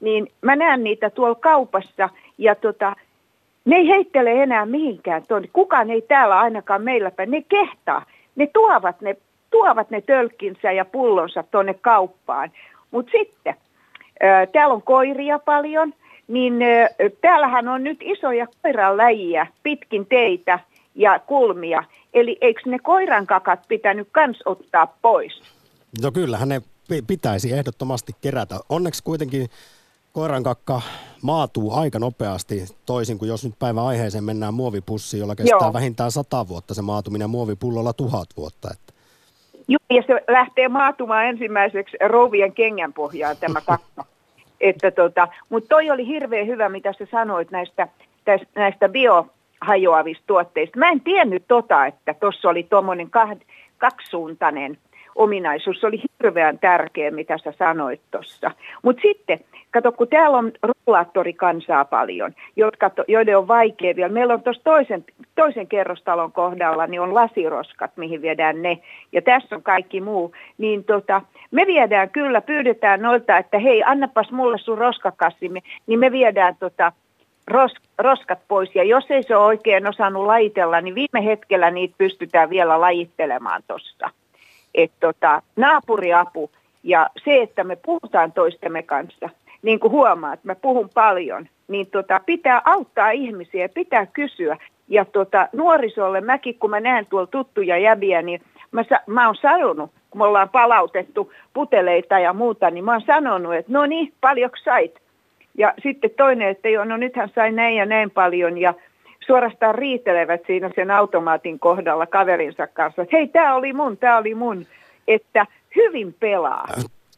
niin 0.00 0.32
mä 0.42 0.56
näen 0.56 0.84
niitä 0.84 1.10
tuolla 1.10 1.34
kaupassa 1.34 2.08
ja 2.38 2.54
tota, 2.54 2.96
ne 3.64 3.76
ei 3.76 3.88
heittele 3.88 4.42
enää 4.42 4.66
mihinkään 4.66 5.22
tuonne. 5.28 5.48
Kukaan 5.52 5.90
ei 5.90 6.02
täällä 6.02 6.38
ainakaan 6.38 6.82
meillä. 6.82 7.12
Ne 7.26 7.42
kehtaa. 7.48 8.02
Ne 8.36 8.46
tuovat 8.46 9.00
ne, 9.00 9.16
tuovat 9.50 9.90
ne 9.90 10.00
tölkkinsä 10.00 10.72
ja 10.72 10.84
pullonsa 10.84 11.44
tuonne 11.50 11.74
kauppaan. 11.74 12.50
Mutta 12.90 13.12
sitten, 13.18 13.54
täällä 14.52 14.74
on 14.74 14.82
koiria 14.82 15.38
paljon, 15.38 15.94
niin 16.28 16.54
täällähän 17.20 17.68
on 17.68 17.84
nyt 17.84 17.98
isoja 18.02 18.46
koiranläjiä 18.62 19.46
pitkin 19.62 20.06
teitä 20.06 20.58
ja 20.94 21.18
kulmia. 21.18 21.84
Eli 22.14 22.38
eikö 22.40 22.60
ne 22.66 22.78
koirankakat 22.78 23.60
pitänyt 23.68 24.08
kans 24.12 24.38
ottaa 24.44 24.86
pois? 25.02 25.42
No 26.02 26.12
kyllähän 26.12 26.48
ne 26.48 26.62
pitäisi 27.06 27.52
ehdottomasti 27.52 28.12
kerätä. 28.20 28.60
Onneksi 28.68 29.02
kuitenkin 29.04 29.50
koiran 30.12 30.42
kakka 30.42 30.82
maatuu 31.22 31.74
aika 31.74 31.98
nopeasti, 31.98 32.64
toisin 32.86 33.18
kuin 33.18 33.28
jos 33.28 33.44
nyt 33.44 33.54
päivän 33.58 33.84
aiheeseen 33.84 34.24
mennään 34.24 34.54
muovipussiin, 34.54 35.20
jolla 35.20 35.36
kestää 35.36 35.58
Joo. 35.60 35.72
vähintään 35.72 36.10
sata 36.10 36.48
vuotta 36.48 36.74
se 36.74 36.82
maatuminen, 36.82 37.30
muovipullolla 37.30 37.92
tuhat 37.92 38.28
vuotta. 38.36 38.68
Että. 38.72 38.92
Joo, 39.68 39.78
ja 39.90 40.02
se 40.06 40.32
lähtee 40.32 40.68
maatumaan 40.68 41.26
ensimmäiseksi 41.26 41.96
rouvien 42.08 42.52
kengän 42.52 42.92
pohjaan 42.92 43.36
tämä 43.36 43.60
kakka. 43.60 44.04
Että 44.60 44.90
tota, 44.90 45.28
Mutta 45.48 45.68
toi 45.68 45.90
oli 45.90 46.06
hirveän 46.06 46.46
hyvä, 46.46 46.68
mitä 46.68 46.92
sä 46.92 47.06
sanoit 47.10 47.50
näistä, 47.50 47.88
näistä 48.54 48.88
biohajoavista 48.88 50.24
tuotteista. 50.26 50.78
Mä 50.78 50.90
en 50.90 51.00
tiennyt 51.00 51.44
tota, 51.48 51.86
että 51.86 52.14
tuossa 52.14 52.48
oli 52.48 52.62
tuommoinen 52.62 53.10
kaksisuuntainen 53.78 54.78
ominaisuus. 55.14 55.80
Se 55.80 55.86
oli 55.86 56.02
hirveän 56.20 56.58
tärkeä, 56.58 57.10
mitä 57.10 57.38
sä 57.38 57.52
sanoit 57.58 58.00
tuossa. 58.10 58.50
Mutta 58.82 59.02
sitten, 59.02 59.40
kato, 59.82 59.92
kun 59.92 60.08
täällä 60.08 60.38
on 60.38 60.52
rollaattorikansaa 60.62 61.84
paljon, 61.84 62.34
jotka, 62.56 62.90
joiden 63.08 63.38
on 63.38 63.48
vaikea 63.48 63.96
vielä. 63.96 64.12
Meillä 64.12 64.34
on 64.34 64.42
tuossa 64.42 64.64
toisen, 64.64 65.04
toisen 65.34 65.66
kerrostalon 65.66 66.32
kohdalla, 66.32 66.86
niin 66.86 67.00
on 67.00 67.14
lasiroskat, 67.14 67.90
mihin 67.96 68.22
viedään 68.22 68.62
ne. 68.62 68.78
Ja 69.12 69.22
tässä 69.22 69.56
on 69.56 69.62
kaikki 69.62 70.00
muu. 70.00 70.34
Niin 70.58 70.84
tota, 70.84 71.22
me 71.50 71.66
viedään 71.66 72.10
kyllä, 72.10 72.40
pyydetään 72.40 73.02
noilta, 73.02 73.38
että 73.38 73.58
hei, 73.58 73.82
annapas 73.86 74.30
mulle 74.30 74.58
sun 74.58 74.78
roskakassimme, 74.78 75.60
niin 75.86 75.98
me 75.98 76.12
viedään 76.12 76.56
tota, 76.60 76.92
ros, 77.46 77.74
roskat 77.98 78.38
pois. 78.48 78.74
Ja 78.74 78.84
jos 78.84 79.10
ei 79.10 79.22
se 79.22 79.36
ole 79.36 79.46
oikein 79.46 79.86
osannut 79.86 80.26
lajitella, 80.26 80.80
niin 80.80 80.94
viime 80.94 81.24
hetkellä 81.24 81.70
niitä 81.70 81.94
pystytään 81.98 82.50
vielä 82.50 82.80
lajittelemaan 82.80 83.62
tuossa 83.68 84.10
että 84.76 84.96
tota, 85.00 85.42
naapuriapu 85.56 86.50
ja 86.82 87.10
se, 87.24 87.42
että 87.42 87.64
me 87.64 87.76
puhutaan 87.76 88.32
toistemme 88.32 88.82
kanssa, 88.82 89.30
niin 89.66 89.80
kuin 89.80 89.90
huomaat, 89.90 90.44
mä 90.44 90.54
puhun 90.54 90.90
paljon, 90.94 91.48
niin 91.68 91.86
tota, 91.86 92.20
pitää 92.26 92.62
auttaa 92.64 93.10
ihmisiä, 93.10 93.68
pitää 93.68 94.06
kysyä. 94.06 94.56
Ja 94.88 95.04
tota, 95.04 95.48
nuorisolle, 95.52 96.20
mäkin 96.20 96.58
kun 96.58 96.70
mä 96.70 96.80
näen 96.80 97.06
tuolla 97.06 97.26
tuttuja 97.26 97.78
jäbiä, 97.78 98.22
niin 98.22 98.40
mä, 98.72 98.82
mä 99.06 99.26
oon 99.26 99.36
sanonut, 99.36 99.90
kun 100.10 100.20
me 100.20 100.24
ollaan 100.24 100.48
palautettu 100.48 101.32
puteleita 101.52 102.18
ja 102.18 102.32
muuta, 102.32 102.70
niin 102.70 102.84
mä 102.84 102.92
oon 102.92 103.02
sanonut, 103.06 103.54
että 103.54 103.72
no 103.72 103.86
niin, 103.86 104.12
paljonko 104.20 104.56
sait? 104.64 104.94
Ja 105.58 105.74
sitten 105.82 106.10
toinen, 106.16 106.48
että 106.48 106.68
joo, 106.68 106.84
no 106.84 106.96
nythän 106.96 107.30
sai 107.34 107.52
näin 107.52 107.76
ja 107.76 107.86
näin 107.86 108.10
paljon 108.10 108.58
ja 108.58 108.74
suorastaan 109.26 109.74
riitelevät 109.74 110.40
siinä 110.46 110.70
sen 110.74 110.90
automaatin 110.90 111.58
kohdalla 111.58 112.06
kaverinsa 112.06 112.66
kanssa, 112.66 113.02
että 113.02 113.16
hei, 113.16 113.28
tämä 113.28 113.54
oli 113.54 113.72
mun, 113.72 113.96
tämä 113.96 114.18
oli 114.18 114.34
mun, 114.34 114.66
että 115.08 115.46
hyvin 115.76 116.14
pelaa. 116.20 116.66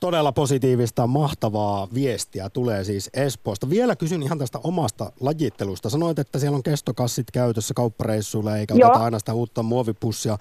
Todella 0.00 0.32
positiivista, 0.32 1.06
mahtavaa 1.06 1.88
viestiä 1.94 2.50
tulee 2.50 2.84
siis 2.84 3.10
Espoosta. 3.14 3.70
Vielä 3.70 3.96
kysyn 3.96 4.22
ihan 4.22 4.38
tästä 4.38 4.58
omasta 4.64 5.12
lajittelusta. 5.20 5.90
Sanoit, 5.90 6.18
että 6.18 6.38
siellä 6.38 6.56
on 6.56 6.62
kestokassit 6.62 7.30
käytössä 7.30 7.74
kauppareissuilla, 7.74 8.56
eikä 8.56 8.74
Joo. 8.74 8.90
oteta 8.90 9.04
aina 9.04 9.18
sitä 9.18 9.34
uutta 9.34 9.62
muovipussia. 9.62 10.38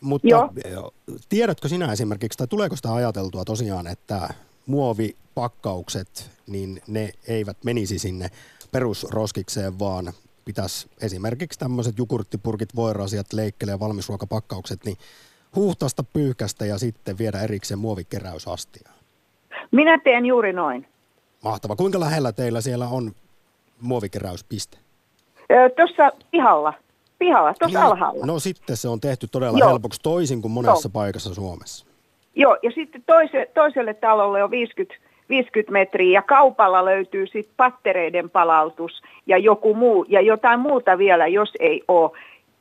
Mutta 0.00 0.28
Joo. 0.28 0.94
tiedätkö 1.28 1.68
sinä 1.68 1.92
esimerkiksi, 1.92 2.38
tai 2.38 2.46
tuleeko 2.46 2.76
sitä 2.76 2.94
ajateltua 2.94 3.44
tosiaan, 3.44 3.86
että 3.86 4.34
muovipakkaukset, 4.66 6.30
niin 6.46 6.82
ne 6.86 7.12
eivät 7.28 7.64
menisi 7.64 7.98
sinne 7.98 8.30
perusroskikseen, 8.72 9.78
vaan 9.78 10.12
pitäisi 10.44 10.88
esimerkiksi 11.00 11.58
tämmöiset 11.58 11.98
jukurttipurkit, 11.98 12.76
voirasiat, 12.76 13.32
leikkele 13.32 13.70
ja 13.70 13.80
valmisruokapakkaukset, 13.80 14.84
niin 14.84 14.96
huuhtasta 15.56 16.02
pyyhkästä 16.02 16.66
ja 16.66 16.78
sitten 16.78 17.18
viedä 17.18 17.40
erikseen 17.40 17.78
muovikeräysastiaan. 17.78 18.95
Minä 19.70 19.98
teen 19.98 20.26
juuri 20.26 20.52
noin. 20.52 20.86
Mahtava. 21.44 21.76
Kuinka 21.76 22.00
lähellä 22.00 22.32
teillä 22.32 22.60
siellä 22.60 22.88
on 22.88 23.12
muovikeräyspiste? 23.80 24.78
Tuossa 25.76 26.12
pihalla. 26.30 26.72
Pihalla, 27.18 27.54
tuossa 27.58 27.80
no, 27.80 27.86
alhaalla. 27.86 28.26
No 28.26 28.38
sitten 28.38 28.76
se 28.76 28.88
on 28.88 29.00
tehty 29.00 29.26
todella 29.32 29.58
Joo. 29.58 29.68
helpoksi 29.68 30.00
toisin 30.02 30.42
kuin 30.42 30.52
monessa 30.52 30.86
Joo. 30.86 30.92
paikassa 30.92 31.34
Suomessa. 31.34 31.86
Joo, 32.34 32.58
ja 32.62 32.70
sitten 32.70 33.02
toise, 33.06 33.50
toiselle 33.54 33.94
talolle 33.94 34.44
on 34.44 34.50
50 34.50 35.06
50 35.28 35.72
metriä 35.72 36.18
ja 36.18 36.22
kaupalla 36.22 36.84
löytyy 36.84 37.26
sitten 37.26 37.54
pattereiden 37.56 38.30
palautus 38.30 39.02
ja 39.26 39.38
joku 39.38 39.74
muu 39.74 40.06
ja 40.08 40.20
jotain 40.20 40.60
muuta 40.60 40.98
vielä, 40.98 41.26
jos 41.26 41.52
ei 41.60 41.82
ole 41.88 42.10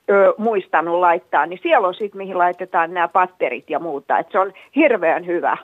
ö, 0.09 0.33
muistanut 0.37 0.99
laittaa, 0.99 1.45
niin 1.45 1.59
siellä 1.63 1.87
on 1.87 1.93
sitten 1.93 2.17
mihin 2.17 2.37
laitetaan 2.37 2.93
nämä 2.93 3.07
patterit 3.07 3.69
ja 3.69 3.79
muuta. 3.79 4.19
Et 4.19 4.27
se 4.31 4.39
on 4.39 4.53
hirveän 4.75 5.25
hyvä. 5.25 5.57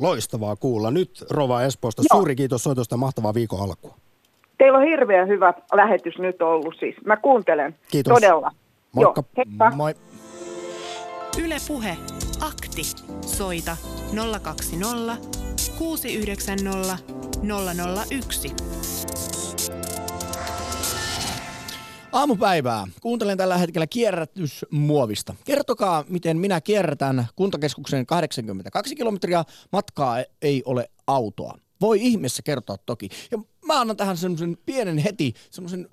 Loistavaa 0.00 0.56
kuulla. 0.56 0.90
Nyt 0.90 1.24
Rova 1.30 1.62
Espoosta, 1.62 2.02
Joo. 2.10 2.18
suuri 2.20 2.36
kiitos 2.36 2.62
soitosta 2.62 2.96
mahtavaa 2.96 3.34
viikon 3.34 3.60
alkua. 3.60 3.94
Teillä 4.58 4.78
on 4.78 4.84
hirveän 4.84 5.28
hyvä 5.28 5.54
lähetys 5.74 6.18
nyt 6.18 6.42
ollut 6.42 6.74
siis. 6.80 6.94
Mä 7.04 7.16
kuuntelen 7.16 7.76
kiitos. 7.90 8.14
todella. 8.14 8.50
Moikka. 8.92 9.22
Joo, 9.36 9.70
Moi. 9.74 9.94
Yle 11.44 11.56
Puhe. 11.68 11.96
Akti. 12.40 12.82
Soita 13.26 13.76
020 14.42 15.16
690 15.78 16.98
001. 18.10 18.54
Aamupäivää. 22.12 22.86
Kuuntelen 23.02 23.38
tällä 23.38 23.58
hetkellä 23.58 23.86
kierrätysmuovista. 23.86 25.34
Kertokaa, 25.44 26.04
miten 26.08 26.38
minä 26.38 26.60
kierrätän 26.60 27.26
kuntakeskuksen 27.36 28.06
82 28.06 28.94
kilometriä. 28.96 29.44
Matkaa 29.72 30.16
ei 30.42 30.62
ole 30.66 30.90
autoa. 31.06 31.58
Voi 31.80 31.98
ihmeessä 32.02 32.42
kertoa 32.42 32.76
toki. 32.86 33.08
Ja 33.30 33.38
mä 33.66 33.80
annan 33.80 33.96
tähän 33.96 34.16
semmoisen 34.16 34.58
pienen 34.66 34.98
heti, 34.98 35.34
semmoisen 35.50 35.88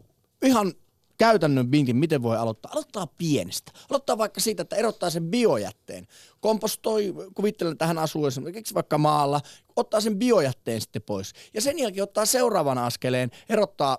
ihan 0.45 0.74
käytännön 1.20 1.72
vinkin, 1.72 1.97
miten 1.97 2.24
voi 2.24 2.38
aloittaa. 2.38 2.72
Aloittaa 2.72 3.07
pienestä. 3.17 3.72
Aloittaa 3.89 4.17
vaikka 4.17 4.39
siitä, 4.39 4.61
että 4.61 4.76
erottaa 4.76 5.09
sen 5.09 5.24
biojätteen. 5.24 6.07
Kompostoi, 6.39 7.13
kuvittelen 7.36 7.78
tähän 7.78 7.97
asuu 7.97 8.26
esimerkiksi 8.26 8.74
vaikka 8.74 8.97
maalla, 8.97 9.41
ottaa 9.76 10.01
sen 10.01 10.20
biojätteen 10.20 10.82
sitten 10.82 11.01
pois. 11.01 11.34
Ja 11.53 11.61
sen 11.61 11.80
jälkeen 11.80 12.03
ottaa 12.03 12.26
seuraavan 12.26 12.78
askeleen, 12.78 13.32
erottaa 13.49 13.97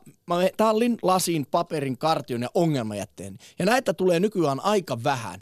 tallin, 0.56 0.98
lasin, 1.02 1.46
paperin, 1.50 1.98
kartion 1.98 2.42
ja 2.42 2.48
ongelmajätteen. 2.54 3.38
Ja 3.58 3.66
näitä 3.66 3.94
tulee 3.94 4.20
nykyään 4.20 4.60
aika 4.60 5.04
vähän. 5.04 5.40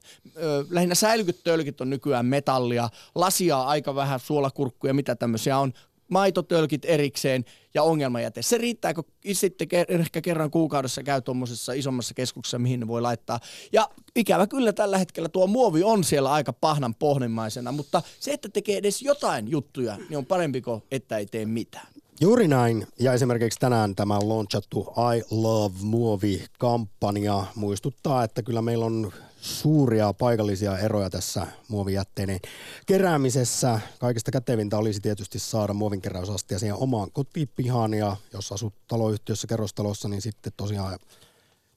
Lähinnä 0.70 0.94
säilykytölkit 0.94 1.80
on 1.80 1.90
nykyään 1.90 2.26
metallia, 2.26 2.88
lasia 3.14 3.60
aika 3.60 3.94
vähän, 3.94 4.20
suolakurkkuja, 4.20 4.94
mitä 4.94 5.14
tämmöisiä 5.14 5.58
on 5.58 5.72
maitotölkit 6.08 6.84
erikseen 6.84 7.44
ja 7.74 7.82
ongelmajäte. 7.82 8.42
Se 8.42 8.58
riittää, 8.58 8.94
kun 8.94 9.04
sitten 9.32 9.68
ehkä 9.88 10.20
kerran 10.20 10.50
kuukaudessa 10.50 11.02
käy 11.02 11.22
tuommoisessa 11.22 11.72
isommassa 11.72 12.14
keskuksessa, 12.14 12.58
mihin 12.58 12.80
ne 12.80 12.88
voi 12.88 13.02
laittaa. 13.02 13.40
Ja 13.72 13.88
ikävä 14.16 14.46
kyllä 14.46 14.72
tällä 14.72 14.98
hetkellä 14.98 15.28
tuo 15.28 15.46
muovi 15.46 15.82
on 15.82 16.04
siellä 16.04 16.32
aika 16.32 16.52
pahnan 16.52 16.94
pohjimmaisena, 16.94 17.72
mutta 17.72 18.02
se, 18.20 18.32
että 18.32 18.48
tekee 18.48 18.76
edes 18.76 19.02
jotain 19.02 19.50
juttuja, 19.50 19.96
niin 20.08 20.18
on 20.18 20.26
parempi 20.26 20.60
kuin 20.60 20.82
että 20.90 21.18
ei 21.18 21.26
tee 21.26 21.46
mitään. 21.46 21.86
Juuri 22.20 22.48
näin. 22.48 22.86
Ja 23.00 23.12
esimerkiksi 23.12 23.60
tänään 23.60 23.94
tämä 23.94 24.18
launchattu 24.18 24.94
I 25.16 25.22
Love 25.30 25.74
Muovi-kampanja 25.82 27.44
muistuttaa, 27.54 28.24
että 28.24 28.42
kyllä 28.42 28.62
meillä 28.62 28.84
on 28.84 29.12
suuria 29.40 30.12
paikallisia 30.12 30.78
eroja 30.78 31.10
tässä 31.10 31.46
muovijätteiden 31.68 32.40
keräämisessä. 32.86 33.80
Kaikista 33.98 34.30
kätevintä 34.30 34.78
olisi 34.78 35.00
tietysti 35.00 35.38
saada 35.38 35.74
muovinkeräysastia 35.74 36.58
siihen 36.58 36.76
omaan 36.76 37.10
kotipihaan 37.12 37.94
ja 37.94 38.16
jos 38.32 38.52
asut 38.52 38.74
taloyhtiössä, 38.88 39.46
kerrostalossa, 39.46 40.08
niin 40.08 40.22
sitten 40.22 40.52
tosiaan 40.56 40.98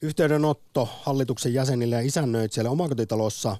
yhteydenotto 0.02 0.88
hallituksen 1.02 1.54
jäsenille 1.54 1.94
ja 1.94 2.00
isännöitsijälle 2.00 2.70
omakotitalossa 2.70 3.56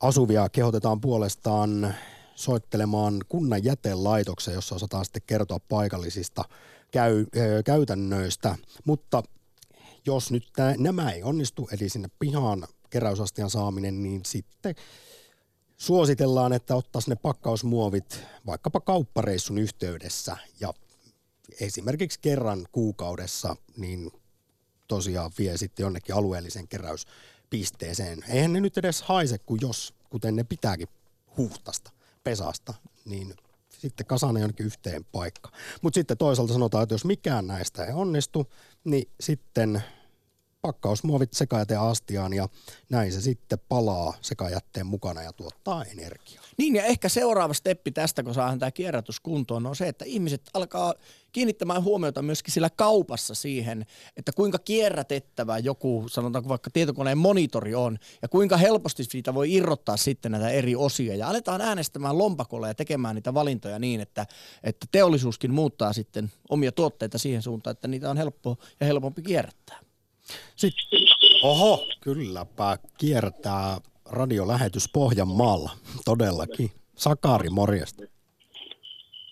asuvia 0.00 0.48
kehotetaan 0.48 1.00
puolestaan 1.00 1.94
soittelemaan 2.34 3.20
kunnan 3.28 3.64
jätelaitoksen, 3.64 4.54
jossa 4.54 4.74
osataan 4.74 5.04
sitten 5.04 5.22
kertoa 5.26 5.58
paikallisista 5.68 6.44
käy, 6.90 7.26
käytännöistä. 7.64 8.56
Mutta 8.84 9.22
jos 10.06 10.30
nyt 10.30 10.48
tämä, 10.56 10.74
nämä 10.78 11.10
ei 11.10 11.22
onnistu, 11.22 11.68
eli 11.72 11.88
sinne 11.88 12.08
pihaan 12.18 12.66
keräysastian 12.90 13.50
saaminen, 13.50 14.02
niin 14.02 14.20
sitten 14.26 14.74
suositellaan, 15.76 16.52
että 16.52 16.76
ottaisi 16.76 17.10
ne 17.10 17.16
pakkausmuovit 17.16 18.20
vaikkapa 18.46 18.80
kauppareissun 18.80 19.58
yhteydessä 19.58 20.36
ja 20.60 20.74
esimerkiksi 21.60 22.18
kerran 22.22 22.66
kuukaudessa, 22.72 23.56
niin 23.76 24.10
tosiaan 24.88 25.30
vie 25.38 25.56
sitten 25.56 25.84
jonnekin 25.84 26.14
alueellisen 26.14 26.68
keräyspisteeseen. 26.68 28.24
Eihän 28.28 28.52
ne 28.52 28.60
nyt 28.60 28.78
edes 28.78 29.02
haise, 29.02 29.38
kun 29.38 29.58
jos, 29.60 29.94
kuten 30.10 30.36
ne 30.36 30.44
pitääkin 30.44 30.88
huhtasta, 31.36 31.90
pesasta, 32.24 32.74
niin 33.04 33.34
sitten 33.78 34.06
kasana 34.06 34.40
jonnekin 34.40 34.66
yhteen 34.66 35.04
paikka. 35.04 35.50
Mutta 35.82 35.94
sitten 35.98 36.18
toisaalta 36.18 36.52
sanotaan, 36.52 36.82
että 36.82 36.94
jos 36.94 37.04
mikään 37.04 37.46
näistä 37.46 37.84
ei 37.84 37.92
onnistu, 37.92 38.52
niin 38.84 39.10
sitten 39.20 39.82
pakkausmuovit 40.66 41.32
sekajäteen 41.32 41.80
astiaan 41.80 42.32
ja 42.32 42.48
näin 42.90 43.12
se 43.12 43.20
sitten 43.20 43.58
palaa 43.68 44.14
sekajätteen 44.20 44.86
mukana 44.86 45.22
ja 45.22 45.32
tuottaa 45.32 45.84
energiaa. 45.84 46.44
Niin 46.58 46.76
ja 46.76 46.84
ehkä 46.84 47.08
seuraava 47.08 47.54
steppi 47.54 47.90
tästä, 47.90 48.22
kun 48.22 48.34
saadaan 48.34 48.58
tämä 48.58 48.70
kierrätys 48.70 49.20
kuntoon, 49.20 49.66
on 49.66 49.76
se, 49.76 49.88
että 49.88 50.04
ihmiset 50.04 50.42
alkaa 50.54 50.94
kiinnittämään 51.32 51.84
huomiota 51.84 52.22
myöskin 52.22 52.54
sillä 52.54 52.70
kaupassa 52.70 53.34
siihen, 53.34 53.86
että 54.16 54.32
kuinka 54.32 54.58
kierrätettävä 54.58 55.58
joku, 55.58 56.04
sanotaanko 56.10 56.48
vaikka 56.48 56.70
tietokoneen 56.70 57.18
monitori 57.18 57.74
on, 57.74 57.98
ja 58.22 58.28
kuinka 58.28 58.56
helposti 58.56 59.04
siitä 59.04 59.34
voi 59.34 59.52
irrottaa 59.52 59.96
sitten 59.96 60.32
näitä 60.32 60.48
eri 60.48 60.76
osia. 60.76 61.16
Ja 61.16 61.28
aletaan 61.28 61.60
äänestämään 61.60 62.18
lompakolla 62.18 62.68
ja 62.68 62.74
tekemään 62.74 63.14
niitä 63.14 63.34
valintoja 63.34 63.78
niin, 63.78 64.00
että, 64.00 64.26
että 64.62 64.86
teollisuuskin 64.92 65.54
muuttaa 65.54 65.92
sitten 65.92 66.32
omia 66.48 66.72
tuotteita 66.72 67.18
siihen 67.18 67.42
suuntaan, 67.42 67.72
että 67.72 67.88
niitä 67.88 68.10
on 68.10 68.16
helppo 68.16 68.56
ja 68.80 68.86
helpompi 68.86 69.22
kierrättää. 69.22 69.93
Sitten, 70.56 71.00
oho, 71.42 71.86
kylläpä 72.00 72.76
kiertää 72.98 73.76
radiolähetys 74.10 74.90
Pohjanmaalla, 74.92 75.70
todellakin. 76.04 76.70
Sakari, 76.96 77.50
morjesta. 77.50 78.02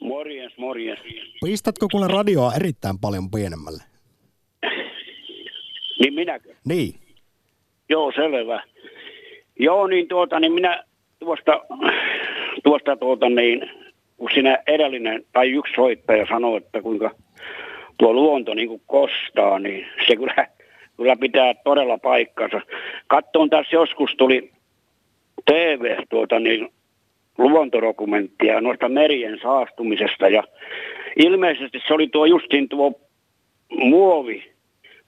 Morjens, 0.01 0.59
morjens. 0.59 1.01
Pistätkö 1.45 1.87
kuule 1.93 2.09
radioa 2.09 2.53
erittäin 2.57 2.99
paljon 2.99 3.31
pienemmälle? 3.31 3.83
Niin 6.01 6.15
minäkö? 6.15 6.55
Niin. 6.65 6.95
Joo, 7.89 8.13
selvä. 8.15 8.63
Joo, 9.59 9.87
niin 9.87 10.09
tuota, 10.09 10.41
niin 10.41 10.53
minä 10.53 10.85
tuosta, 11.19 11.53
tuosta 12.65 12.97
tuota 12.97 13.29
niin, 13.29 13.71
kun 14.17 14.31
sinä 14.35 14.59
edellinen 14.67 15.25
tai 15.33 15.51
yksi 15.51 15.73
soittaja 15.75 16.27
sanoi, 16.27 16.57
että 16.57 16.83
kuinka 16.83 17.11
tuo 17.99 18.13
luonto 18.13 18.55
niin 18.55 18.69
kuin 18.69 18.83
kostaa, 18.87 19.59
niin 19.59 19.87
se 20.09 20.17
kyllä 20.17 20.49
kyllä 21.03 21.17
pitää 21.17 21.55
todella 21.65 21.99
paikkansa. 21.99 22.61
Kattoon 23.07 23.51
tässä 23.51 23.77
joskus 23.77 24.15
tuli 24.17 24.51
TV 25.45 25.97
tuota 26.11 26.39
niin, 26.39 26.69
luontodokumenttia 27.39 28.61
noista 28.61 28.89
merien 28.89 29.39
saastumisesta 29.43 30.29
ja 30.29 30.43
ilmeisesti 31.17 31.79
se 31.87 31.95
oli 31.95 32.09
tuo 32.09 32.27
justin 32.27 32.69
tuo 32.69 33.01
muovi, 33.71 34.53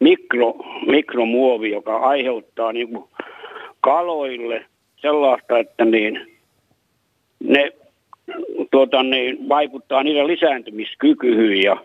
mikro, 0.01 0.55
mikromuovi, 0.86 1.70
joka 1.70 1.97
aiheuttaa 1.97 2.72
niin 2.72 2.88
kuin 2.88 3.05
kaloille 3.80 4.64
sellaista, 4.97 5.59
että 5.59 5.84
niin, 5.84 6.38
ne 7.40 7.72
tuota, 8.70 9.03
niin, 9.03 9.49
vaikuttaa 9.49 10.03
niiden 10.03 10.26
lisääntymiskykyyn 10.26 11.62
ja, 11.62 11.76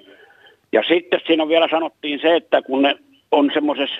ja 0.71 0.83
sitten 0.87 1.19
siinä 1.27 1.47
vielä 1.47 1.67
sanottiin 1.71 2.19
se, 2.19 2.35
että 2.35 2.61
kun 2.61 2.81
ne 2.81 2.95
on 3.31 3.51
semmoisessa 3.53 3.95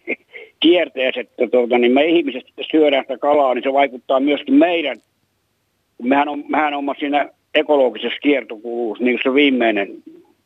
kierteessä, 0.60 1.20
että 1.20 1.46
tuota, 1.50 1.78
niin 1.78 1.92
me 1.92 2.04
ihmiset 2.04 2.42
syödään 2.70 3.04
sitä 3.04 3.18
kalaa, 3.18 3.54
niin 3.54 3.62
se 3.62 3.72
vaikuttaa 3.72 4.20
myöskin 4.20 4.54
meidän, 4.54 4.96
mehän 6.02 6.28
on, 6.28 6.44
mehän 6.48 6.74
on 6.74 6.84
siinä 6.98 7.30
ekologisessa 7.54 8.18
kiertokulussa, 8.22 9.04
niin 9.04 9.18
se 9.22 9.34
viimeinen 9.34 9.88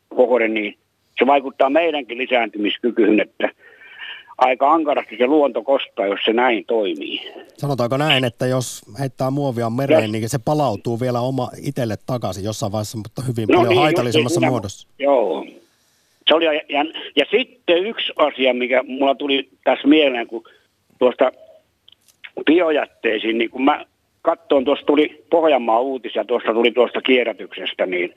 kohde, 0.09 0.49
niin 0.49 0.75
se 1.19 1.27
vaikuttaa 1.27 1.71
meidänkin 1.71 2.19
lisääntymiskykyyn, 2.19 3.21
että 3.21 3.51
aika 4.39 4.73
ankarasti 4.73 5.17
se 5.19 5.27
luonto 5.27 5.63
kostaa, 5.63 6.07
jos 6.07 6.21
se 6.25 6.33
näin 6.33 6.65
toimii. 6.65 7.21
Sanotaanko 7.57 7.97
näin, 7.97 8.25
että 8.25 8.47
jos 8.47 8.83
heittää 9.01 9.31
muovia 9.31 9.71
mereen, 9.71 10.03
yes. 10.03 10.13
niin 10.13 10.29
se 10.29 10.39
palautuu 10.39 11.01
vielä 11.01 11.21
oma 11.21 11.51
itselle 11.63 11.97
takaisin 12.07 12.45
jossain 12.45 12.73
vaiheessa, 12.73 12.99
mutta 12.99 13.23
hyvin 13.29 13.49
no 13.49 13.57
paljon 13.57 13.69
niin, 13.69 13.81
haitallisemmassa 13.81 14.41
muodossa. 14.41 14.89
Joo, 14.99 15.47
se 16.31 16.35
oli, 16.35 16.45
ja, 16.45 16.85
ja, 17.17 17.25
sitten 17.31 17.87
yksi 17.87 18.13
asia, 18.17 18.55
mikä 18.55 18.83
mulla 18.83 19.15
tuli 19.15 19.49
tässä 19.65 19.89
mieleen, 19.89 20.27
kun 20.27 20.45
tuosta 20.99 21.33
biojätteisiin, 22.47 23.39
niin 23.39 23.51
kun 23.51 23.65
mä 23.65 23.85
katsoin, 24.23 24.65
tuossa 24.65 24.87
tuli 24.87 25.25
Pohjanmaa 25.31 25.81
uutisia, 25.81 26.25
tuosta 26.25 26.53
tuli 26.53 26.73
tuosta 26.73 27.03
kierrätyksestä, 27.03 27.87
niin 27.87 28.15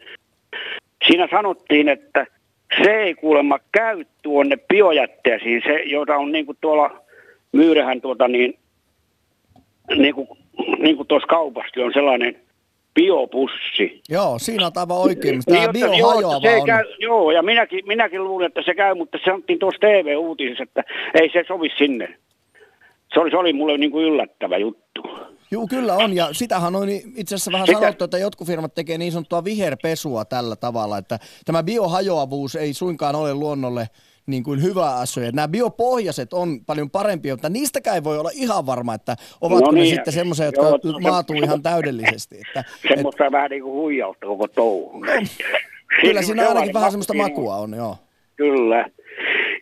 siinä 1.08 1.28
sanottiin, 1.32 1.90
että 1.90 2.28
se 2.84 2.92
ei 2.92 3.14
kuulemma 3.14 3.60
käy 3.72 4.06
tuonne 4.22 4.58
biojätteisiin, 4.58 5.62
se, 5.66 5.82
jota 5.86 6.16
on 6.16 6.32
niin 6.32 6.46
kuin 6.46 6.58
tuolla 6.62 7.02
myyrähän 7.52 8.02
tuota 8.02 8.28
niin, 8.28 8.54
niin 9.96 10.16
kuin, 10.16 10.28
niin 10.80 10.98
kuin 10.98 11.08
tuossa 11.08 11.28
kaupassa 11.28 11.82
on 11.86 11.94
sellainen 11.94 12.36
biopussi. 12.94 14.02
Joo, 14.10 14.40
siinä 14.40 14.66
on 14.66 14.72
aivan 14.76 14.98
oikein. 14.98 15.44
Tämä 15.46 15.60
niin, 15.60 15.72
bio 15.72 15.94
joo, 15.94 16.42
se 16.42 16.56
on. 16.56 16.66
Käy, 16.66 16.84
joo, 17.00 17.32
ja 17.32 17.44
minäkin, 17.44 17.88
minäkin 17.88 18.24
luulin, 18.24 18.48
että 18.48 18.62
se 18.66 18.76
käy, 18.76 18.96
mutta 18.96 19.18
se 19.18 19.24
sanottiin 19.26 19.60
tuossa 19.60 19.80
TV-uutisessa, 19.80 20.64
että 20.64 20.84
ei 21.14 21.30
se 21.34 21.44
sovi 21.48 21.70
sinne. 21.78 22.18
Se 23.14 23.20
oli, 23.20 23.30
se 23.30 23.38
oli 23.38 23.54
mulle 23.54 23.78
niin 23.78 23.92
kuin 23.92 24.06
yllättävä 24.06 24.58
juttu. 24.58 25.02
Joo, 25.52 25.68
kyllä 25.68 25.94
on, 25.94 26.16
ja 26.16 26.30
sitähän 26.32 26.76
on 26.76 26.90
itse 26.90 27.36
asiassa 27.36 27.52
vähän 27.52 27.68
Sitä... 27.68 27.80
sanottu, 27.80 28.04
että 28.04 28.18
jotkut 28.18 28.48
firmat 28.48 28.76
tekee 28.76 28.98
niin 28.98 29.12
sanottua 29.12 29.44
viherpesua 29.44 30.26
tällä 30.26 30.56
tavalla, 30.56 30.98
että 30.98 31.20
tämä 31.46 31.64
biohajoavuus 31.64 32.56
ei 32.56 32.74
suinkaan 32.74 33.16
ole 33.16 33.34
luonnolle 33.34 33.88
niin 34.26 34.44
kuin 34.44 34.64
hyvä 34.64 34.96
asia. 34.96 35.32
Nämä 35.32 35.48
biopohjaiset 35.48 36.34
on 36.34 36.66
paljon 36.66 36.90
parempia, 36.90 37.34
mutta 37.34 37.50
niistäkään 37.50 37.96
ei 37.96 38.04
voi 38.04 38.20
olla 38.20 38.32
ihan 38.34 38.66
varma, 38.66 38.94
että 38.94 39.16
ovatko 39.42 39.66
no 39.66 39.72
niin, 39.72 39.90
ne 39.90 39.96
sitten 39.96 40.14
semmoisia, 40.14 40.46
jotka 40.46 40.62
joo, 40.62 41.00
maatuu 41.00 41.36
se, 41.36 41.46
ihan 41.46 41.62
täydellisesti. 41.62 42.36
Että, 42.48 42.64
semmoista 42.96 43.26
et, 43.26 43.32
vähän 43.32 43.50
niin 43.50 43.64
kuin 43.64 43.74
huijausta 43.74 44.26
koko 44.26 44.48
touhu. 44.48 45.00
No, 45.00 45.12
kyllä 46.02 46.22
siinä 46.22 46.48
ainakin 46.48 46.74
vähän 46.74 46.92
semmoista 46.92 47.14
makua 47.14 47.56
on, 47.56 47.74
joo. 47.74 47.98
Kyllä. 48.36 48.90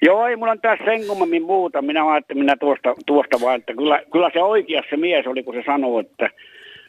Joo, 0.01 0.27
ei 0.27 0.35
mulla 0.35 0.51
on 0.51 0.61
tässä 0.61 0.85
sen 0.85 1.07
kummemmin 1.07 1.43
muuta. 1.43 1.81
Minä 1.81 2.11
ajattelin 2.11 2.43
minä 2.43 2.55
tuosta, 2.59 2.95
tuosta 3.05 3.41
vaan, 3.41 3.55
että 3.55 3.73
kyllä, 3.73 4.01
kyllä 4.11 4.29
se 4.33 4.39
oikeassa 4.39 4.89
se 4.89 4.97
mies 4.97 5.27
oli, 5.27 5.43
kun 5.43 5.53
se 5.53 5.63
sanoi, 5.65 6.01
että 6.01 6.29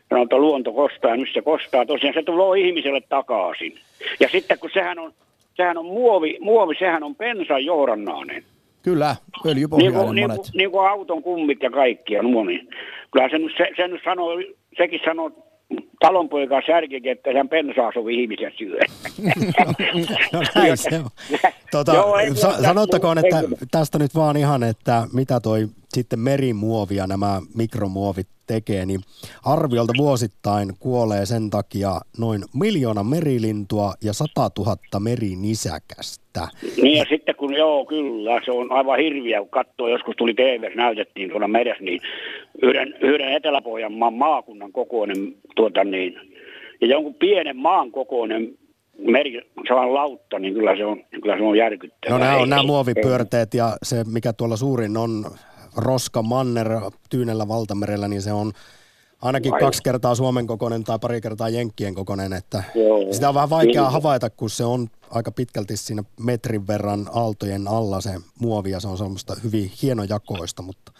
sanoi, 0.08 0.22
että 0.22 0.36
luonto 0.36 0.72
kostaa 0.72 1.10
ja 1.10 1.16
nyt 1.16 1.28
se 1.32 1.42
kostaa. 1.42 1.86
Tosiaan 1.86 2.14
se 2.14 2.22
tulee 2.22 2.60
ihmiselle 2.60 3.00
takaisin. 3.08 3.74
Ja 4.20 4.28
sitten 4.28 4.58
kun 4.58 4.70
sehän 4.72 4.98
on 4.98 5.12
sehän 5.57 5.78
on 5.78 5.84
muovi, 5.86 6.38
muovi 6.40 6.74
sehän 6.78 7.03
on 7.03 7.14
pensan 7.14 7.64
johdannainen. 7.64 8.44
Kyllä, 8.82 9.16
öljypohjainen 9.46 9.92
niin 9.94 10.05
kuin, 10.05 10.28
monet. 10.28 10.28
Niin 10.28 10.36
kuin, 10.36 10.59
niin 10.59 10.70
kuin 10.70 10.88
auton 10.90 11.22
kummit 11.22 11.62
ja 11.62 11.70
kaikki 11.70 12.14
nuo, 12.14 12.44
niin 12.44 12.68
kyllä 13.11 13.28
se, 13.28 13.38
nyt- 13.38 13.53
se, 13.57 13.68
se 13.76 13.88
nyt 13.88 14.00
sanoo, 14.05 14.30
sekin 14.78 15.00
sanoo 15.05 15.30
talonpoika 16.00 16.62
särkikin, 16.66 17.12
että 17.12 17.30
hän 17.36 17.48
pensaa 17.48 17.92
sovi 17.94 18.22
ihmisen 18.22 18.53
syö. 18.59 18.78
No 20.32 20.40
näin 20.55 20.76
se 20.76 20.98
on. 20.98 21.11
Tota, 21.70 21.94
Joo, 21.94 22.16
sa- 22.34 22.62
sanottakoon, 22.62 23.18
että 23.18 23.42
tästä 23.70 23.98
nyt 23.98 24.14
vaan 24.14 24.36
ihan, 24.36 24.62
että 24.62 25.03
mitä 25.12 25.40
toi 25.40 25.66
sitten 25.95 26.18
merimuovi 26.18 26.97
ja 26.97 27.07
nämä 27.07 27.40
mikromuovit 27.57 28.28
tekee, 28.47 28.86
niin 28.86 29.01
arviolta 29.45 29.93
vuosittain 29.99 30.68
kuolee 30.80 31.26
sen 31.26 31.51
takia 31.51 31.90
noin 32.18 32.43
miljoona 32.55 33.03
merilintua 33.03 33.95
ja 34.05 34.12
100 34.12 34.51
000 34.59 35.01
merinisäkästä. 35.01 36.49
Niin 36.82 36.99
ja 36.99 37.05
sitten 37.09 37.34
kun, 37.34 37.55
joo 37.55 37.86
kyllä, 37.86 38.40
se 38.45 38.51
on 38.51 38.72
aivan 38.72 38.99
hirviä, 38.99 39.40
kun 39.40 39.49
katsoo, 39.49 39.88
joskus 39.88 40.14
tuli 40.16 40.34
TV, 40.34 40.76
näytettiin 40.76 41.30
tuolla 41.30 41.49
meressä, 41.49 41.84
niin 41.84 42.01
yhden, 42.62 42.95
yhden 43.01 43.32
Etelä-Pohjanmaan 43.32 44.14
maakunnan 44.14 44.72
kokoinen, 44.72 45.34
tuota 45.57 45.84
niin, 45.84 46.14
ja 46.80 46.86
jonkun 46.86 47.14
pienen 47.14 47.57
maan 47.57 47.93
kokoinen 47.93 48.59
meri, 48.99 49.40
sellainen 49.68 49.95
lautta, 49.95 50.38
niin 50.38 50.55
kyllä 50.55 50.76
se 50.76 50.84
on, 50.84 51.05
kyllä 51.22 51.36
se 51.36 51.43
on 51.43 51.57
järkyttävää. 51.57 52.18
No 52.18 52.24
nämä 52.24 52.36
on 52.36 52.40
Ei- 52.40 52.47
nämä 52.47 52.62
muovipyörteet 52.62 53.55
ja 53.55 53.76
se, 53.82 54.05
mikä 54.12 54.32
tuolla 54.32 54.57
suurin 54.57 54.97
on 54.97 55.24
Roska 55.76 56.22
Manner 56.22 56.68
Tyynellä 57.10 57.48
valtamerellä, 57.48 58.08
niin 58.08 58.22
se 58.22 58.32
on 58.32 58.52
ainakin 59.22 59.54
Aivan. 59.54 59.66
kaksi 59.66 59.82
kertaa 59.82 60.14
Suomen 60.14 60.46
kokoinen 60.46 60.84
tai 60.84 60.98
pari 60.98 61.20
kertaa 61.20 61.48
Jenkkien 61.48 61.94
kokoinen, 61.94 62.32
että 62.32 62.62
Joo. 62.74 63.12
sitä 63.12 63.28
on 63.28 63.34
vähän 63.34 63.50
vaikea 63.50 63.72
Kyllä. 63.72 63.90
havaita, 63.90 64.30
kun 64.30 64.50
se 64.50 64.64
on 64.64 64.88
aika 65.10 65.32
pitkälti 65.32 65.76
siinä 65.76 66.04
metrin 66.20 66.66
verran 66.66 67.10
aaltojen 67.14 67.68
alla 67.68 68.00
se 68.00 68.14
muovi 68.40 68.70
ja 68.70 68.80
se 68.80 68.88
on 68.88 68.98
semmoista 68.98 69.36
hyvin 69.44 69.72
hienojakoista, 69.82 70.62
mutta, 70.62 70.92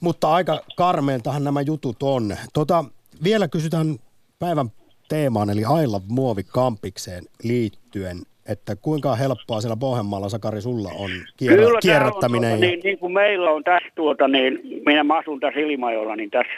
mutta 0.00 0.32
aika 0.32 0.60
karmeiltahan 0.76 1.44
nämä 1.44 1.60
jutut 1.60 2.02
on. 2.02 2.36
Tota, 2.52 2.84
vielä 3.24 3.48
kysytään 3.48 3.98
päivän 4.38 4.72
teemaan, 5.08 5.50
eli 5.50 5.62
Love 5.86 6.06
Muovikampikseen 6.08 7.24
liittyen, 7.42 8.22
että 8.48 8.76
kuinka 8.82 9.14
helppoa 9.14 9.60
siellä 9.60 9.76
Pohjanmaalla, 9.76 10.28
Sakari, 10.28 10.60
sulla 10.60 10.88
on 10.98 11.10
kierrä, 11.36 11.56
Kyllä 11.56 11.78
kierrättäminen? 11.82 12.52
on, 12.52 12.58
tuota, 12.58 12.64
ja- 12.64 12.70
niin, 12.70 12.80
niin, 12.84 12.98
kuin 12.98 13.12
meillä 13.12 13.50
on 13.50 13.64
tässä 13.64 13.88
tuota, 13.94 14.28
niin 14.28 14.60
minä 14.86 15.04
asun 15.18 15.40
tässä 15.40 15.60
Ilmajolla, 15.60 16.16
niin 16.16 16.30
tässä 16.30 16.52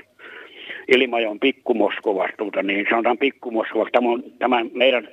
Ilmajoen 0.89 1.41
pikkumoskovassa, 1.41 2.37
tuota, 2.37 2.63
niin 2.63 2.87
sanotaan 2.91 3.19
pikkumoskovassa, 3.19 3.93
tämä 3.93 4.09
on 4.09 4.23
tämä 4.39 4.65
meidän 4.75 5.09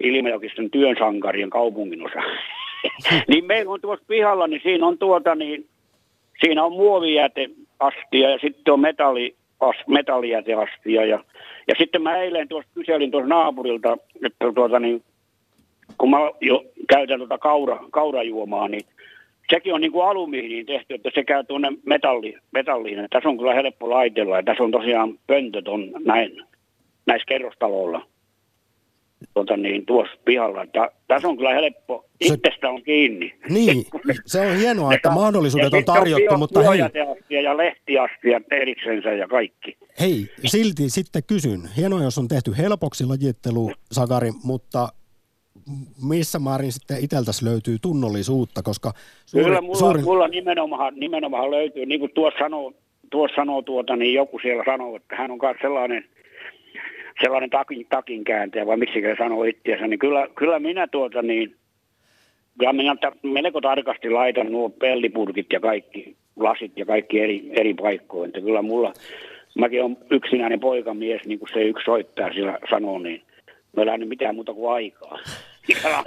Ilmajokisten 0.00 0.70
työn 0.70 0.96
sankarien 0.98 1.50
kaupunginosa. 1.50 2.20
niin 3.28 3.44
meillä 3.44 3.72
on 3.72 3.80
tuossa 3.80 4.04
pihalla, 4.08 4.46
niin 4.46 4.60
siinä 4.62 4.86
on 4.86 4.98
tuota, 4.98 5.34
niin 5.34 5.66
siinä 6.40 6.64
on 6.64 6.72
muovijäteastia 6.72 8.30
ja 8.30 8.38
sitten 8.38 8.74
on 8.74 8.80
metalli, 8.80 9.34
as, 9.60 9.76
metallijäteastia 9.86 11.04
ja, 11.04 11.24
ja 11.68 11.74
sitten 11.78 12.02
mä 12.02 12.16
eilen 12.16 12.48
tuossa 12.48 12.70
kyselin 12.74 13.10
tuossa 13.10 13.28
naapurilta, 13.28 13.96
että 14.24 14.52
tuota 14.54 14.78
niin, 14.78 15.02
kun 15.98 16.10
mä 16.10 16.16
jo 16.40 16.64
käytän 16.88 17.18
tuota 17.18 17.38
kaura, 17.38 17.78
kaurajuomaa, 17.90 18.68
niin 18.68 18.84
sekin 19.50 19.74
on 19.74 19.80
niin 19.80 19.92
kuin 19.92 20.06
alumiiniin 20.08 20.66
tehty, 20.66 20.94
että 20.94 21.10
se 21.14 21.24
käy 21.24 21.44
tuonne 21.44 21.68
metalli, 21.86 22.34
metalliin. 22.52 23.06
Tässä 23.10 23.28
on 23.28 23.38
kyllä 23.38 23.54
helppo 23.54 23.90
laitella 23.90 24.36
ja 24.36 24.42
tässä 24.42 24.62
on 24.64 24.70
tosiaan 24.70 25.18
pöntöt 25.26 25.68
on 25.68 25.90
näin, 26.04 26.42
näissä 27.06 27.26
kerrostaloilla. 27.28 28.06
Tuota 29.34 29.56
niin, 29.56 29.86
tuossa 29.86 30.16
pihalla. 30.24 30.62
Että 30.62 30.90
tässä 31.08 31.28
on 31.28 31.36
kyllä 31.36 31.54
helppo, 31.54 32.04
Se- 32.28 32.34
itsestä 32.34 32.68
on 32.68 32.82
kiinni. 32.82 33.34
Niin, 33.48 33.84
se 34.26 34.40
on 34.40 34.56
hienoa, 34.56 34.94
että 34.94 35.08
Ja- 35.08 35.14
mahdollisuudet 35.14 35.72
ja 35.72 35.78
on 35.78 35.84
tarjottu, 35.84 36.28
bio- 36.28 36.38
mutta 36.38 36.60
hei, 36.62 37.42
ja 37.42 37.56
lehtiastia 37.56 38.40
eriksensä 38.50 39.12
ja 39.12 39.28
kaikki. 39.28 39.76
hei, 40.00 40.26
silti 40.44 40.90
sitten 40.90 41.22
kysyn. 41.26 41.60
Hienoa, 41.76 42.02
jos 42.02 42.18
on 42.18 42.28
tehty 42.28 42.52
helpoksi 42.58 43.04
lajittelu, 43.06 43.72
Sakari, 43.92 44.30
mutta 44.44 44.88
missä 46.08 46.38
määrin 46.38 46.72
sitten 46.72 47.04
iteltäs 47.04 47.42
löytyy 47.42 47.76
tunnollisuutta, 47.82 48.62
koska 48.62 48.92
suuri, 49.26 49.44
Kyllä 49.44 49.60
mulla, 49.60 49.78
suurin, 49.78 50.04
mulla 50.04 50.28
nimenomaan, 50.28 50.94
nimenomaan 50.96 51.50
löytyy, 51.50 51.86
niin 51.86 52.00
kuin 52.00 52.12
tuossa 52.14 52.38
sanoo, 52.38 52.72
tuossa 53.10 53.36
sanoo 53.36 53.62
tuota, 53.62 53.96
niin 53.96 54.14
joku 54.14 54.38
siellä 54.38 54.62
sanoo, 54.66 54.96
että 54.96 55.16
hän 55.16 55.30
on 55.30 55.38
myös 55.42 55.56
sellainen, 55.62 56.04
sellainen 57.22 57.50
takin, 57.50 57.86
takin 57.88 58.24
kääntäjä, 58.24 58.66
vai 58.66 58.76
miksi 58.76 59.00
se 59.00 59.14
sanoo 59.18 59.44
itseänsä, 59.44 59.86
niin 59.86 59.98
kyllä, 59.98 60.28
kyllä 60.34 60.58
minä 60.58 60.86
tuota 60.86 61.22
niin, 61.22 61.56
kyllä 62.58 62.72
minä 62.72 62.96
melko 63.22 63.60
tarkasti 63.60 64.10
laitan 64.10 64.52
nuo 64.52 64.70
pellipurkit 64.70 65.46
ja 65.52 65.60
kaikki 65.60 66.16
lasit 66.36 66.72
ja 66.76 66.86
kaikki 66.86 67.20
eri, 67.20 67.50
eri 67.50 67.74
paikkoihin. 67.74 68.28
Että 68.28 68.40
kyllä 68.40 68.62
mulla, 68.62 68.92
mäkin 69.58 69.84
on 69.84 69.96
yksinäinen 70.10 70.60
poikamies, 70.60 71.24
niin 71.26 71.38
kuin 71.38 71.48
se 71.52 71.62
yksi 71.62 71.84
soittaja 71.84 72.32
siellä 72.32 72.58
sanoo, 72.70 72.98
niin 72.98 73.22
meillä 73.76 73.92
ei 73.92 73.96
ole 73.96 74.04
mitään 74.04 74.34
muuta 74.34 74.54
kuin 74.54 74.72
aikaa. 74.72 75.18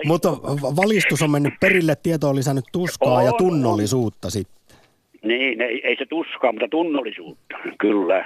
Mutta 0.05 0.29
valistus 0.75 1.21
on 1.21 1.31
mennyt 1.31 1.53
perille, 1.59 1.95
tieto 2.03 2.29
on 2.29 2.35
lisännyt 2.35 2.65
tuskaa 2.71 3.23
ja 3.23 3.31
On, 3.31 3.37
tunnollisuutta 3.37 4.29
sitten. 4.29 4.55
Niin, 5.23 5.61
ei, 5.61 5.81
ei 5.87 5.95
se 5.97 6.05
tuskaa, 6.05 6.51
mutta 6.51 6.67
tunnollisuutta, 6.71 7.55
kyllä. 7.79 8.25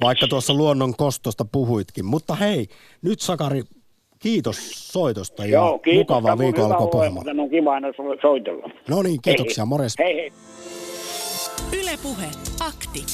Vaikka 0.00 0.26
tuossa 0.26 0.54
luonnon 0.54 0.96
kostosta 0.96 1.44
puhuitkin. 1.52 2.04
Mutta 2.04 2.34
hei, 2.34 2.66
nyt 3.02 3.20
Sakari, 3.20 3.62
kiitos 4.18 4.56
soitosta 4.92 5.44
ja 5.44 5.50
Joo, 5.50 5.78
kiitos. 5.78 5.98
mukavaa 6.16 6.32
on 6.32 6.64
olla, 6.72 6.86
Pohjanmaalla. 6.86 7.42
On 7.42 7.50
kiva 7.50 7.72
aina 7.74 7.88
so- 7.96 8.20
soitella. 8.22 8.70
No 8.88 9.02
niin, 9.02 9.22
kiitoksia, 9.22 9.64
Hei, 9.64 9.68
morjes. 9.68 9.94
Hei, 9.98 10.14
hei. 10.16 10.32
Yle 11.80 11.98
Puhe. 12.02 12.26
Akti. 12.60 13.04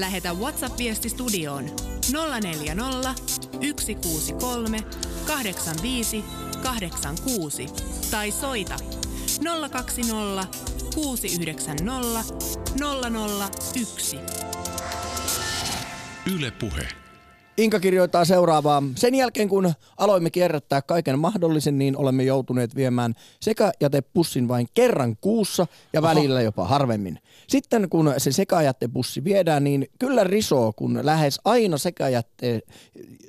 Lähetä 0.00 0.32
WhatsApp-viesti 0.32 1.08
studioon 1.08 1.64
040 2.42 3.14
163 3.40 4.78
85 5.26 6.24
86 6.62 7.72
tai 8.10 8.32
soita 8.32 8.76
020 9.40 10.44
690 11.16 12.24
001. 12.76 14.20
Yle 16.26 16.50
Puhe. 16.50 16.88
Inka 17.56 17.80
kirjoittaa 17.80 18.24
seuraavaa. 18.24 18.82
Sen 18.94 19.14
jälkeen 19.14 19.48
kun 19.48 19.72
aloimme 19.96 20.30
kierrättää 20.30 20.82
kaiken 20.82 21.18
mahdollisen, 21.18 21.78
niin 21.78 21.96
olemme 21.96 22.22
joutuneet 22.22 22.74
viemään 22.76 23.14
sekajätepussin 23.40 24.48
vain 24.48 24.66
kerran 24.74 25.16
kuussa 25.20 25.66
ja 25.92 26.02
välillä 26.02 26.42
jopa 26.42 26.64
harvemmin. 26.64 27.18
Sitten 27.48 27.88
kun 27.88 28.14
se 28.18 28.32
sekajätepussi 28.32 29.24
viedään, 29.24 29.64
niin 29.64 29.86
kyllä 29.98 30.24
risoo, 30.24 30.72
kun 30.76 30.98
lähes 31.02 31.40
aina 31.44 31.78
sekajätte, 31.78 32.60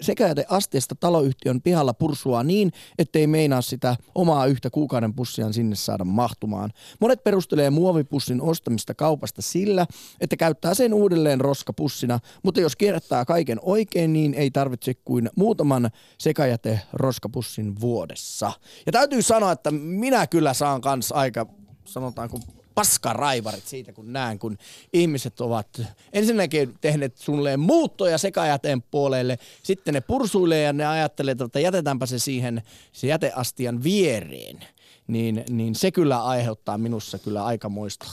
sekajäteasteesta 0.02 0.96
taloyhtiön 1.00 1.62
pihalla 1.62 1.94
pursua 1.94 2.44
niin, 2.44 2.72
ettei 2.98 3.28
meinaa 3.28 3.62
sitä 3.62 3.96
omaa 4.16 4.46
yhtä 4.46 4.70
kuukauden 4.70 5.14
pussiaan 5.14 5.54
sinne 5.54 5.76
saada 5.76 6.04
mahtumaan. 6.04 6.72
Monet 7.00 7.24
perustelee 7.24 7.70
muovipussin 7.70 8.42
ostamista 8.42 8.94
kaupasta 8.94 9.42
sillä, 9.42 9.88
että 10.22 10.36
käyttää 10.36 10.74
sen 10.74 10.94
uudelleen 10.94 11.42
roskapussina, 11.42 12.20
mutta 12.44 12.62
jos 12.62 12.76
kierrättää 12.76 13.26
kaiken 13.26 13.60
oikein, 13.62 14.13
niin 14.14 14.34
ei 14.34 14.52
tarvitse 14.52 14.94
kuin 14.94 15.30
muutaman 15.36 15.90
sekajäte 16.18 16.80
roskapussin 16.94 17.82
vuodessa. 17.82 18.52
Ja 18.86 18.92
täytyy 18.92 19.22
sanoa, 19.22 19.52
että 19.52 19.72
minä 19.72 20.28
kyllä 20.28 20.54
saan 20.54 20.82
kans 20.82 21.12
aika, 21.12 21.46
sanotaanko, 21.86 22.40
paskaraivarit 22.76 23.68
siitä, 23.68 23.94
kun 23.94 24.14
näen, 24.14 24.40
kun 24.40 24.58
ihmiset 24.94 25.42
ovat 25.42 25.82
ensinnäkin 26.14 26.74
tehneet 26.82 27.18
suunnilleen 27.18 27.60
muuttoja 27.60 28.18
sekajäteen 28.18 28.82
puolelle, 28.82 29.40
sitten 29.64 29.94
ne 29.94 30.02
pursuilee 30.02 30.64
ja 30.64 30.74
ne 30.74 30.86
ajattelee, 30.86 31.36
että 31.46 31.60
jätetäänpä 31.60 32.06
se 32.06 32.20
siihen 32.20 32.64
se 32.92 33.08
jäteastian 33.08 33.84
viereen. 33.84 34.60
Niin, 35.08 35.44
niin 35.50 35.76
se 35.76 35.92
kyllä 35.92 36.24
aiheuttaa 36.24 36.78
minussa 36.78 37.20
kyllä 37.20 37.46
aikamoista 37.46 38.06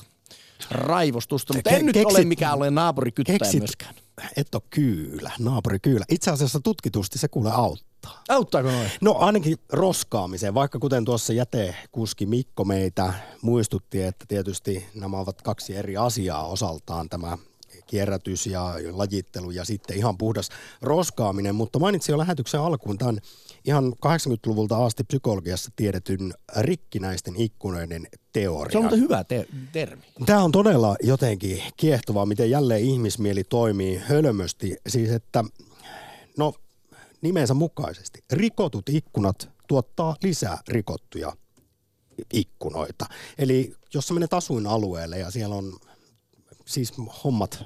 raivostusta, 0.71 1.55
mutta 1.55 1.71
en 1.71 1.81
Ke- 1.81 1.85
nyt 1.85 1.97
keksit- 1.97 2.07
ole 2.07 2.25
mikään 2.25 2.59
ole 2.59 2.71
naapurikyttäjä 2.71 3.39
Keksit, 3.39 3.61
myöskään. 3.61 3.95
Et 4.37 4.55
ole 4.55 4.63
kyylä, 4.71 5.33
naapuri 5.39 5.79
kyylä. 5.79 6.05
Itse 6.09 6.31
asiassa 6.31 6.61
tutkitusti 6.61 7.19
se 7.19 7.29
kuule 7.29 7.51
auttaa. 7.53 8.23
Auttaako 8.29 8.71
noin? 8.71 8.91
No 9.01 9.15
ainakin 9.19 9.57
roskaamiseen, 9.73 10.55
vaikka 10.55 10.79
kuten 10.79 11.05
tuossa 11.05 11.33
jätekuski 11.33 12.27
Mikko 12.27 12.65
meitä 12.65 13.13
muistutti, 13.43 14.03
että 14.03 14.25
tietysti 14.29 14.87
nämä 14.95 15.19
ovat 15.19 15.43
kaksi 15.43 15.77
eri 15.77 15.97
asiaa 15.97 16.47
osaltaan 16.47 17.09
tämä 17.09 17.39
kierrätys 17.87 18.47
ja 18.47 18.75
lajittelu 18.91 19.51
ja 19.51 19.65
sitten 19.65 19.97
ihan 19.97 20.19
puhdas 20.19 20.49
roskaaminen, 20.83 21.55
mutta 21.55 21.79
mainitsin 21.79 22.13
jo 22.13 22.19
lähetyksen 22.19 22.61
alkuun 22.61 22.99
tämän 22.99 23.21
ihan 23.65 23.93
80-luvulta 24.07 24.85
asti 24.85 25.05
psykologiassa 25.05 25.71
tiedetyn 25.77 26.35
rikkinäisten 26.59 27.37
ikkunoiden 27.37 28.07
teoria. 28.33 28.73
Se 28.73 28.79
on 28.79 28.85
muuten 28.85 29.01
hyvä 29.01 29.25
te- 29.25 29.47
termi. 29.73 30.03
Tämä 30.27 30.45
on 30.45 30.53
todella 30.53 30.97
jotenkin 31.03 31.63
kiehtovaa, 31.77 32.27
miten 32.27 32.51
jälleen 32.51 32.83
ihmismieli 32.83 33.45
toimii 33.45 33.97
hölmösti. 33.97 34.77
Siis 34.89 35.11
että, 35.11 35.45
no 36.37 36.53
nimensä 37.23 37.55
mukaisesti, 37.55 38.25
rikotut 38.33 38.89
ikkunat 38.89 39.51
tuottaa 39.69 40.17
lisää 40.23 40.59
rikottuja 40.69 41.33
ikkunoita. 42.33 43.07
Eli 43.39 43.73
jos 43.95 44.09
sä 44.09 44.15
menet 44.15 44.35
asuinalueelle 44.35 45.19
ja 45.19 45.31
siellä 45.31 45.55
on 45.55 45.79
siis 46.67 46.93
hommat 47.25 47.65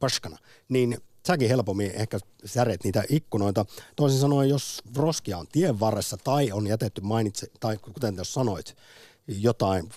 paskana, 0.00 0.38
niin 0.68 0.98
säkin 1.26 1.48
helpommin 1.48 1.90
ehkä 1.90 2.18
säret 2.44 2.84
niitä 2.84 3.04
ikkunoita. 3.08 3.66
Toisin 3.96 4.20
sanoen, 4.20 4.48
jos 4.48 4.82
roskia 4.96 5.38
on 5.38 5.46
tien 5.52 5.80
varressa 5.80 6.16
tai 6.16 6.52
on 6.52 6.66
jätetty 6.66 7.00
mainitse, 7.00 7.46
tai 7.60 7.76
kuten 7.76 8.16
jos 8.16 8.34
sanoit, 8.34 8.76
jotain 9.28 9.88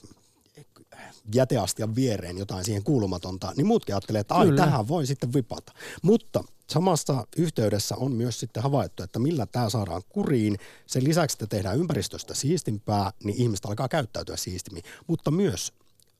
jäteastian 1.36 1.96
viereen 1.96 2.38
jotain 2.38 2.64
siihen 2.66 2.84
kuulumatonta, 2.84 3.54
niin 3.58 3.68
muutkin 3.68 3.96
ajattelee, 3.96 4.22
että 4.22 4.36
ai, 4.36 4.52
tähän 4.56 4.88
voi 4.88 5.06
sitten 5.06 5.34
vipata. 5.34 5.74
Mutta 6.02 6.44
samassa 6.70 7.28
yhteydessä 7.38 7.96
on 7.96 8.12
myös 8.12 8.40
sitten 8.40 8.64
havaittu, 8.64 9.04
että 9.04 9.20
millä 9.20 9.46
tämä 9.46 9.70
saadaan 9.70 10.02
kuriin. 10.10 10.58
Sen 10.86 11.04
lisäksi, 11.04 11.36
että 11.36 11.48
tehdään 11.48 11.78
ympäristöstä 11.78 12.34
siistimpää, 12.34 13.12
niin 13.24 13.42
ihmiset 13.42 13.66
alkaa 13.66 13.88
käyttäytyä 13.88 14.38
siistimmin. 14.38 14.84
Mutta 15.08 15.32
myös 15.32 15.74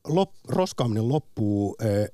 lop, 0.04 0.30
roskaaminen 0.48 1.08
loppuu 1.08 1.76
ö, 1.82 2.08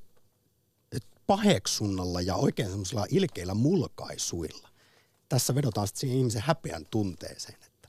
paheksunnalla 1.26 2.20
ja 2.20 2.34
oikein 2.34 2.68
semmoisilla 2.68 3.06
ilkeillä 3.10 3.54
mulkaisuilla. 3.54 4.68
Tässä 5.28 5.54
vedotaan 5.54 5.86
sitten 5.86 6.00
siihen 6.00 6.18
ihmisen 6.18 6.42
häpeän 6.42 6.86
tunteeseen, 6.90 7.58
että 7.66 7.88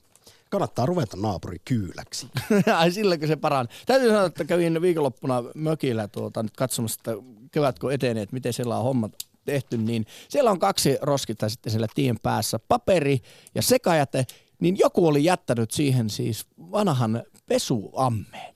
kannattaa 0.49 0.85
ruveta 0.85 1.17
naapuri 1.17 1.57
kyyläksi. 1.65 2.27
Ai 2.77 2.91
silläkö 2.91 3.27
se 3.27 3.35
paran. 3.35 3.67
Täytyy 3.85 4.09
sanoa, 4.09 4.25
että 4.25 4.45
kävin 4.45 4.81
viikonloppuna 4.81 5.43
mökillä 5.55 6.07
tuota, 6.07 6.43
nyt 6.43 6.57
katsomassa, 6.57 6.99
että 6.99 7.23
kevätkö 7.51 7.93
etenee, 7.93 8.23
että 8.23 8.33
miten 8.33 8.53
siellä 8.53 8.77
on 8.77 8.83
hommat 8.83 9.11
tehty, 9.45 9.77
niin 9.77 10.05
siellä 10.29 10.51
on 10.51 10.59
kaksi 10.59 10.97
roskita 11.01 11.49
sitten 11.49 11.71
siellä 11.71 11.87
tien 11.95 12.19
päässä, 12.23 12.59
paperi 12.67 13.19
ja 13.55 13.61
sekajäte, 13.61 14.25
niin 14.59 14.77
joku 14.79 15.07
oli 15.07 15.23
jättänyt 15.23 15.71
siihen 15.71 16.09
siis 16.09 16.45
vanhan 16.57 17.23
pesuammeen. 17.45 18.54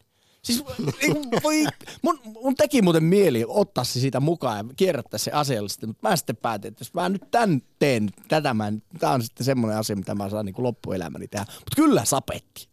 Siis 0.49 0.63
niin 1.01 1.15
voi, 1.43 1.65
mun, 2.01 2.19
mun 2.41 2.55
teki 2.55 2.81
muuten 2.81 3.03
mieli 3.03 3.45
ottaa 3.47 3.83
se 3.83 3.99
siitä 3.99 4.19
mukaan 4.19 4.57
ja 4.67 4.73
kierrättää 4.77 5.17
se 5.17 5.31
asiallisesti, 5.31 5.87
mutta 5.87 6.09
mä 6.09 6.15
sitten 6.15 6.35
päätin, 6.37 6.69
että 6.69 6.81
jos 6.81 6.93
mä 6.93 7.09
nyt 7.09 7.31
tän 7.31 7.61
teen, 7.79 8.09
tätä 8.27 8.53
mä, 8.53 8.73
tää 8.99 9.11
on 9.11 9.23
sitten 9.23 9.45
semmoinen 9.45 9.79
asia, 9.79 9.95
mitä 9.95 10.15
mä 10.15 10.29
saan 10.29 10.45
niin 10.45 10.55
loppuelämäni 10.57 11.27
tehdä. 11.27 11.45
Mutta 11.49 11.75
kyllä 11.75 12.05
sapetti. 12.05 12.67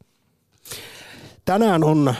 Tänään 1.45 1.85
on 1.85 2.15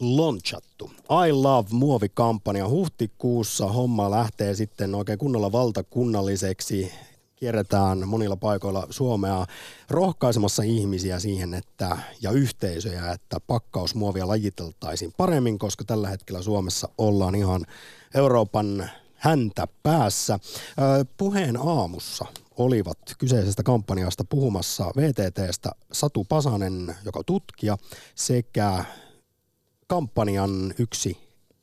launchattu. 0.00 0.90
I 1.28 1.32
Love 1.32 1.68
muovikampanja. 1.72 2.68
Huhtikuussa 2.68 3.66
homma 3.66 4.10
lähtee 4.10 4.54
sitten 4.54 4.94
oikein 4.94 5.18
kunnolla 5.18 5.52
valtakunnalliseksi. 5.52 6.92
Kierretään 7.40 8.08
monilla 8.08 8.36
paikoilla 8.36 8.86
Suomea 8.90 9.46
rohkaisemassa 9.90 10.62
ihmisiä 10.62 11.18
siihen 11.18 11.54
että, 11.54 11.98
ja 12.22 12.30
yhteisöjä, 12.30 13.12
että 13.12 13.40
pakkausmuovia 13.46 14.28
lajiteltaisiin 14.28 15.12
paremmin, 15.16 15.58
koska 15.58 15.84
tällä 15.84 16.08
hetkellä 16.08 16.42
Suomessa 16.42 16.88
ollaan 16.98 17.34
ihan 17.34 17.66
Euroopan 18.14 18.90
häntä 19.14 19.68
päässä. 19.82 20.38
Puheen 21.16 21.56
aamussa 21.56 22.26
olivat 22.56 22.98
kyseisestä 23.18 23.62
kampanjasta 23.62 24.24
puhumassa 24.24 24.84
VTTstä 24.96 25.70
Satu 25.92 26.24
Pasanen, 26.24 26.96
joka 27.04 27.22
tutkija, 27.26 27.76
sekä 28.14 28.84
kampanjan 29.86 30.74
yksi 30.78 31.16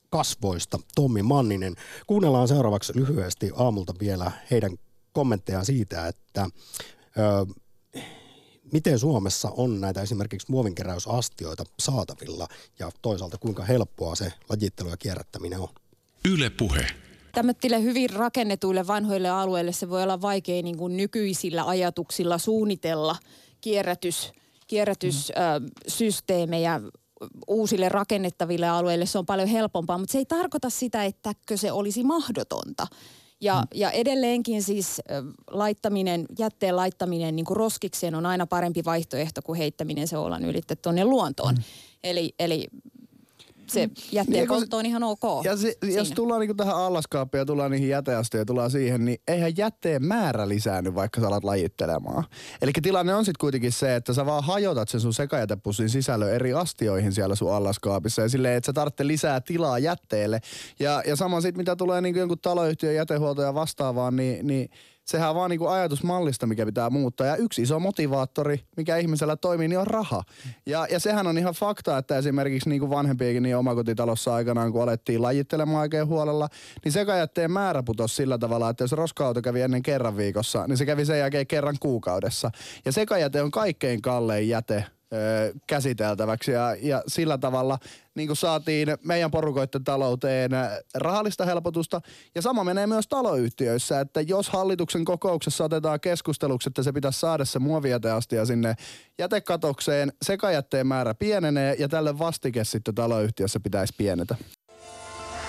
kasvoista, 0.10 0.80
Tommi 0.96 1.22
Manninen. 1.22 1.76
Kuunnellaan 2.08 2.48
seuraavaksi 2.48 2.94
lyhyesti 2.96 3.52
aamulta 3.56 3.94
vielä 4.00 4.32
heidän 4.52 4.78
kommenttejaan 5.16 5.66
siitä, 5.66 6.08
että 6.08 6.50
ö, 7.18 7.22
miten 8.72 9.00
Suomessa 9.00 9.52
on 9.58 9.82
näitä 9.82 10.02
esimerkiksi 10.02 10.52
muovinkeräysastioita 10.52 11.64
saatavilla 11.80 12.48
ja 12.80 12.92
toisaalta 13.02 13.38
kuinka 13.38 13.66
helppoa 13.66 14.16
se 14.16 14.34
lajittelu 14.50 14.90
ja 14.90 14.98
kierrättäminen 14.98 15.60
on. 15.60 15.68
Yle 16.26 16.50
puhe. 16.50 16.88
Tämmöille 17.32 17.82
hyvin 17.82 18.10
rakennetuille 18.10 18.88
vanhoille 18.88 19.30
alueille 19.30 19.72
se 19.72 19.90
voi 19.90 20.04
olla 20.04 20.22
vaikea 20.22 20.64
niin 20.64 20.78
kuin 20.78 20.98
nykyisillä 20.98 21.68
ajatuksilla 21.68 22.38
suunnitella 22.38 23.16
kierrätys, 23.62 24.32
kierrätyssysteemejä 24.68 26.82
uusille 27.48 27.90
rakennettaville 27.90 28.70
alueille 28.70 29.06
se 29.06 29.18
on 29.18 29.26
paljon 29.26 29.48
helpompaa, 29.48 29.98
mutta 29.98 30.12
se 30.12 30.18
ei 30.18 30.26
tarkoita 30.26 30.70
sitä, 30.70 31.06
että 31.06 31.34
se 31.56 31.72
olisi 31.72 32.04
mahdotonta. 32.04 32.88
Ja, 33.42 33.56
hmm. 33.56 33.68
ja 33.74 33.92
edelleenkin 33.92 34.64
siis 34.64 35.02
laittaminen, 35.52 36.26
jätteen 36.40 36.76
laittaminen 36.76 37.36
niin 37.36 37.46
kuin 37.46 37.58
roskikseen 37.58 38.16
on 38.16 38.26
aina 38.26 38.48
parempi 38.48 38.86
vaihtoehto 38.86 39.42
kuin 39.42 39.58
heittäminen 39.58 40.08
se 40.08 40.18
ollaan 40.18 40.46
ylittä 40.46 40.76
tuonne 40.76 41.06
luontoon. 41.06 41.56
Hmm. 41.56 41.64
Eli, 42.04 42.36
eli 42.40 42.68
se 43.68 43.90
jätteen 44.12 44.40
niin, 44.40 44.48
poltto 44.48 44.78
on 44.78 44.86
ihan 44.86 45.04
ok. 45.04 45.46
Ja 45.46 45.58
se, 45.58 45.74
jos 45.94 46.12
tullaan 46.12 46.42
niin 46.42 46.58
tähän 46.58 46.76
allaskaappiin 46.76 47.40
ja 47.40 47.46
tullaan 47.46 47.72
niihin 47.72 47.90
jäteasteen 47.90 48.40
ja 48.40 48.46
tullaan 48.46 48.72
siihen, 48.72 49.06
niin 49.06 49.18
eihän 49.28 49.58
jätteen 49.58 50.06
määrä 50.06 50.50
lisäänny, 50.50 50.96
vaikka 50.96 51.22
sä 51.22 51.28
alat 51.28 51.44
lajittelemaan. 51.44 52.24
Eli 52.62 52.72
tilanne 52.82 53.16
on 53.16 53.26
sitten 53.26 53.40
kuitenkin 53.40 53.72
se, 53.72 53.96
että 53.96 54.14
sä 54.14 54.26
vaan 54.26 54.44
hajotat 54.44 54.90
sen 54.90 55.02
sun 55.02 55.14
sekajätepussin 55.14 55.90
sisällön 55.90 56.34
eri 56.34 56.54
astioihin 56.54 57.12
siellä 57.12 57.36
sun 57.36 57.54
allaskaapissa 57.54 58.22
ja 58.22 58.30
silleen, 58.30 58.58
että 58.58 58.66
sä 58.66 58.74
tarvitset 58.74 59.06
lisää 59.06 59.42
tilaa 59.42 59.80
jätteelle. 59.80 60.40
Ja, 60.80 61.04
ja 61.08 61.16
sama 61.16 61.42
sitten, 61.42 61.62
mitä 61.62 61.76
tulee 61.76 62.02
niin 62.02 62.16
jonkun 62.16 62.40
taloyhtiön 62.40 62.96
jätehuolto 62.96 63.42
ja 63.42 63.54
vastaavaan, 63.54 64.16
niin, 64.16 64.48
niin 64.48 64.70
sehän 65.06 65.30
on 65.30 65.36
vaan 65.36 65.50
niin 65.50 65.60
kuin 65.60 65.72
ajatusmallista, 65.72 66.48
mikä 66.48 66.66
pitää 66.66 66.90
muuttaa. 66.90 67.28
Ja 67.28 67.36
yksi 67.36 67.62
iso 67.62 67.80
motivaattori, 67.80 68.60
mikä 68.78 68.98
ihmisellä 68.98 69.36
toimii, 69.36 69.68
niin 69.68 69.80
on 69.80 69.88
raha. 69.88 70.24
Ja, 70.66 70.88
ja 70.92 71.00
sehän 71.00 71.28
on 71.28 71.38
ihan 71.38 71.54
fakta, 71.54 71.98
että 71.98 72.18
esimerkiksi 72.18 72.70
niin 72.70 72.80
kuin 72.80 72.90
vanhempiakin 72.90 73.44
niin 73.44 73.58
omakotitalossa 73.58 74.36
aikanaan, 74.36 74.72
kun 74.72 74.84
alettiin 74.84 75.22
lajittelemaan 75.22 75.82
oikein 75.82 76.08
huolella, 76.08 76.50
niin 76.84 76.92
sekajätteen 76.92 77.52
määrä 77.52 77.84
putosi 77.84 78.16
sillä 78.16 78.38
tavalla, 78.38 78.70
että 78.70 78.84
jos 78.84 78.92
roska-auto 78.92 79.42
kävi 79.42 79.62
ennen 79.62 79.84
kerran 79.84 80.18
viikossa, 80.18 80.68
niin 80.68 80.78
se 80.78 80.86
kävi 80.86 81.06
sen 81.06 81.20
jälkeen 81.20 81.48
kerran 81.48 81.76
kuukaudessa. 81.80 82.52
Ja 82.86 82.92
sekajäte 82.92 83.42
on 83.42 83.52
kaikkein 83.52 84.02
kallein 84.02 84.50
jäte 84.50 84.86
käsiteltäväksi 85.68 86.52
ja, 86.52 86.76
ja 86.82 87.04
sillä 87.08 87.38
tavalla 87.38 87.80
niin 88.16 88.28
kuin 88.28 88.38
saatiin 88.38 88.88
meidän 89.04 89.32
porukoiden 89.32 89.84
talouteen 89.84 90.52
rahallista 90.96 91.46
helpotusta. 91.46 92.02
Ja 92.36 92.42
sama 92.42 92.64
menee 92.64 92.88
myös 92.88 93.08
taloyhtiöissä, 93.08 94.00
että 94.00 94.22
jos 94.22 94.50
hallituksen 94.50 95.06
kokouksessa 95.06 95.64
otetaan 95.64 96.00
keskusteluksi, 96.00 96.70
että 96.70 96.84
se 96.84 96.92
pitäisi 96.92 97.20
saada 97.20 97.46
se 97.46 97.60
muovijäteastia 97.60 98.46
sinne 98.46 98.76
jätekatokseen, 99.20 100.14
sekajätteen 100.22 100.88
määrä 100.88 101.14
pienenee 101.14 101.76
ja 101.80 101.90
tälle 101.90 102.20
vastike 102.20 102.64
sitten 102.64 102.96
taloyhtiössä 102.96 103.60
pitäisi 103.60 103.94
pienetä. 103.98 104.36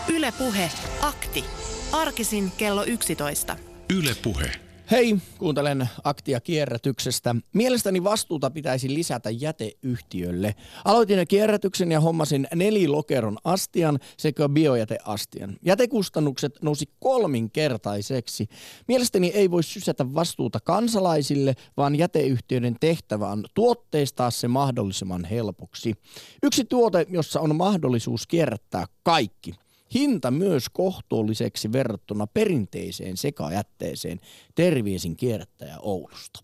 Ylepuhe 0.09 0.71
akti. 1.01 1.45
Arkisin 1.93 2.53
kello 2.57 2.85
11. 2.85 3.57
Ylepuhe. 3.91 4.66
Hei, 4.91 5.17
kuuntelen 5.39 5.89
aktia 6.05 6.41
kierrätyksestä. 6.41 7.35
Mielestäni 7.53 8.05
vastuuta 8.05 8.51
pitäisi 8.51 8.95
lisätä 8.95 9.31
jäteyhtiölle. 9.31 10.55
Aloitin 10.85 11.29
kierrätyksen 11.29 11.93
ja 11.93 12.01
hommasin 12.01 12.49
nelilokeron 12.55 13.39
astian 13.45 13.99
sekä 14.17 14.49
biojäteastian. 14.49 15.57
Jätekustannukset 15.65 16.63
nousi 16.63 16.89
kolminkertaiseksi. 17.01 18.49
Mielestäni 18.89 19.29
ei 19.29 19.51
voi 19.51 19.63
sysätä 19.63 20.15
vastuuta 20.15 20.61
kansalaisille, 20.61 21.55
vaan 21.77 21.97
jäteyhtiöiden 21.97 22.77
tehtävä 22.81 23.29
on 23.29 23.45
tuotteistaa 23.55 24.31
se 24.31 24.49
mahdollisimman 24.49 25.25
helpoksi. 25.25 25.95
Yksi 26.43 26.65
tuote, 26.65 27.07
jossa 27.09 27.41
on 27.41 27.57
mahdollisuus 27.57 28.27
kierrättää 28.27 28.87
kaikki– 29.03 29.55
Hinta 29.95 30.31
myös 30.31 30.69
kohtuulliseksi 30.69 31.73
verrattuna 31.73 32.27
perinteiseen 32.27 33.17
sekajätteeseen. 33.17 34.21
Terveisin 34.55 35.17
kierrättäjä 35.17 35.79
Oulusta. 35.79 36.41